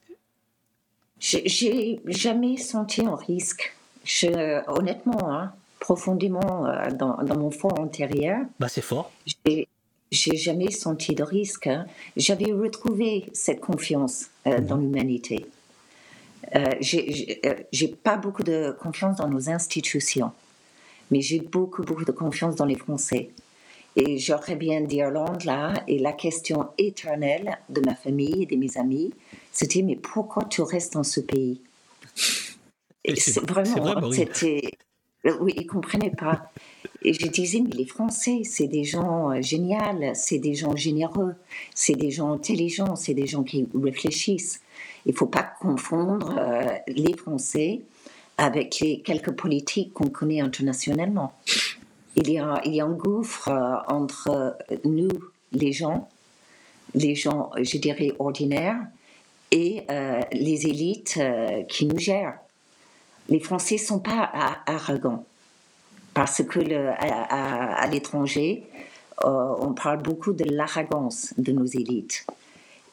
[1.20, 3.76] J'ai jamais senti un risque.
[4.04, 8.40] Je, honnêtement, hein, profondément dans, dans, mon fond intérieur.
[8.60, 9.12] Bah, c'est fort.
[9.26, 9.68] J'ai
[10.12, 11.68] jamais senti de risque.
[11.68, 11.86] Hein.
[12.16, 14.66] J'avais retrouvé cette confiance mhm.
[14.66, 15.46] dans l'humanité.
[16.56, 16.66] Euh,
[17.46, 20.32] euh, j'ai pas beaucoup de confiance dans nos institutions,
[21.12, 23.30] mais j'ai beaucoup, beaucoup de confiance dans les Français.
[23.96, 28.78] Et j'aurais bien d'Irlande là, et la question éternelle de ma famille et de mes
[28.78, 29.12] amis,
[29.52, 31.62] c'était mais pourquoi tu restes dans ce pays?
[33.16, 34.62] C'est vraiment, c'était,
[35.40, 36.52] oui, ils comprenaient pas.
[37.02, 39.78] Et je disais, mais les Français, c'est des gens euh, géniaux,
[40.14, 41.36] c'est des gens généreux,
[41.74, 44.62] c'est des gens intelligents, c'est des gens qui réfléchissent.
[45.06, 47.82] Il ne faut pas confondre euh, les Français
[48.38, 51.34] avec les quelques politiques qu'on connaît internationalement.
[52.18, 55.10] Il y a, un gouffre euh, entre nous,
[55.54, 56.10] les gens,
[56.94, 58.80] les gens, je dirais, ordinaires,
[59.52, 61.20] et euh, les élites
[61.70, 62.38] qui nous gèrent.
[63.30, 64.32] Les Français ne sont pas
[64.66, 65.26] arrogants,
[66.14, 68.64] parce que le, à, l'étranger,
[69.24, 72.26] on parle beaucoup de l'arrogance de nos élites.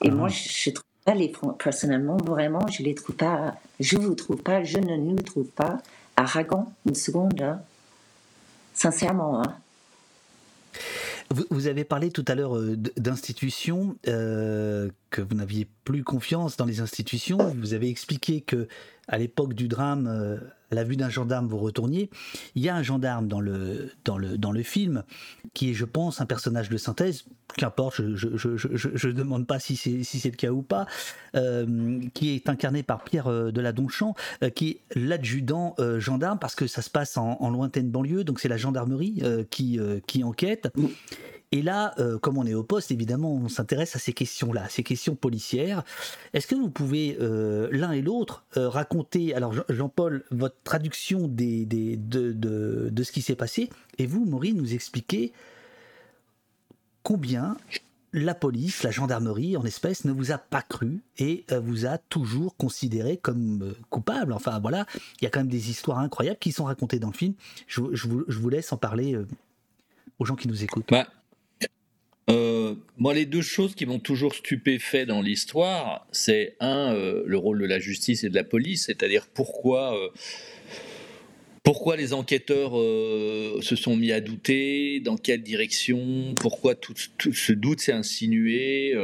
[0.02, 0.34] Et moi, mhm.
[0.34, 4.96] je trouve les, personnellement, vraiment, je les trouve pas, je vous trouve pas, je ne
[4.96, 5.78] nous trouve pas
[6.16, 7.60] arrogants, une seconde, hein.
[8.72, 9.42] sincèrement.
[9.42, 9.56] Hein.
[11.50, 16.66] Vous, avez parlé tout à l'heure euh, d'institutions, euh, que vous n'aviez plus confiance dans
[16.66, 17.38] les institutions.
[17.58, 18.68] Vous avez expliqué que
[19.08, 20.36] à l'époque du drame, euh,
[20.70, 22.10] à la vue d'un gendarme, vous retourniez.
[22.54, 25.04] Il y a un gendarme dans le, dans le, dans le film
[25.52, 27.24] qui est, je pense, un personnage de synthèse,
[27.56, 30.86] qu'importe, je ne demande pas si c'est si le cas ou pas,
[32.14, 34.14] qui est incarné par Pierre de la Donchamp,
[34.56, 38.48] qui est l'adjudant gendarme, parce que ça se passe en, en lointaine banlieue, donc c'est
[38.48, 40.68] la gendarmerie qui, qui enquête.
[41.54, 44.82] Et là, euh, comme on est au poste, évidemment, on s'intéresse à ces questions-là, ces
[44.82, 45.84] questions policières.
[46.32, 51.44] Est-ce que vous pouvez, euh, l'un et l'autre, euh, raconter, alors Jean-Paul, votre traduction de,
[51.62, 55.32] ce qui s'est passé, et vous, Maureen, nous expliquer
[57.04, 57.56] combien
[58.12, 62.56] la police, la gendarmerie en espèce, ne vous a pas cru et vous a toujours
[62.56, 64.32] considéré comme coupable.
[64.32, 64.86] Enfin voilà,
[65.20, 67.34] il y a quand même des histoires incroyables qui sont racontées dans le film.
[67.68, 69.16] Je, vous, laisse en parler
[70.18, 70.90] aux gens qui nous écoutent.
[70.90, 71.06] Bah,
[72.30, 77.36] euh, moi, les deux choses qui m'ont toujours stupéfait dans l'histoire, c'est un, euh, le
[77.36, 80.08] rôle de la justice et de la police, c'est-à-dire pourquoi, euh,
[81.62, 87.80] pourquoi les enquêteurs se sont mis à douter, dans quelle direction, pourquoi tout, ce doute
[87.80, 88.94] s'est insinué.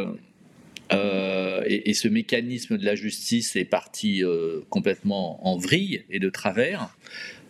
[0.92, 4.22] Et, et, ce mécanisme de la justice est parti
[4.68, 6.94] complètement en vrille et de travers.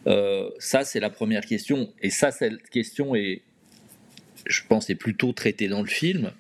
[0.06, 1.92] ça, c'est la première question.
[2.02, 3.42] Et ça, cette question est,
[4.46, 6.32] je pense, est plutôt traité dans le film.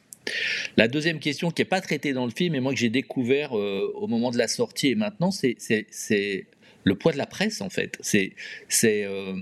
[0.76, 3.56] La deuxième question qui n'est pas traitée dans le film, et moi que j'ai découvert
[3.56, 6.46] euh, au moment de la sortie et maintenant, c'est
[6.84, 7.98] le poids de la presse, en fait.
[8.00, 8.34] C'est
[8.84, 9.34] euh,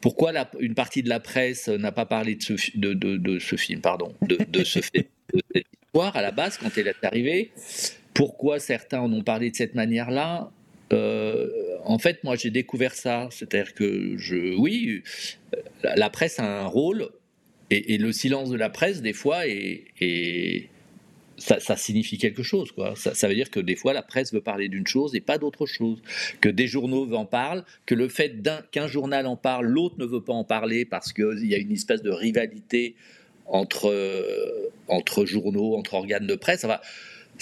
[0.00, 4.80] pourquoi une partie de la presse n'a pas parlé de ce, film, pardon, de, ce
[4.80, 5.08] fait,
[5.54, 7.50] cette histoire à la base quand elle est arrivée?
[8.14, 10.50] Pourquoi certains en ont parlé de cette manière-là?
[10.92, 11.48] Euh,
[11.84, 13.28] en fait, moi, j'ai découvert ça.
[13.30, 15.02] C'est-à-dire que, je, oui,
[15.82, 17.10] la presse a un rôle
[17.70, 20.68] et, le silence de la presse, des fois, est,
[21.38, 22.72] ça, signifie quelque chose.
[22.72, 22.94] Quoi.
[22.96, 25.66] Ça, veut dire que des fois, la presse veut parler d'une chose et pas d'autre
[25.66, 26.02] chose.
[26.40, 28.36] Que des journaux en parlent, que le fait
[28.72, 31.72] qu'un journal en parle, l'autre ne veut pas en parler parce qu'il y a une
[31.72, 32.96] espèce de rivalité
[33.46, 33.92] entre,
[34.88, 36.64] entre journaux, entre organes de presse.
[36.64, 36.80] Enfin,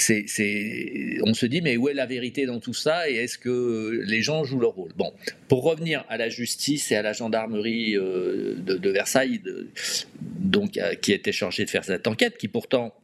[0.01, 4.03] c'est, on se dit, mais où est la vérité dans tout ça et est-ce que
[4.05, 4.93] les gens jouent leur rôle?
[4.97, 5.13] Bon,
[5.49, 9.41] pour revenir à la justice et à la gendarmerie euh, de, Versailles,
[10.21, 12.95] donc, euh, qui était chargée de faire cette enquête, qui pourtant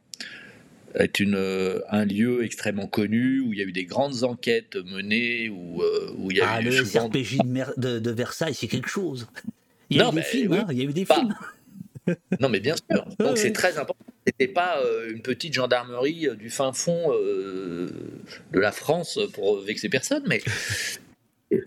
[0.95, 4.75] est une, euh, un lieu extrêmement connu où il y a eu des grandes enquêtes
[4.75, 7.37] menées où, euh, où il y a ah, eu le SRPJ
[7.77, 9.27] de, de, Versailles c'est quelque chose.
[9.89, 11.35] Il y a eu des films hein, il y a eu des films.
[12.39, 13.05] Non mais bien sûr.
[13.19, 18.71] Donc c'est très important c'était pas euh, une petite gendarmerie du fin fond de la
[18.71, 20.41] France pour vexer personne mais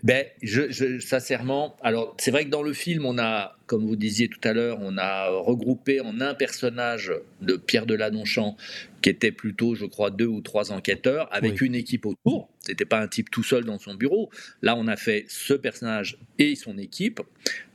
[0.03, 3.95] ben, je, je, sincèrement, alors c'est vrai que dans le film, on a, comme vous
[3.95, 8.57] disiez tout à l'heure, on a regroupé en un personnage de Pierre Deladonchamp,
[9.01, 12.49] qui était plutôt, je crois, deux ou trois enquêteurs, avec une équipe autour.
[12.59, 14.29] C'était pas un type tout seul dans son bureau.
[14.61, 17.21] Là, on a fait ce personnage et son équipe,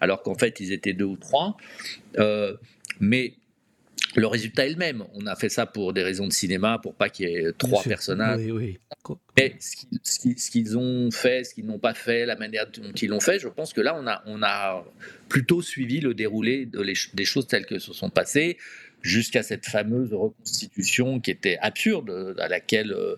[0.00, 1.56] alors qu'en fait, ils étaient deux ou trois.
[2.18, 2.54] Euh,
[3.00, 3.34] mais
[4.16, 5.04] le résultat est le même.
[5.14, 7.82] On a fait ça pour des raisons de cinéma, pour pas qu'il y ait trois
[7.82, 8.40] personnages.
[9.36, 13.20] Mais ce qu'ils ont fait, ce qu'ils n'ont pas fait, la manière dont ils l'ont
[13.20, 14.84] fait, je pense que là, on a, on a
[15.28, 16.68] plutôt suivi le déroulé
[17.14, 18.58] des choses telles que se sont passées
[19.02, 23.16] jusqu'à cette fameuse reconstitution qui était absurde, à laquelle euh,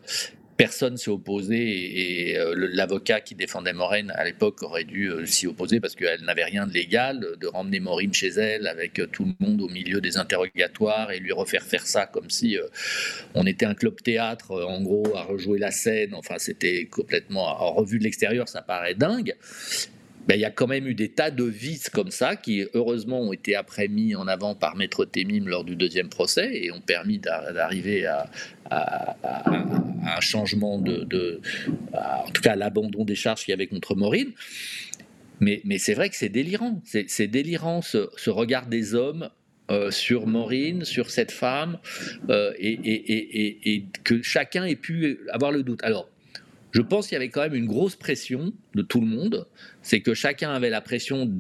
[0.56, 5.46] personne s'est opposé et, euh, l'avocat qui défendait Maureen à l'époque aurait dû euh, s'y
[5.46, 9.24] opposer parce qu'elle n'avait rien de légal de ramener Maureen chez elle avec euh, tout
[9.24, 12.58] le monde au milieu des interrogatoires et lui refaire faire ça comme si
[13.34, 16.14] on était un club théâtre en gros à rejouer la scène.
[16.14, 19.34] Enfin c'était complètement en revue de l'extérieur ça paraît dingue.
[20.26, 23.20] Ben, il y a quand même eu des tas de vices comme ça qui, heureusement,
[23.20, 26.80] ont été après mis en avant par Maître Témim lors du deuxième procès et ont
[26.80, 28.28] permis d'arriver à,
[28.70, 31.40] un changement de,
[31.92, 34.32] en tout cas l'abandon des charges qu'il y avait contre Maureen.
[35.40, 36.80] Mais, mais c'est vrai que c'est délirant.
[36.84, 39.28] C'est délirant ce, regard des hommes
[39.70, 41.78] euh, sur Maureen, sur cette femme,
[42.30, 45.82] euh, et, et, que chacun ait pu avoir le doute.
[45.82, 46.08] Alors,
[46.72, 49.46] je pense qu'il y avait quand même une grosse pression de tout le monde.
[49.82, 51.30] C'est que chacun avait la pression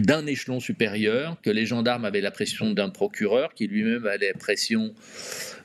[0.00, 4.38] d'un échelon supérieur, que les gendarmes avaient la pression d'un procureur, qui lui-même avait la
[4.38, 4.94] pression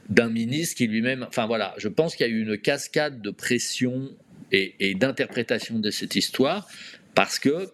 [0.10, 1.26] d'un ministre, qui lui-même...
[1.28, 4.10] Enfin voilà, je pense qu'il y a eu une cascade de pression
[4.52, 6.68] et, d'interprétation de cette histoire,
[7.16, 7.70] parce que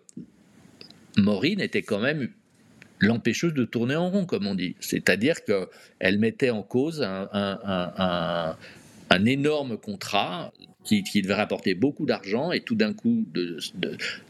[1.18, 2.30] Maureen était quand même
[3.00, 4.76] l'empêcheuse de tourner en rond, comme on dit.
[4.80, 8.56] C'est-à-dire qu'elle mettait en cause un,
[9.26, 10.52] énorme contrat
[10.84, 13.58] qui, devait rapporter beaucoup d'argent, et tout d'un coup, de,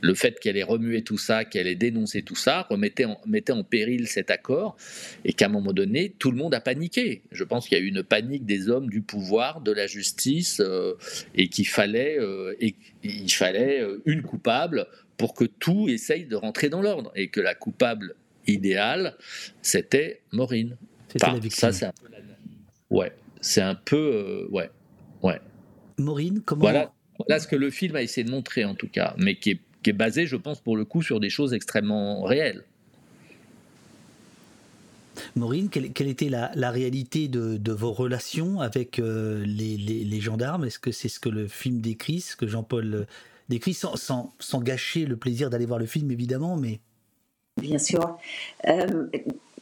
[0.01, 3.54] le fait qu'elle ait remué tout ça, qu'elle ait dénoncé tout ça, remettait en, mettait
[3.54, 4.78] en péril cet accord,
[5.26, 7.24] et qu'à un moment donné, tout le monde a paniqué.
[7.32, 10.60] Je pense qu'il y a eu une panique des hommes du pouvoir, de la justice,
[10.60, 10.93] euh,
[11.36, 14.88] et qu'il fallait, euh, et, il fallait euh, une coupable
[15.18, 19.16] pour que tout essaye de rentrer dans l'ordre, et que la coupable idéale,
[19.62, 20.78] c'était Maureen.
[21.16, 22.08] Enfin, ça, c'est un peu
[22.89, 24.47] Ouais, c'est un peu...
[24.51, 24.70] ouais,
[25.24, 25.39] ouais.
[25.98, 26.62] Maureen, comment.
[26.62, 29.60] Voilà, voilà ce que le film a essayé de montrer, en tout cas, mais qui
[29.86, 32.64] est, basé, je pense, pour le coup, sur des choses extrêmement réelles.
[35.36, 40.66] Maureen, quelle, était la, réalité de, vos relations avec euh, les, gendarmes?
[40.66, 43.06] Est-ce que c'est ce que le film décrit, ce que Jean-Paul euh,
[43.50, 46.80] décrit, sans, sans, gâcher le plaisir d'aller voir le film, évidemment, mais...
[47.62, 48.18] Bien sûr.
[48.68, 49.08] Euh,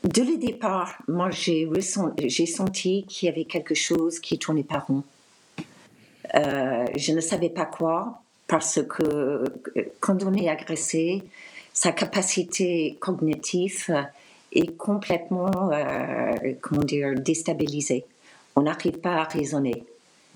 [0.03, 5.03] dès le départ, moi, j'ai senti qu'il y avait quelque chose qui tournait pas rond.
[6.35, 9.43] Euh, je ne savais pas quoi parce que
[9.99, 11.23] quand on est agressé,
[11.73, 14.05] sa capacité cognitive
[14.51, 18.05] est complètement, euh, comment dire, déstabilisée.
[18.55, 19.85] On n'arrive pas à raisonner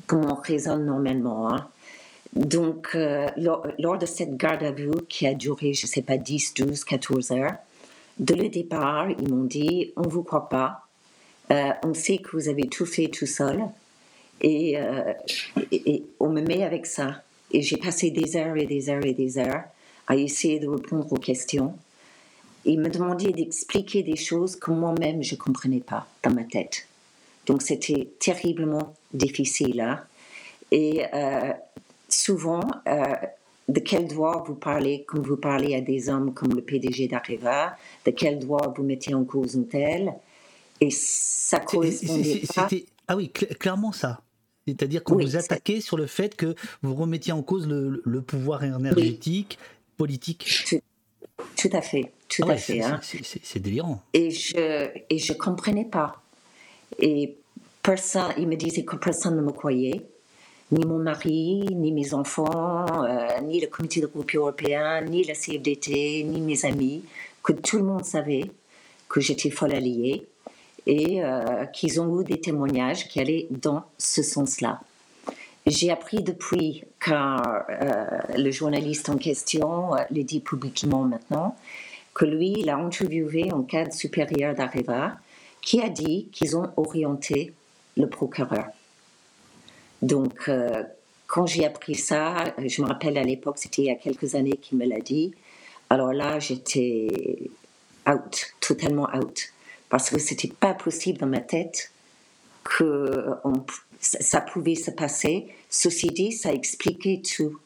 [0.08, 1.54] comme on raisonne normalement.
[1.54, 1.68] Hein.
[2.34, 6.18] Donc, euh, lors, de cette garde à vue qui a duré, je ne sais pas,
[6.18, 7.56] 10, 12, 14 heures,
[8.20, 10.82] de le départ, ils m'ont dit, on ne vous croit pas,
[11.50, 13.66] on sait que vous avez tout fait tout seul,
[14.44, 15.14] euh,
[15.72, 17.22] et, on me met avec ça.
[17.52, 19.64] Et j'ai passé des heures et des heures et des heures
[20.08, 21.76] à essayer de répondre aux questions.
[22.66, 26.88] Il me demandait d'expliquer des choses que moi-même je ne comprenais pas dans ma tête.
[27.46, 29.82] Donc c'était terriblement difficile.
[29.82, 30.02] Hein.
[30.72, 31.54] Et euh,
[32.10, 33.04] souvent, euh,
[33.68, 37.78] de quel droit vous parlez comme vous parlez à des hommes comme le PDG d'Areva,
[38.06, 40.14] de quel droit vous mettez en cause un tel?
[40.82, 42.68] Et ça correspondait pas.
[43.08, 44.22] Ah oui, clairement ça.
[44.68, 49.60] C'est-à-dire qu'on vous attaquait sur le fait que vous remettiez en cause le, pouvoir énergétique,
[49.98, 50.82] politique.
[51.56, 52.82] Tout, à fait, tout ah à fait.
[52.82, 53.00] Hein.
[53.02, 54.02] C'est délirant.
[54.14, 56.22] Et je et je comprenais pas.
[57.00, 57.38] Et
[57.84, 60.02] personne, il me disait que personne ne me croyait,
[60.72, 65.36] ni mon mari, ni mes enfants, euh, ni le comité de groupe européen, ni la
[65.36, 67.04] CFDT, ni mes amis,
[67.44, 68.50] que tout le monde savait
[69.08, 70.26] que j'étais folle alliée
[70.88, 74.82] et euh, qu'ils ont eu des témoignages qui allaient dans ce sens-là.
[75.66, 78.06] J'ai appris depuis, car euh,
[78.38, 81.56] le journaliste en question le dit publiquement maintenant,
[82.14, 85.18] que lui, il a interviewé un cadre supérieur d'Areva
[85.62, 87.54] qui a dit qu'ils ont orienté
[87.98, 88.68] le procureur.
[90.02, 90.84] Donc, euh,
[91.28, 94.58] quand j'ai appris ça, je me rappelle à l'époque, c'était il y a quelques années
[94.58, 95.34] qu'il me l'a dit.
[95.90, 97.50] Alors là, j'étais
[98.08, 99.52] out, totalement out,
[99.90, 101.92] parce que c'était pas possible dans ma tête
[102.64, 103.30] que
[104.00, 105.48] ça pouvait se passer.
[105.70, 107.60] Ceci dit, ça expliquait tout.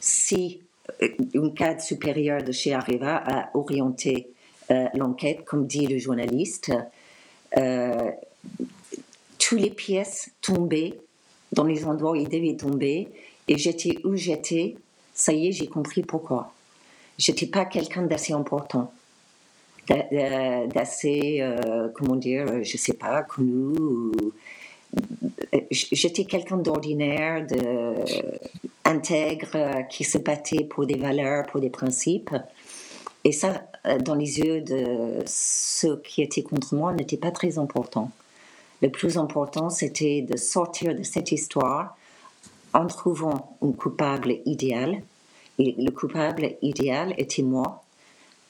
[0.00, 0.60] Si
[1.02, 4.28] euh, une cadre supérieure de chez Arriva a orienté
[4.70, 6.72] euh, l'enquête, comme dit le journaliste,
[9.38, 10.98] toutes les pièces tombaient
[11.52, 13.08] dans les endroits où ils devaient tomber
[13.48, 14.76] et j'étais où j'étais.
[15.14, 16.52] Ça y est, j'ai compris pourquoi.
[17.18, 18.92] J'étais pas quelqu'un d'assez important,
[19.88, 24.12] d'assez, euh, comment dire, je sais pas, connu.
[25.70, 27.94] J'étais quelqu'un d'ordinaire, de
[28.84, 32.34] intègre, qui se battait pour des valeurs, pour des principes.
[33.24, 37.58] Et ça, euh, dans les yeux de ceux qui étaient contre moi, n'était pas très
[37.58, 38.10] important.
[38.82, 41.96] Le plus important, c'était de sortir de cette histoire
[42.74, 45.02] en trouvant un coupable idéal.
[45.58, 47.83] Et le coupable idéal était moi,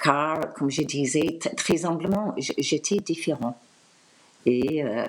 [0.03, 3.59] car, comme je disais très humblement, j'étais différent.
[4.47, 5.07] Et euh,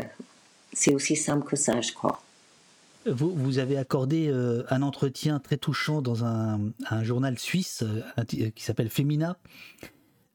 [0.73, 2.21] c'est aussi simple que ça, je crois.
[3.05, 6.71] Vous, vous avez accordé euh, un entretien très touchant dans un,
[7.03, 9.37] journal suisse euh, qui s'appelle Femina.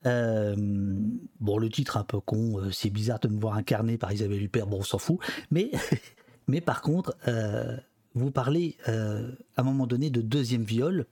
[0.05, 4.66] Bon, le titre un peu con, c'est bizarre de me voir incarné par Isabelle Huppert,
[4.66, 5.18] bon, on s'en fout.
[5.51, 5.70] Mais,
[6.48, 7.16] mais par contre,
[8.14, 8.92] vous parlez à
[9.57, 11.07] un moment donné de deuxième viol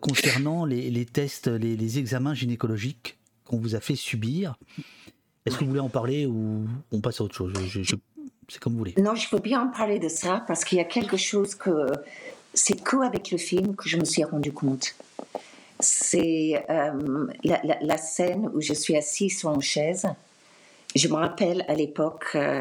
[0.00, 4.56] concernant les, tests, les, examens gynécologiques qu'on vous a fait subir.
[5.44, 7.52] Est-ce que vous voulez en parler ou on passe à autre chose?
[8.48, 8.94] C'est comme vous voulez.
[8.98, 11.86] Non, je peux bien en parler de ça parce qu'il y a quelque chose que
[12.54, 14.94] c'est qu'avec le film que je me suis rendu compte
[15.80, 20.06] c'est euh, la, scène où je suis assise sur une chaise.
[20.94, 22.60] Je me rappelle à l'époque, euh,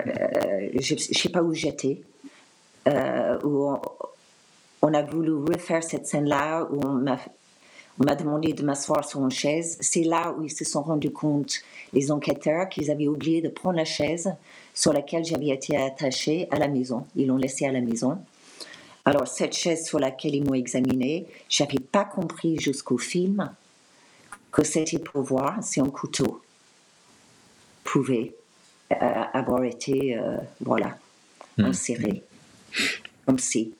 [0.80, 2.02] je ne sais pas où j'étais,
[2.88, 3.76] euh, où
[4.84, 9.78] on, a voulu refaire cette scène-là, où on m'a demandé de m'asseoir sur une chaise.
[9.80, 11.62] C'est là où ils se sont rendus compte,
[11.94, 14.34] les enquêteurs, qu'ils avaient oublié de prendre la chaise
[14.74, 17.06] sur laquelle j'avais été attachée à la maison.
[17.16, 18.20] Ils l'ont laissée à la maison.
[19.06, 23.50] Alors, cette chaise sur laquelle ils m'ont examiné, j'avais pas compris jusqu'au film
[24.52, 26.42] que c'était pour voir si un couteau
[27.84, 28.34] pouvait
[28.92, 28.96] euh,
[29.34, 30.98] avoir été, euh, voilà,
[31.58, 32.24] inséré.
[33.26, 33.74] Comme si.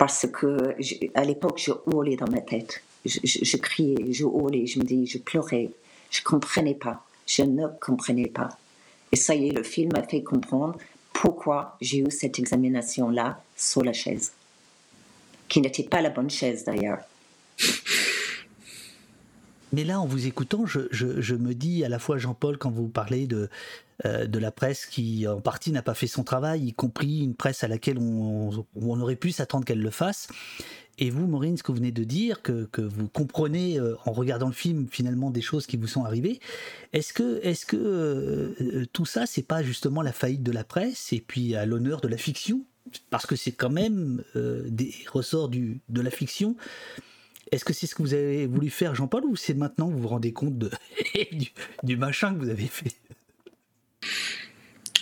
[0.00, 0.74] Parce que,
[1.14, 2.82] à l'époque, je hurlais dans ma tête.
[3.04, 5.68] Je, criais, je hurlais, je me dis, je pleurais.
[6.10, 7.04] Je comprenais pas.
[7.26, 8.48] Je ne comprenais pas.
[9.12, 10.78] Et ça y est, le film m'a fait comprendre
[11.12, 14.32] pourquoi j'ai eu cette examination-là sur la chaise,
[15.50, 17.00] qui n'était pas la bonne chaise d'ailleurs.
[19.72, 23.26] Mais là, en vous écoutant, je, me dis à la fois, Jean-Paul, quand vous parlez
[23.26, 23.48] de,
[24.04, 27.34] euh, de la presse qui, en partie, n'a pas fait son travail, y compris une
[27.34, 30.28] presse à laquelle on, aurait pu s'attendre qu'elle le fasse,
[31.00, 34.48] et vous, Maureen, ce que vous venez de dire, que, vous comprenez euh, en regardant
[34.48, 36.40] le film finalement des choses qui vous sont arrivées,
[36.92, 40.62] est-ce que, est-ce que euh, euh, tout ça, c'est pas justement la faillite de la
[40.62, 42.64] presse et puis à l'honneur de la fiction?
[43.08, 46.56] Parce que c'est quand même des ressorts du, de la fiction.
[47.52, 50.02] Est-ce que c'est ce que vous avez voulu faire, Jean-Paul, ou c'est maintenant que vous
[50.02, 50.70] vous rendez compte de,
[51.82, 52.94] du machin que vous avez fait?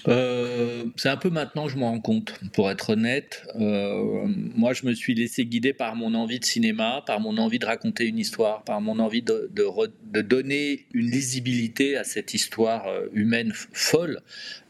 [0.06, 3.46] Euh, c'est un peu maintenant que je m'en rends compte, pour être honnête.
[3.56, 7.58] Euh, moi, je me suis laissé guider par mon envie de cinéma, par mon envie
[7.58, 12.86] de raconter une histoire, par mon envie de, de, donner une lisibilité à cette histoire
[12.86, 14.20] euh, humaine folle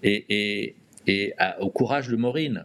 [0.02, 0.76] et, et,
[1.06, 2.64] et au courage de Maureen,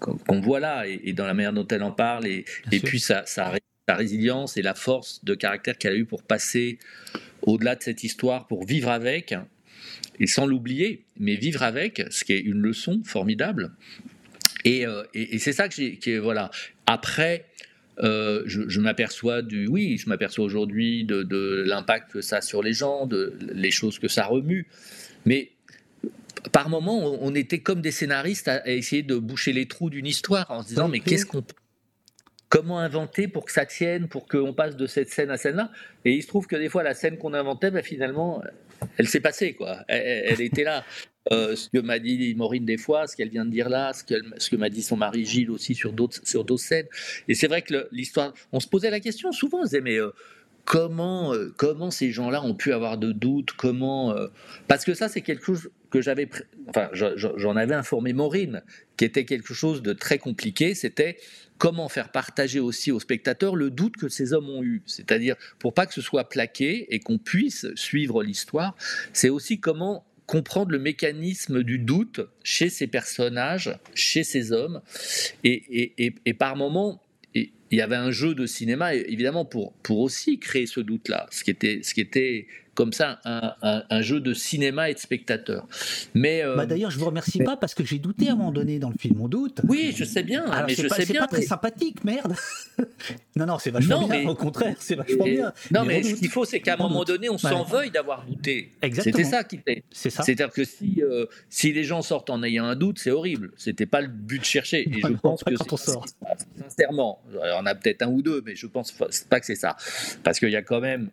[0.00, 3.24] qu'on voit là, et, dans la manière dont elle en parle, et, et puis sa,
[3.26, 3.52] sa,
[3.88, 6.78] sa, résilience et la force de caractère qu'elle a eu pour passer
[7.42, 9.34] au-delà de cette histoire, pour vivre avec
[10.18, 13.72] et sans l'oublier, mais vivre avec, ce qui est une leçon formidable.
[14.64, 15.04] Et, euh,
[15.38, 16.18] c'est ça que j'ai.
[16.18, 16.50] Voilà.
[16.86, 17.46] Après,
[18.02, 19.66] euh, je, m'aperçois du.
[19.68, 23.98] Oui, je m'aperçois aujourd'hui de, l'impact que ça a sur les gens, de les choses
[23.98, 24.66] que ça remue.
[25.24, 25.50] Mais
[26.52, 30.50] par moments, on, était comme des scénaristes à, essayer de boucher les trous d'une histoire
[30.50, 31.44] en se disant mais qu'est-ce qu'on
[32.56, 35.70] comment inventer pour que ça tienne, pour qu'on passe de cette scène à celle-là.
[36.06, 38.42] Et il se trouve que des fois, la scène qu'on inventait, bah, finalement,
[38.96, 39.80] elle s'est passée, quoi.
[39.88, 40.82] Elle, était là.
[41.32, 44.02] euh, ce que m'a dit Maureen des fois, ce qu'elle vient de dire là, ce,
[44.38, 46.86] ce que m'a dit son mari Gilles aussi sur d'autres sur d'autres scènes.
[47.28, 50.12] Et c'est vrai que l'histoire, on se posait la question souvent, on disait mais euh,
[50.64, 54.14] comment euh, comment ces gens-là ont pu avoir de doutes, comment
[54.68, 56.28] parce que ça c'est quelque chose que j'avais,
[56.68, 58.62] enfin j'en avais informé Maureen,
[58.96, 61.16] qui était quelque chose de très compliqué, c'était
[61.58, 64.82] comment faire partager aussi aux spectateurs le doute que ces hommes ont eu.
[64.86, 68.76] C'est-à-dire, pour pas que ce soit plaqué et qu'on puisse suivre l'histoire,
[69.12, 74.82] c'est aussi comment comprendre le mécanisme du doute chez ces personnages, chez ces hommes.
[75.44, 75.94] Et,
[76.24, 77.00] et par moments,
[77.70, 81.40] il y avait un jeu de cinéma, évidemment, pour, pour aussi créer ce doute-là, ce
[81.40, 82.46] ce qui était
[82.76, 85.66] comme ça un, jeu de cinéma et de spectateur.
[86.14, 88.52] Mais euh, bah D'ailleurs, je vous remercie pas parce que j'ai douté à un moment
[88.52, 89.20] donné dans le film.
[89.20, 89.60] On doute.
[89.66, 90.44] Oui, je sais bien.
[90.44, 91.22] Alors, mais je pas, sais bien.
[91.22, 92.34] pas très sympathique, merde.
[93.36, 94.28] non, non, c'est vachement bien.
[94.28, 95.52] Au contraire, c'est vachement bien.
[95.72, 98.70] Non, mais, ce qu'il faut, c'est qu'à un moment donné, on s'en veuille d'avoir douté.
[98.82, 99.16] Exactement.
[99.16, 99.82] C'était ça qui était.
[99.90, 100.22] C'est ça.
[100.22, 103.52] C'est-à-dire que si, euh, si les gens sortent en ayant un doute, c'est horrible.
[103.56, 104.88] C'était pas le but de chercher.
[104.88, 106.06] Et je pense que quand on sort.
[106.60, 109.76] sincèrement, on a peut-être un ou deux, mais je pense pas que c'est ça,
[110.22, 111.10] parce qu'il y a quand même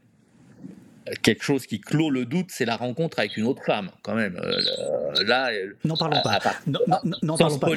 [1.22, 4.40] quelque chose qui clôt le doute, c'est la rencontre avec une autre femme, quand même.
[4.42, 5.52] Euh, là,
[5.84, 6.40] n'en parlons pas.
[6.68, 6.80] non,
[7.22, 7.70] non, parlons pas.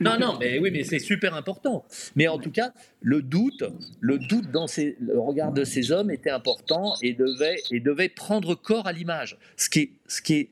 [0.00, 1.84] Non, non, mais oui, mais c'est super important.
[2.16, 3.64] Mais en tout cas, le doute,
[4.00, 8.54] le doute dans le regard de ces hommes était important et devait, et devait prendre
[8.54, 10.48] corps à l'image, ce qui est, ce qui est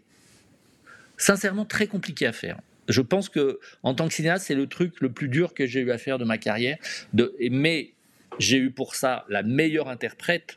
[1.17, 2.59] sincèrement très compliqué à faire.
[2.89, 5.81] Je pense que en tant que cinéaste, c'est le truc le plus dur que j'ai
[5.81, 6.77] eu à faire de ma carrière.
[7.13, 7.93] De, mais
[8.39, 10.57] j'ai eu pour ça la meilleure interprète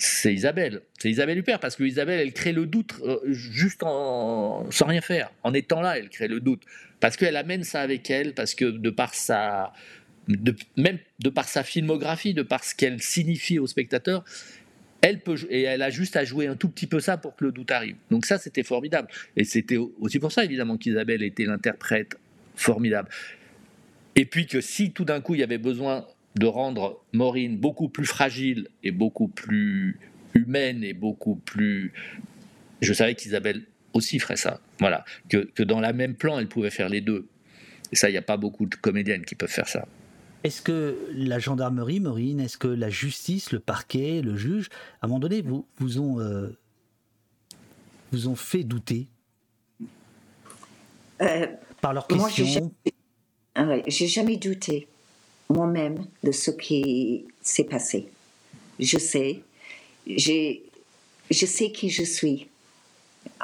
[0.00, 0.80] c'est Isabelle.
[0.98, 5.02] C'est Isabelle Huppert, parce que Isabelle, elle crée le doute euh, juste en, sans rien
[5.02, 5.30] faire.
[5.42, 6.62] En étant là, elle crée le doute.
[7.00, 9.72] Parce qu'elle amène ça avec elle, parce que de par sa.
[10.76, 14.24] Même de par sa filmographie, de par ce qu'elle signifie au spectateur,
[15.02, 17.44] elle peut et elle a juste à jouer un tout petit peu ça pour que
[17.44, 17.96] le doute arrive.
[18.10, 19.08] Donc ça, c'était formidable.
[19.36, 22.16] Et c'était aussi pour ça, évidemment, qu'Isabelle était l'interprète
[22.54, 23.08] formidable.
[24.14, 26.06] Et puis que si tout d'un coup il y avait besoin
[26.40, 30.00] de rendre Maureen beaucoup plus fragile et beaucoup plus
[30.32, 31.92] humaine et beaucoup plus...
[32.80, 34.58] Je savais qu'Isabelle aussi ferait ça.
[34.78, 35.04] Voilà.
[35.28, 37.28] Que, dans la même plan, elle pouvait faire les deux.
[37.92, 39.86] Et ça, il n'y a pas beaucoup de comédiennes qui peuvent faire ça.
[40.42, 44.70] Est-ce que la gendarmerie, Maureen, est-ce que la justice, le parquet, le juge,
[45.02, 46.56] à un moment donné, vous, vous, ont, euh,
[48.12, 49.08] vous ont fait douter
[51.20, 51.46] euh,
[51.82, 52.72] par leurs questions?
[53.58, 54.88] Moi, j'ai jamais douté
[55.50, 58.08] moi-même de ce qui s'est passé.
[58.78, 59.40] Je sais,
[60.06, 62.48] je sais qui je suis.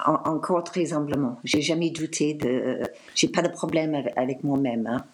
[0.07, 1.38] encore très humblement.
[1.44, 2.80] J'ai jamais douté de.
[3.14, 4.86] J'ai pas de problème avec, moi-même.
[4.86, 5.04] Hein.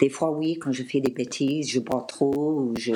[0.00, 2.92] Des fois, oui, quand je fais des bêtises, je bois trop, ou je,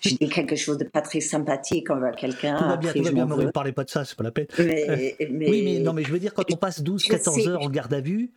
[0.00, 2.56] je dis quelque chose de pas très sympathique envers quelqu'un.
[2.56, 4.48] Tout va bien, tout va bien, ne parlez pas de ça, c'est pas la peine.
[4.58, 7.94] Mais, oui, mais non, mais je veux dire, quand on passe 12-14 heures en garde
[7.94, 8.32] à vue,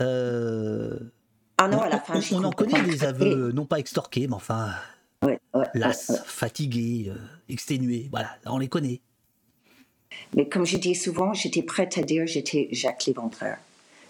[0.00, 0.98] euh,
[1.62, 4.70] ah non, à la fin, on, en connaît des aveux, non pas extorqués, mais enfin,
[5.22, 5.38] ouais,
[5.74, 7.18] las, fatigués, euh,
[7.50, 9.02] exténués, voilà, on les connaît.
[10.34, 13.58] Mais comme je dis souvent, j'étais prête à dire j'étais Jacques Léventreur.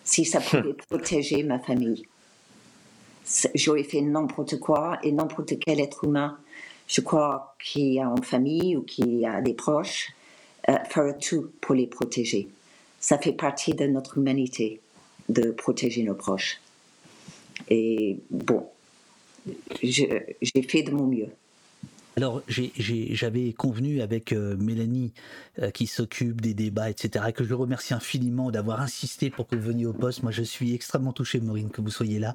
[0.05, 2.07] Si ça pouvait protéger ma famille,
[3.57, 6.39] j'aurais fait n'importe quoi et n'importe quel être humain,
[6.87, 10.13] je crois, qui a une famille ou qui a des proches,
[10.69, 12.49] euh, ferait tout pour les protéger.
[13.01, 14.81] Ça fait partie de notre humanité
[15.29, 16.61] de protéger nos proches.
[17.71, 18.66] Et bon,
[19.83, 20.27] j'ai
[20.68, 21.29] fait de mon mieux.
[22.16, 25.12] Alors, j'avais convenu avec euh, Mélanie,
[25.61, 29.68] euh, qui s'occupe des débats, etc., que je remercie infiniment d'avoir insisté pour que vous
[29.68, 30.23] veniez au poste.
[30.23, 32.35] Moi, je suis extrêmement touché, Maureen, que vous soyez là.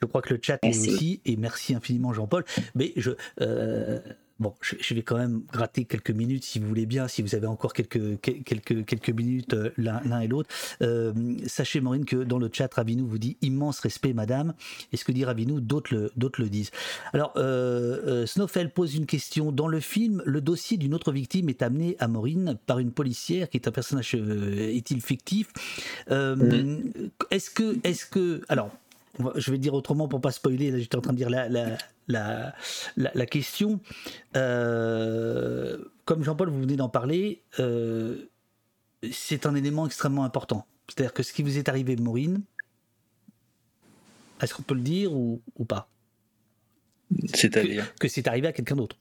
[0.00, 2.44] Je crois que le chat est aussi, et merci infiniment, Jean-Paul.
[2.74, 3.10] Mais je,
[3.40, 3.98] euh,
[4.38, 7.46] Bon, je, vais quand même gratter quelques minutes si vous voulez bien, si vous avez
[7.46, 10.50] encore quelques, quelques, quelques minutes euh, l'un et l'autre.
[10.82, 11.14] Euh,
[11.46, 14.52] sachez, Maureen, que dans le chat, Ravinou vous dit immense respect, madame.
[14.92, 16.70] Et ce que dit Ravinou, d'autres le, le disent.
[17.14, 19.52] Alors, euh, Snowfell pose une question.
[19.52, 23.48] Dans le film, le dossier d'une autre victime est amené à Maureen par une policière
[23.48, 25.48] qui est un personnage, est-il fictif?
[26.08, 28.70] Est-ce que, est-ce que, alors,
[29.36, 32.54] je vais dire autrement pour pas spoiler, là j'étais en train de dire la, la,
[32.96, 33.80] la, question.
[34.36, 38.28] Euh, comme Jean-Paul, vous venez d'en parler, euh,
[39.10, 40.66] c'est un élément extrêmement important.
[40.88, 42.42] C'est-à-dire que ce qui vous est arrivé, Maureen,
[44.40, 45.88] est-ce qu'on peut le dire ou, ou pas?
[47.34, 47.94] C'est-à-dire?
[47.96, 48.96] Que c'est arrivé à quelqu'un d'autre.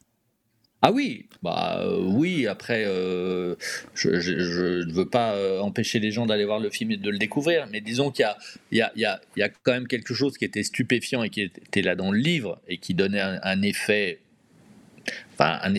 [0.88, 2.46] Ah oui, bah euh, oui.
[2.46, 3.56] Après, euh,
[3.96, 7.18] je, ne veux pas euh, empêcher les gens d'aller voir le film et de le
[7.18, 8.24] découvrir, mais disons qu'il
[8.72, 11.96] y a, y, a, quand même quelque chose qui était stupéfiant et qui était là
[11.96, 14.20] dans le livre et qui donnait un, effet,
[15.34, 15.74] enfin un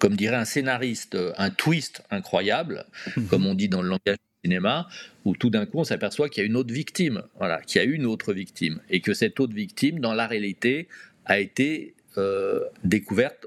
[0.00, 2.86] comme dirait un scénariste, un twist incroyable,
[3.30, 4.88] comme on dit dans le langage du cinéma,
[5.24, 7.84] où tout d'un coup on s'aperçoit qu'il y a une autre victime, voilà, qu'il y
[7.84, 10.88] a une autre victime, et que cette autre victime, dans la réalité,
[11.24, 13.46] a été euh, découverte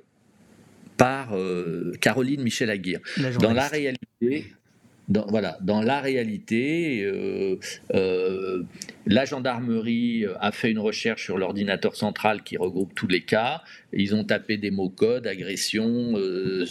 [1.02, 2.99] par euh, Caroline Michel Aguirre.
[3.39, 4.45] Dans la réalité,
[5.08, 7.58] dans, voilà, dans la réalité, euh,
[7.95, 8.62] euh,
[9.08, 13.64] la gendarmerie a fait une recherche sur l'ordinateur central qui regroupe tous les cas.
[13.93, 16.66] Ils ont tapé des mots codes, agression, euh,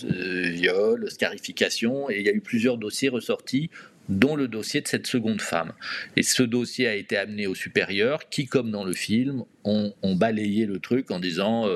[0.53, 3.69] viol, scarification, et il y a eu plusieurs dossiers ressortis
[4.09, 5.73] dont le dossier de cette seconde femme.
[6.17, 10.67] Et ce dossier a été amené au supérieur, qui, comme dans le film, ont, balayé
[10.67, 11.67] le truc en disant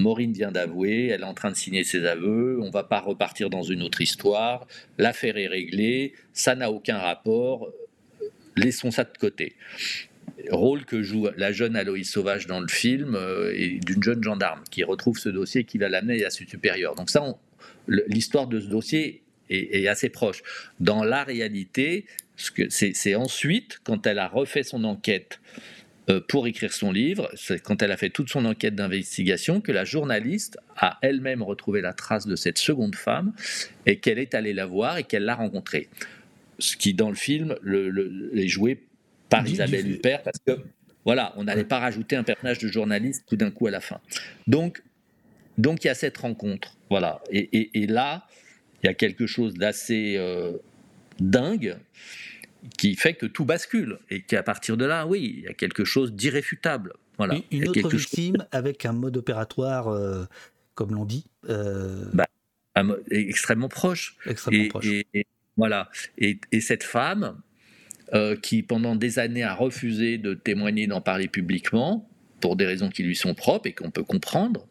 [0.00, 3.50] Maureen vient d'avouer, elle est en train de signer ses aveux, on va pas repartir
[3.50, 4.66] dans une autre histoire,
[4.98, 7.72] l'affaire est réglée, ça n'a aucun rapport,
[8.56, 9.54] laissons ça de côté.
[10.50, 14.62] Rôle que joue la jeune Aloïs Sauvage dans le film euh, et d'une jeune gendarme
[14.70, 16.94] qui retrouve ce dossier qui va l'amener à ce supérieur.
[16.94, 17.22] Donc ça,
[17.88, 20.42] l'histoire de ce dossier est, assez proche.
[20.78, 25.79] Dans la réalité, c'est ensuite, quand elle a refait son enquête euh,
[26.18, 29.84] pour écrire son livre, c'est quand elle a fait toute son enquête d'investigation que la
[29.84, 33.32] journaliste a elle-même retrouvé la trace de cette seconde femme
[33.86, 35.88] et qu'elle est allée la voir et qu'elle l'a rencontrée.
[36.58, 38.82] Ce qui, dans le film, le, est joué
[39.28, 40.58] par Isabelle Huppert parce que,
[41.04, 44.00] voilà, on n'allait pas rajouter un personnage de journaliste tout d'un coup à la fin.
[44.46, 44.82] Donc,
[45.58, 47.22] donc il y a cette rencontre, voilà.
[47.30, 48.26] Et, là,
[48.82, 50.52] il y a quelque chose d'assez euh,
[51.18, 51.76] dingue
[52.78, 55.84] qui fait que tout bascule et qu'à partir de là, oui, il y a quelque
[55.84, 56.94] chose d'irréfutable.
[57.18, 57.36] Voilà.
[57.50, 60.24] Une, autre victime avec un mode opératoire, euh,
[60.74, 61.26] comme l'on dit.
[61.48, 62.26] Euh, bah,
[63.10, 64.16] extrêmement proche.
[64.26, 64.86] Extrêmement et, proche.
[64.86, 65.90] Et, voilà.
[66.16, 67.40] Et, cette femme,
[68.14, 72.08] euh, qui pendant des années a refusé de témoigner, d'en parler publiquement,
[72.40, 74.66] pour des raisons qui lui sont propres et qu'on peut comprendre,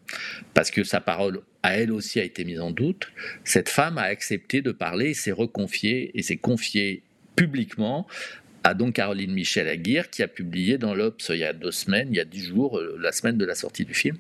[0.55, 3.11] parce que sa parole à elle aussi a été mise en doute,
[3.43, 7.03] cette femme a accepté de parler, s'est reconfiée et s'est confiée
[7.39, 8.05] publiquement
[8.65, 12.09] à donc Caroline Michel Aguirre, qui a publié dans l'Obs il y a deux semaines,
[12.11, 14.17] il y a dix jours, euh, la semaine de la sortie du film,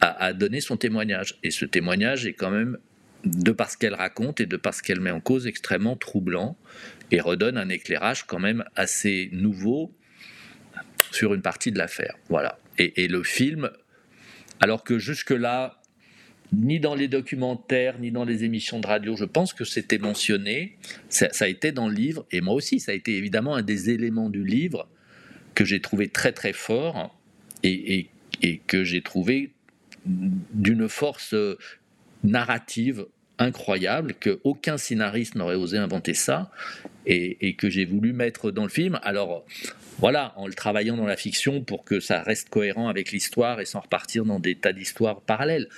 [0.00, 1.38] a, donné son témoignage.
[1.42, 2.78] Et ce témoignage est quand même,
[3.24, 6.56] de par ce qu'elle raconte et de par ce qu'elle met en cause, extrêmement troublant
[7.10, 9.94] et redonne un éclairage quand même assez nouveau
[11.10, 12.16] sur une partie de l'affaire.
[12.30, 12.58] Voilà.
[12.78, 13.68] et le film,
[14.60, 15.79] alors que jusque-là,
[16.52, 19.16] ni dans les documentaires, ni dans les émissions de radio.
[19.16, 20.76] Je pense que c'était mentionné,
[21.08, 23.90] ça, a été dans le livre, et moi aussi, ça a été évidemment un des
[23.90, 24.88] éléments du livre
[25.54, 27.16] que j'ai trouvé très très fort
[27.62, 28.08] et,
[28.66, 29.52] que j'ai trouvé
[30.06, 31.34] d'une force
[32.24, 33.06] narrative
[33.38, 36.50] incroyable, que aucun scénariste n'aurait osé inventer ça,
[37.06, 38.98] et, et, que j'ai voulu mettre dans le film.
[39.02, 39.44] Alors
[39.98, 43.66] voilà, en le travaillant dans la fiction pour que ça reste cohérent avec l'histoire et
[43.66, 45.68] sans repartir dans des tas d'histoires parallèles.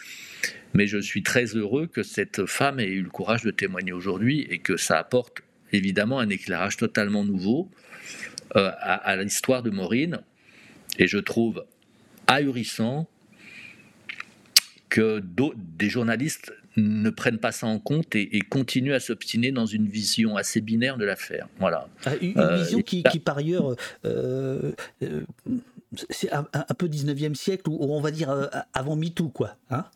[0.74, 4.46] Mais je suis très heureux que cette femme ait eu le courage de témoigner aujourd'hui
[4.48, 5.42] et que ça apporte
[5.72, 7.68] évidemment un éclairage totalement nouveau
[8.56, 10.20] euh, à, l'histoire de Maureen.
[10.98, 11.64] Et je trouve
[12.26, 13.08] ahurissant
[14.88, 15.22] que
[15.78, 20.36] des journalistes ne prennent pas ça en compte et, continuent à s'obstiner dans une vision
[20.36, 21.48] assez binaire de l'affaire.
[21.58, 21.88] Voilà.
[22.04, 24.72] Ah, une, euh, vision qui, par ailleurs, euh,
[26.10, 26.44] c'est un,
[26.76, 29.56] peu 19e siècle, ou on va dire avant MeToo, quoi.
[29.70, 29.86] Hein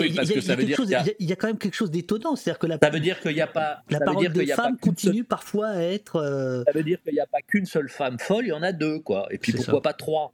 [0.00, 0.78] oui, parce que ça veut dire
[1.18, 3.34] il y, a quand même quelque chose d'étonnant, c'est-à-dire que la, ça veut dire qu'il
[3.34, 6.16] n'y a pas la parole des femmes continue parfois à être.
[6.16, 8.62] Euh, ça veut dire qu'il n'y a pas qu'une seule femme folle, il y en
[8.62, 9.26] a deux, quoi.
[9.30, 10.32] Et puis pourquoi pas trois?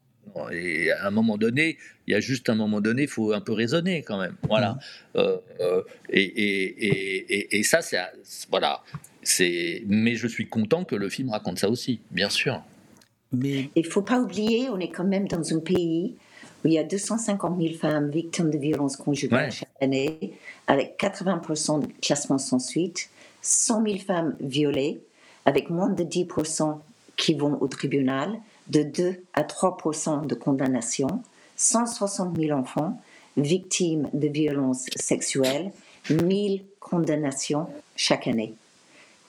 [0.52, 3.40] Et à un moment donné, il y a juste un moment donné, il faut un
[3.40, 4.36] peu raisonner quand même.
[4.46, 4.72] Voilà.
[4.72, 5.18] Mmh.
[5.18, 7.98] Euh, euh, et, et, et, et, ça, c'est
[8.50, 8.82] voilà.
[9.22, 9.82] C'est.
[9.86, 12.62] Mais je suis content que le film raconte ça aussi, bien sûr.
[13.32, 16.16] Mais il faut pas oublier, on est quand même dans un pays
[16.64, 20.34] où il y a 250 000 femmes victimes de violences conjugales chaque année,
[20.66, 23.10] avec 80% de classement sans suite,
[23.43, 25.01] 100 000 femmes violées,
[25.44, 26.78] avec moins de 10%
[27.16, 31.22] qui vont au tribunal, de 2 à 3% de condamnation,
[31.56, 33.01] 160 000 enfants
[33.36, 35.72] victimes de violences sexuelles,
[36.10, 38.55] 1000 condamnations chaque année.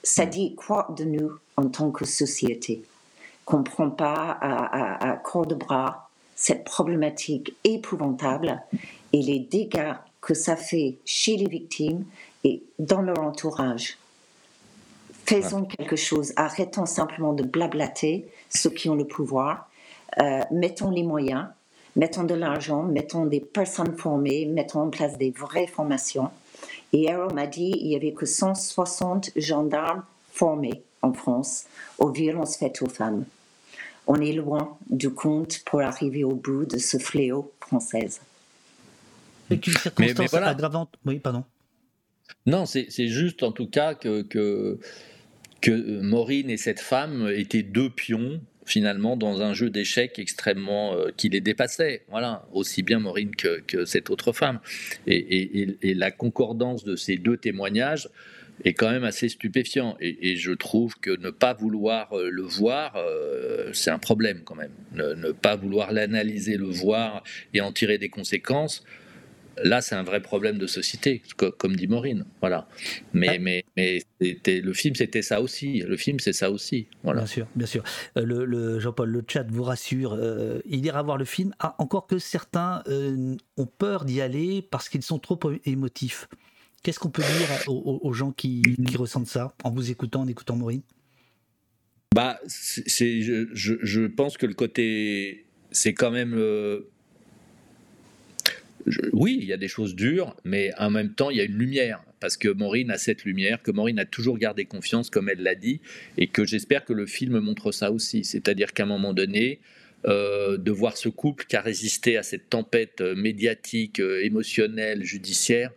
[0.02, 2.82] Ça dit quoi de nous en tant que société?
[3.44, 6.09] Qu'on ne prend pas à, à, à corps de bras
[6.40, 8.62] cette problématique épouvantable
[9.12, 9.92] et les dégâts
[10.22, 12.06] que ça fait chez les victimes
[12.44, 13.98] et dans leur entourage.
[15.26, 19.70] Faisons quelque chose, arrêtons simplement de blablater ceux qui ont le pouvoir,
[20.18, 21.44] euh, mettons les moyens,
[21.94, 26.30] mettons de l'argent, mettons des personnes formées, mettons en place des vraies formations.
[26.94, 31.66] Et Errol m'a dit qu'il n'y avait que 160 gendarmes formés en France.
[31.98, 33.26] Aux violences faites aux femmes
[34.10, 38.20] on est loin du compte pour arriver au bout de ce fléau française.
[39.48, 40.98] Avec une circonstance aggravante.
[41.06, 41.44] Oui, pardon.
[42.44, 44.80] Non, c'est juste en tout cas que, que,
[45.60, 51.10] que Maureen et cette femme étaient deux pions finalement dans un jeu d'échecs extrêmement euh,
[51.16, 52.02] qui les dépassait.
[52.08, 54.58] Voilà, aussi bien Maureen que, que cette autre femme.
[55.06, 58.08] Et, et, la concordance de ces deux témoignages
[58.64, 59.96] est quand même assez stupéfiant.
[60.00, 64.54] Et, je trouve que ne pas vouloir euh, le voir, euh, c'est un problème quand
[64.54, 64.72] même.
[64.92, 67.22] Ne, ne pas vouloir l'analyser, le voir
[67.54, 68.84] et en tirer des conséquences,
[69.62, 71.22] là, c'est un vrai problème de société,
[71.58, 72.24] comme dit Maureen.
[72.40, 72.68] Voilà.
[73.12, 75.80] Mais, mais, mais le film, c'était ça aussi.
[75.80, 76.86] Le film, c'est ça aussi.
[77.02, 77.20] Voilà.
[77.20, 77.84] Bien sûr, bien sûr.
[78.16, 80.14] Euh, le, Jean-Paul, le chat vous rassure.
[80.14, 84.62] Euh, il ira voir le film, ah, encore que certains euh, ont peur d'y aller
[84.70, 86.28] parce qu'ils sont trop émotifs.
[86.82, 88.62] Qu'est-ce qu'on peut dire aux, gens qui,
[88.96, 90.82] ressentent ça en vous écoutant, en écoutant Maureen?
[92.14, 96.34] Bah, c'est, je, je, pense que le côté, c'est quand même
[99.12, 101.58] oui, il y a des choses dures, mais en même temps, il y a une
[101.58, 105.42] lumière, parce que Maureen a cette lumière, que Maureen a toujours gardé confiance, comme elle
[105.42, 105.80] l'a dit,
[106.16, 108.24] et que j'espère que le film montre ça aussi.
[108.24, 109.60] C'est-à-dire qu'à un moment donné,
[110.06, 115.04] euh, de voir ce couple qui a résisté à cette tempête euh, médiatique, euh, émotionnelle,
[115.04, 115.72] judiciaire,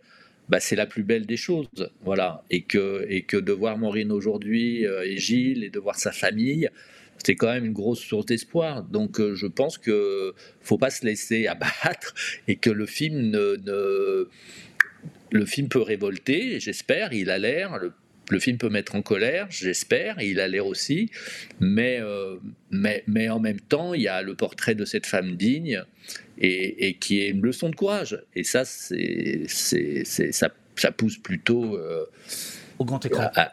[0.48, 2.44] bah, c'est la plus belle des choses, voilà.
[2.50, 3.06] Et que,
[3.40, 6.68] de voir Maureen aujourd'hui et Gilles et de voir sa famille,
[7.24, 8.82] c'est quand même une grosse source d'espoir.
[8.84, 12.14] Donc euh, je pense que faut pas se laisser abattre
[12.48, 14.28] et que le film ne,
[15.30, 17.78] le film peut révolter, j'espère, il a l'air.
[18.30, 21.10] Le, film peut mettre en colère, j'espère, il a l'air aussi,
[21.60, 22.36] mais, euh,
[22.70, 25.84] mais, mais en même temps, il y a le portrait de cette femme digne
[26.38, 28.22] et, qui est une leçon de courage.
[28.34, 32.06] Et ça, c'est, c'est, ça, ça pousse plutôt euh,
[32.78, 33.30] au grand écran.
[33.32, 33.50] Bah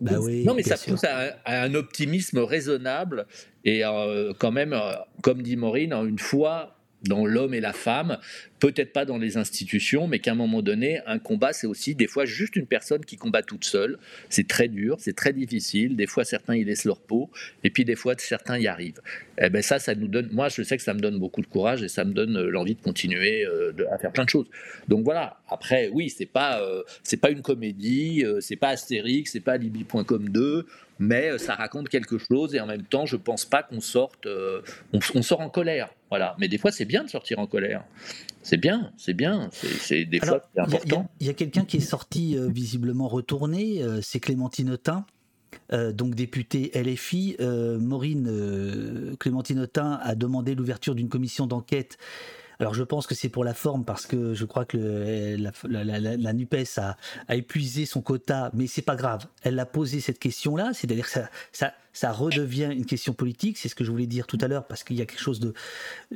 [0.00, 3.26] non, mais ça pousse à, un optimisme raisonnable
[3.64, 8.18] et euh, quand même, euh, comme dit Maureen, une fois dans l'homme et la femme,
[8.58, 12.06] peut-être pas dans les institutions, mais qu'à un moment donné, un combat, c'est aussi des
[12.06, 13.98] fois juste une personne qui combat toute seule.
[14.28, 15.96] C'est très dur, c'est très difficile.
[15.96, 17.30] Des fois, certains y laissent leur peau,
[17.64, 19.00] et puis des fois, certains y arrivent.
[19.38, 20.28] Et eh ben ça, ça nous donne.
[20.30, 22.50] Moi, je sais que ça me donne beaucoup de courage et ça me donne euh,
[22.50, 24.46] l'envie de continuer euh, à faire plein de choses.
[24.88, 25.38] Donc voilà.
[25.48, 30.28] Après, oui, c'est pas euh, c'est pas une comédie, c'est pas Astérix, c'est pas Libye.com
[30.28, 30.66] 2
[31.02, 34.98] mais ça raconte quelque chose et en même temps, je pense pas qu'on sorte, on,
[35.14, 36.36] on, sort en colère, voilà.
[36.38, 37.84] Mais des fois, c'est bien de sortir en colère.
[38.42, 41.08] C'est bien, c'est bien, c'est des fois important.
[41.20, 45.06] Il y a, quelqu'un qui est sorti euh, visiblement retourné, euh, c'est Clémentine Autain.
[45.72, 51.98] Euh, donc députée LFI, Maureen Clémentine Autain a demandé l'ouverture d'une commission d'enquête
[52.62, 55.36] alors je pense que c'est pour la forme parce que je crois que
[55.66, 56.96] la, NUPES a,
[57.34, 59.26] épuisé son quota, mais c'est pas grave.
[59.42, 61.18] Elle a posé cette question-là, c'est-à-dire que
[61.92, 64.84] ça, redevient une question politique, c'est ce que je voulais dire tout à l'heure, parce
[64.84, 65.54] qu'il y a quelque chose de...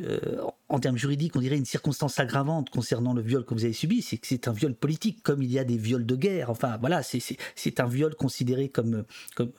[0.00, 3.72] Euh, en termes juridiques, on dirait une circonstance aggravante concernant le viol que vous avez
[3.72, 6.50] subi, c'est que c'est un viol politique, comme il y a des viols de guerre.
[6.50, 9.04] Enfin voilà, c'est un viol considéré comme,
[9.34, 9.50] comme...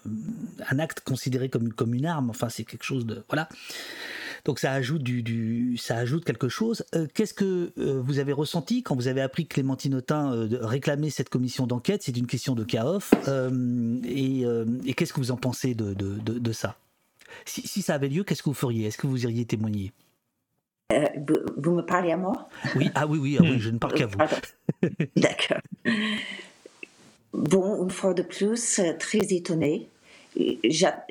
[0.69, 3.25] un acte considéré comme, comme une arme, enfin c'est quelque chose de...
[3.27, 3.49] Voilà.
[4.47, 6.85] Donc ça ajoute, du, ça ajoute quelque chose.
[6.95, 10.47] Euh, qu'est-ce que euh, vous avez ressenti quand vous avez appris que Clémentine Autain euh,
[10.61, 12.01] réclamait cette commission d'enquête?
[12.01, 13.13] C'est une question de CAOF.
[14.05, 16.77] et, qu'est-ce que vous en pensez de, ça?
[17.45, 18.87] Si, ça avait lieu, qu'est-ce que vous feriez?
[18.87, 19.91] Est-ce que vous iriez témoigner?
[21.57, 22.47] Vous me parlez à moi?
[22.77, 24.17] Oui, ah oui, oui, ah oui je ne parle qu'à vous.
[25.17, 25.59] D'accord.
[27.33, 29.89] Bon, une fois de plus, très étonnée.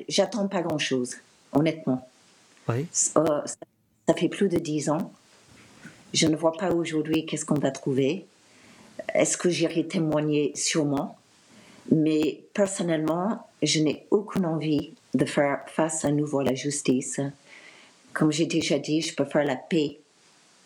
[0.09, 1.17] J'attends pas grand-chose,
[1.53, 2.09] honnêtement.
[2.91, 3.23] Ça,
[4.17, 5.11] fait plus de dix ans.
[6.13, 8.25] Je ne vois pas aujourd'hui qu'est-ce qu'on va trouver.
[9.13, 10.51] Est-ce que j'irai témoigner?
[10.55, 11.17] Sûrement.
[11.91, 17.21] Mais personnellement, je n'ai aucune envie de faire face à nouveau à la justice.
[18.13, 19.99] Comme j'ai déjà dit, je peux faire la paix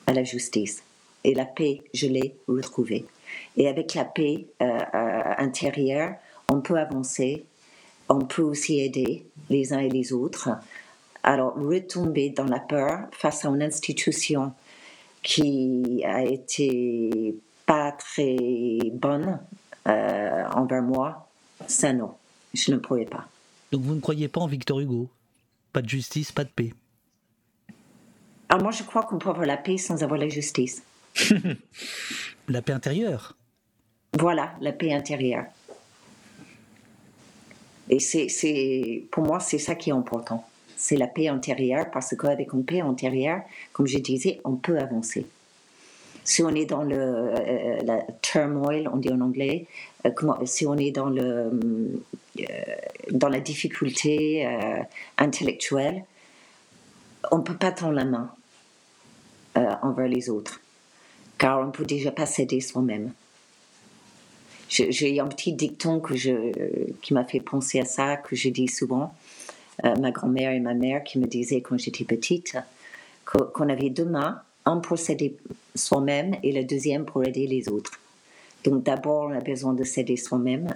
[0.07, 0.83] à la justice.
[1.23, 3.05] Et la paix, je l'ai retrouvée.
[3.57, 6.15] Et avec la paix euh, euh, intérieure,
[6.49, 7.45] on peut avancer,
[8.09, 10.49] on peut aussi aider les uns et les autres.
[11.23, 14.53] Alors, retomber dans la peur face à une institution
[15.22, 17.35] qui a été
[17.65, 19.39] pas très bonne
[19.88, 21.30] euh, envers moi,
[21.68, 22.15] ça non,
[22.53, 23.27] je ne pourrais pas.
[23.72, 25.10] Donc vous ne croyez pas en Victor Hugo?
[25.72, 26.73] Pas de justice, pas de paix?
[28.49, 30.84] Alors ah, moi je crois qu'on peut avoir la paix sans avoir la justice.
[32.49, 33.38] la paix intérieure?
[34.19, 35.45] Voilà, la paix intérieure.
[37.89, 40.45] Et c'est, pour moi, c'est ça qui est important
[40.81, 43.41] c'est la paix intérieure, parce qu'avec une paix intérieure,
[43.71, 45.27] comme je disais, on peut avancer.
[46.23, 49.67] Si on est dans le euh, turmoil, on dit en anglais,
[50.07, 50.11] euh,
[50.45, 51.51] si on est dans, le,
[52.39, 52.43] euh,
[53.11, 54.47] dans la difficulté
[55.19, 56.03] intellectuelle,
[57.31, 58.31] on ne peut pas tendre la main
[59.55, 60.61] envers les autres.
[61.37, 63.13] car on ne peut déjà pas s'aider soi-même.
[64.67, 66.01] J'ai un petit dicton
[67.01, 69.13] qui m'a fait penser à ça, que je dis souvent.
[69.85, 72.57] Euh, ma grand-mère et ma mère qui me disaient quand j'étais petite
[73.25, 75.37] qu'on avait deux mains, un pour s'aider
[75.73, 77.93] soi-même et le deuxième pour aider les autres.
[78.63, 80.67] Donc d'abord, on a besoin de s'aider soi-même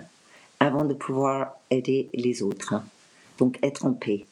[0.60, 2.76] avant de pouvoir aider les autres.
[3.38, 4.26] Donc être en paix.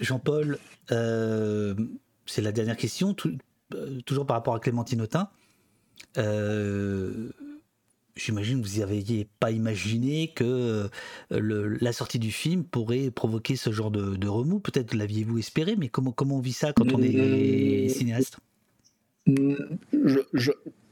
[0.00, 0.58] Jean-Paul,
[0.90, 1.74] euh,
[2.26, 3.14] c'est la dernière question,
[3.74, 5.28] euh, toujours par rapport à Clémentine Autain.
[8.18, 10.88] Euh, j'imagine que vous n'aviez pas imaginé que
[11.30, 14.60] la sortie du film pourrait provoquer ce genre de, remous.
[14.60, 18.38] Peut-être l'aviez-vous espéré, mais comment, comment on vit ça quand on est cinéaste?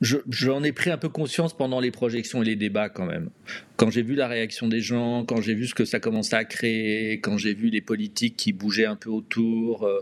[0.02, 3.30] J'en ai pris un peu conscience pendant les projections et les débats quand même.
[3.76, 6.44] Quand j'ai vu la réaction des gens, quand j'ai vu ce que ça commençait à
[6.44, 10.00] créer, quand j'ai vu les politiques qui bougeaient un peu autour, euh,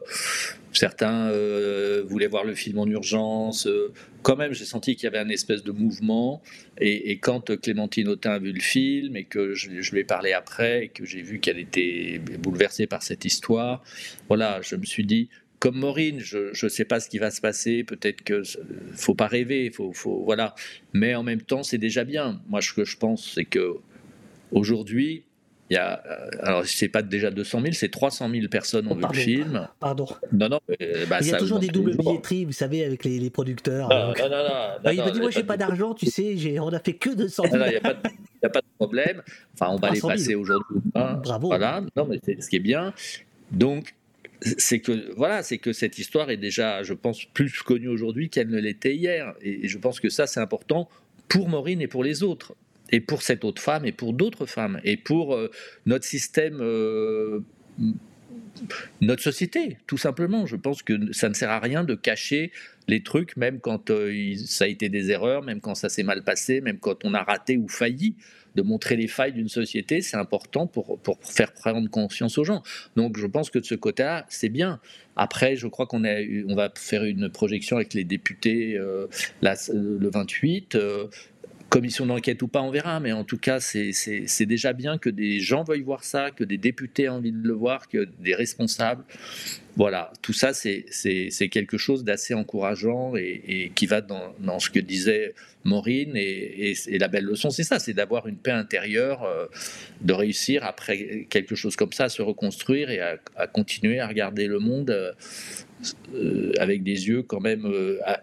[0.72, 3.68] certains euh, voulaient voir le film en urgence.
[3.68, 3.92] Euh,
[4.22, 6.42] quand même, j'ai senti qu'il y avait un espèce de mouvement.
[6.80, 10.32] Et, quand Clémentine Autain a vu le film et que je, je lui ai parlé
[10.32, 13.84] après et que j'ai vu qu'elle était bouleversée par cette histoire,
[14.28, 15.28] voilà, je me suis dit,
[15.58, 17.84] comme Maureen, je ne sais pas ce qui va se passer.
[17.84, 18.42] Peut-être que
[18.94, 20.54] faut pas rêver, faut, faut voilà.
[20.92, 22.40] Mais en même temps, c'est déjà bien.
[22.48, 23.76] Moi, ce que je pense, c'est que
[24.52, 25.24] aujourd'hui,
[25.70, 28.94] il y a, euh, alors c'est pas déjà 200 000, c'est 300 000 personnes ont
[28.94, 29.68] vu le film.
[29.80, 30.06] Pardon.
[30.30, 30.60] Non, non.
[31.08, 33.88] bah, il y a toujours des doubles billetteries, vous savez, avec les, producteurs.
[33.88, 34.48] Non, non, non,
[34.82, 37.44] bah, il m'a dit, moi, j'ai pas d'argent, tu sais, on a fait que 200
[37.50, 37.54] 000.
[37.54, 39.22] Il n'y a, a, pas de problème.
[39.54, 40.80] Enfin, on va les passer aujourd'hui.
[40.92, 41.48] Bravo.
[41.48, 41.82] Voilà.
[41.96, 42.92] Non, mais c'est ce qui est bien.
[43.50, 43.94] Donc,
[44.58, 48.48] c'est que voilà, c'est que cette histoire est déjà, je pense, plus connue aujourd'hui qu'elle
[48.48, 49.34] ne l'était hier.
[49.40, 50.88] Et, je pense que ça, c'est important
[51.28, 52.54] pour Maureen et pour les autres,
[52.90, 55.50] et pour cette autre femme, et pour d'autres femmes, et pour euh,
[55.86, 56.58] notre système.
[56.60, 57.40] Euh,
[59.00, 60.46] notre société, tout simplement.
[60.46, 62.52] Je pense que ça ne sert à rien de cacher
[62.86, 66.22] les trucs, même quand euh, ça a été des erreurs, même quand ça s'est mal
[66.22, 68.16] passé, même quand on a raté ou failli
[68.54, 72.62] de montrer les failles d'une société, c'est important pour, pour faire prendre conscience aux gens.
[72.96, 74.80] Donc je pense que de ce côté-là, c'est bien.
[75.16, 79.06] Après, je crois qu'on on va faire une projection avec les députés euh,
[79.42, 80.74] le 28.
[80.74, 81.06] Euh,
[81.74, 85.40] commission d'enquête ou pas, on verra, mais en tout cas, c'est déjà bien que des
[85.40, 89.02] gens veuillent voir ça, que des députés aient envie de le voir, que des responsables.
[89.74, 95.34] Voilà, tout ça, c'est quelque chose d'assez encourageant et, qui va dans, ce que disait
[95.64, 96.12] Maureen.
[96.14, 99.46] Et, la belle leçon, c'est ça, c'est d'avoir une paix intérieure, euh,
[100.00, 104.46] de réussir après quelque chose comme ça à se reconstruire et à, continuer à regarder
[104.46, 104.90] le monde.
[104.90, 105.12] Euh,
[106.14, 107.70] euh, avec des yeux quand même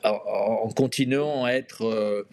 [0.04, 2.26] en continuant à être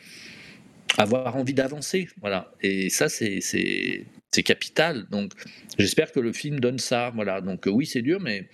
[0.97, 2.09] avoir envie d'avancer.
[2.21, 2.53] Voilà.
[2.63, 4.05] Et ça, c'est
[4.45, 5.07] capital.
[5.11, 5.33] Donc,
[5.79, 7.11] j'espère que le film donne ça.
[7.15, 7.41] Voilà.
[7.41, 8.49] Donc, oui, c'est dur, mais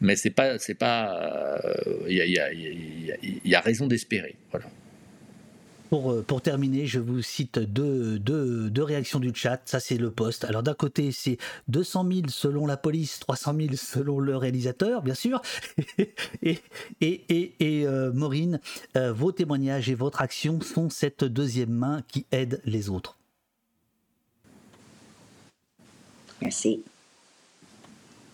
[0.00, 1.60] mais c'est pas c'est pas
[2.08, 4.36] il y, a, y, a, raison d'espérer.
[4.50, 4.66] Voilà.
[5.94, 9.60] Pour, euh, pour, terminer, je vous cite deux, deux, deux réactions du chat.
[9.64, 10.44] Ça, c'est le poste.
[10.44, 11.38] Alors, d'un côté, c'est
[11.68, 15.40] 200 000 selon la police, 300 000 selon le réalisateur, bien sûr.
[16.42, 16.58] et,
[17.00, 18.58] et, et, et euh, Maureen,
[18.96, 23.16] euh, vos témoignages et votre action sont cette deuxième main qui aide les autres.
[26.42, 26.82] Merci.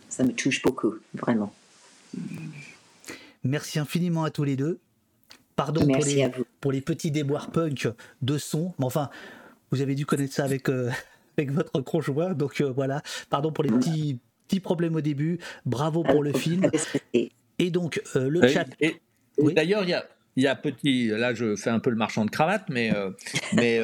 [0.09, 1.53] Ça me touche beaucoup, vraiment.
[3.45, 4.81] Merci infiniment à tous les deux.
[5.61, 5.87] Pardon
[6.63, 7.87] pour les, petits déboires punk
[8.23, 9.11] de son, mais enfin,
[9.71, 10.91] vous avez dû connaître ça avec, euh,
[11.39, 13.03] avec votre conjoint, donc euh, voilà.
[13.29, 14.19] Pardon pour les petits,
[14.49, 15.39] petits problèmes au début.
[15.67, 16.71] Bravo pour le film.
[17.13, 18.65] Et donc, euh, le chat.
[19.39, 20.07] D'ailleurs, il y a.
[20.37, 22.93] Il y a petit, là je fais un peu le marchand de cravate, mais,
[23.53, 23.81] mais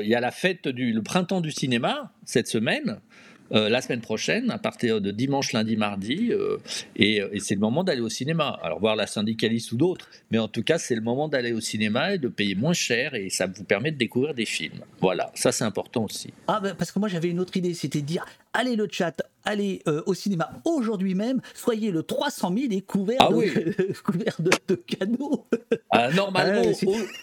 [0.00, 3.00] il y a la fête du le printemps du cinéma cette semaine.
[3.52, 6.56] Euh, la semaine prochaine, à partir de dimanche, lundi, mardi, euh,
[7.00, 8.58] euh, et, c'est le moment d'aller au cinéma.
[8.62, 11.60] Alors voir la syndicaliste ou d'autres, mais en tout cas c'est le moment d'aller au
[11.60, 14.80] cinéma et de payer moins cher et ça vous permet de découvrir des films.
[15.00, 16.32] Voilà, ça c'est important aussi.
[16.46, 19.20] Ah ben, parce que moi j'avais une autre idée, c'était de dire allez le chat,
[19.44, 24.74] allez au cinéma aujourd'hui même, soyez le 300 000 et couvert, ah de, couvert de,
[24.74, 25.46] canaux.
[25.90, 26.62] Ah, normalement,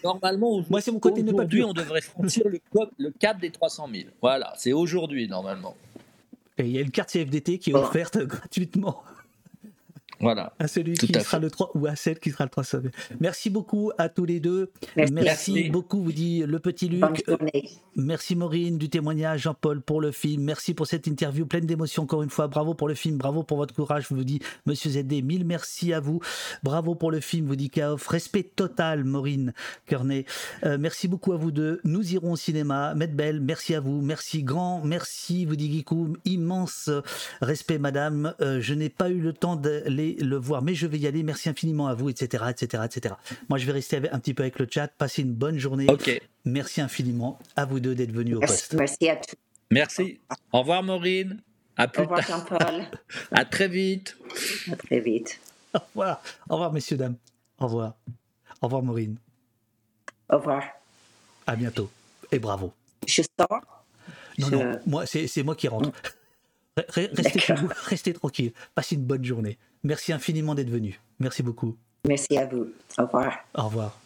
[0.03, 2.59] normalement, moi c'est mon côté ne pas on devrait franchir le,
[2.97, 4.09] le cap des 300 000.
[4.21, 5.75] Voilà, c'est aujourd'hui normalement.
[6.57, 9.03] Et il y a une carte CFDT qui est offerte gratuitement.
[10.21, 10.53] Voilà.
[10.59, 12.63] À celui qui sera le 3 ou à celle qui sera le 3
[13.19, 14.71] Merci beaucoup à tous les deux.
[15.11, 17.23] Merci, beaucoup, vous dit le petit Luc.
[17.95, 20.43] Merci Maureen du témoignage, Jean-Paul pour le film.
[20.43, 22.47] Merci pour cette interview pleine d'émotions encore une fois.
[22.47, 25.23] Bravo pour le film, bravo pour votre courage, vous dit Monsieur ZD.
[25.23, 26.19] Mille merci à vous.
[26.63, 28.07] Bravo pour le film, vous dit Kaof.
[28.07, 29.53] Respect total, Maureen
[29.87, 30.25] Kearney.
[30.63, 31.79] Euh, merci beaucoup à vous deux.
[31.83, 32.93] Nous irons au cinéma.
[32.95, 34.01] Maître Belle, merci à vous.
[34.01, 36.13] Merci grand, merci, vous dit Gikou.
[36.25, 36.89] Immense
[37.41, 38.33] respect, madame.
[38.41, 41.07] Euh, je n'ai pas eu le temps d'aller aller le voir, mais je vais y
[41.07, 41.23] aller.
[41.23, 43.15] Merci infiniment à vous, etc., etc., etc.
[43.49, 44.87] Moi, je vais rester un petit peu avec le chat.
[44.87, 45.85] Passez une bonne journée.
[45.89, 46.21] Ok.
[46.45, 48.73] Merci infiniment à vous deux d'être venus au poste.
[48.73, 49.35] merci à tous.
[49.69, 50.19] Merci.
[50.51, 51.39] Au revoir, Maureen.
[51.77, 52.45] À Au plus revoir tard.
[52.49, 52.83] Jean-Paul.
[53.31, 54.17] À très vite.
[54.71, 55.39] À très vite.
[55.73, 56.21] Au revoir.
[56.49, 57.15] Au revoir, messieurs, dames.
[57.59, 57.95] Au revoir.
[58.61, 59.15] Au revoir, Maureen.
[60.29, 60.63] Au revoir.
[61.47, 61.89] À bientôt.
[62.31, 62.73] Et bravo.
[63.07, 63.61] Je sors.
[64.37, 65.89] Non, Je- non, moi, c'est moi qui rentre.
[66.77, 67.69] Re- re- Restez chez D'accord.
[67.69, 68.51] vous, restez tranquille.
[68.75, 69.57] Passez une bonne journée.
[69.83, 70.99] Merci infiniment d'être venu.
[71.19, 71.75] Merci beaucoup.
[72.07, 72.67] Merci à vous.
[72.97, 73.33] Au revoir.
[73.55, 73.97] Au revoir.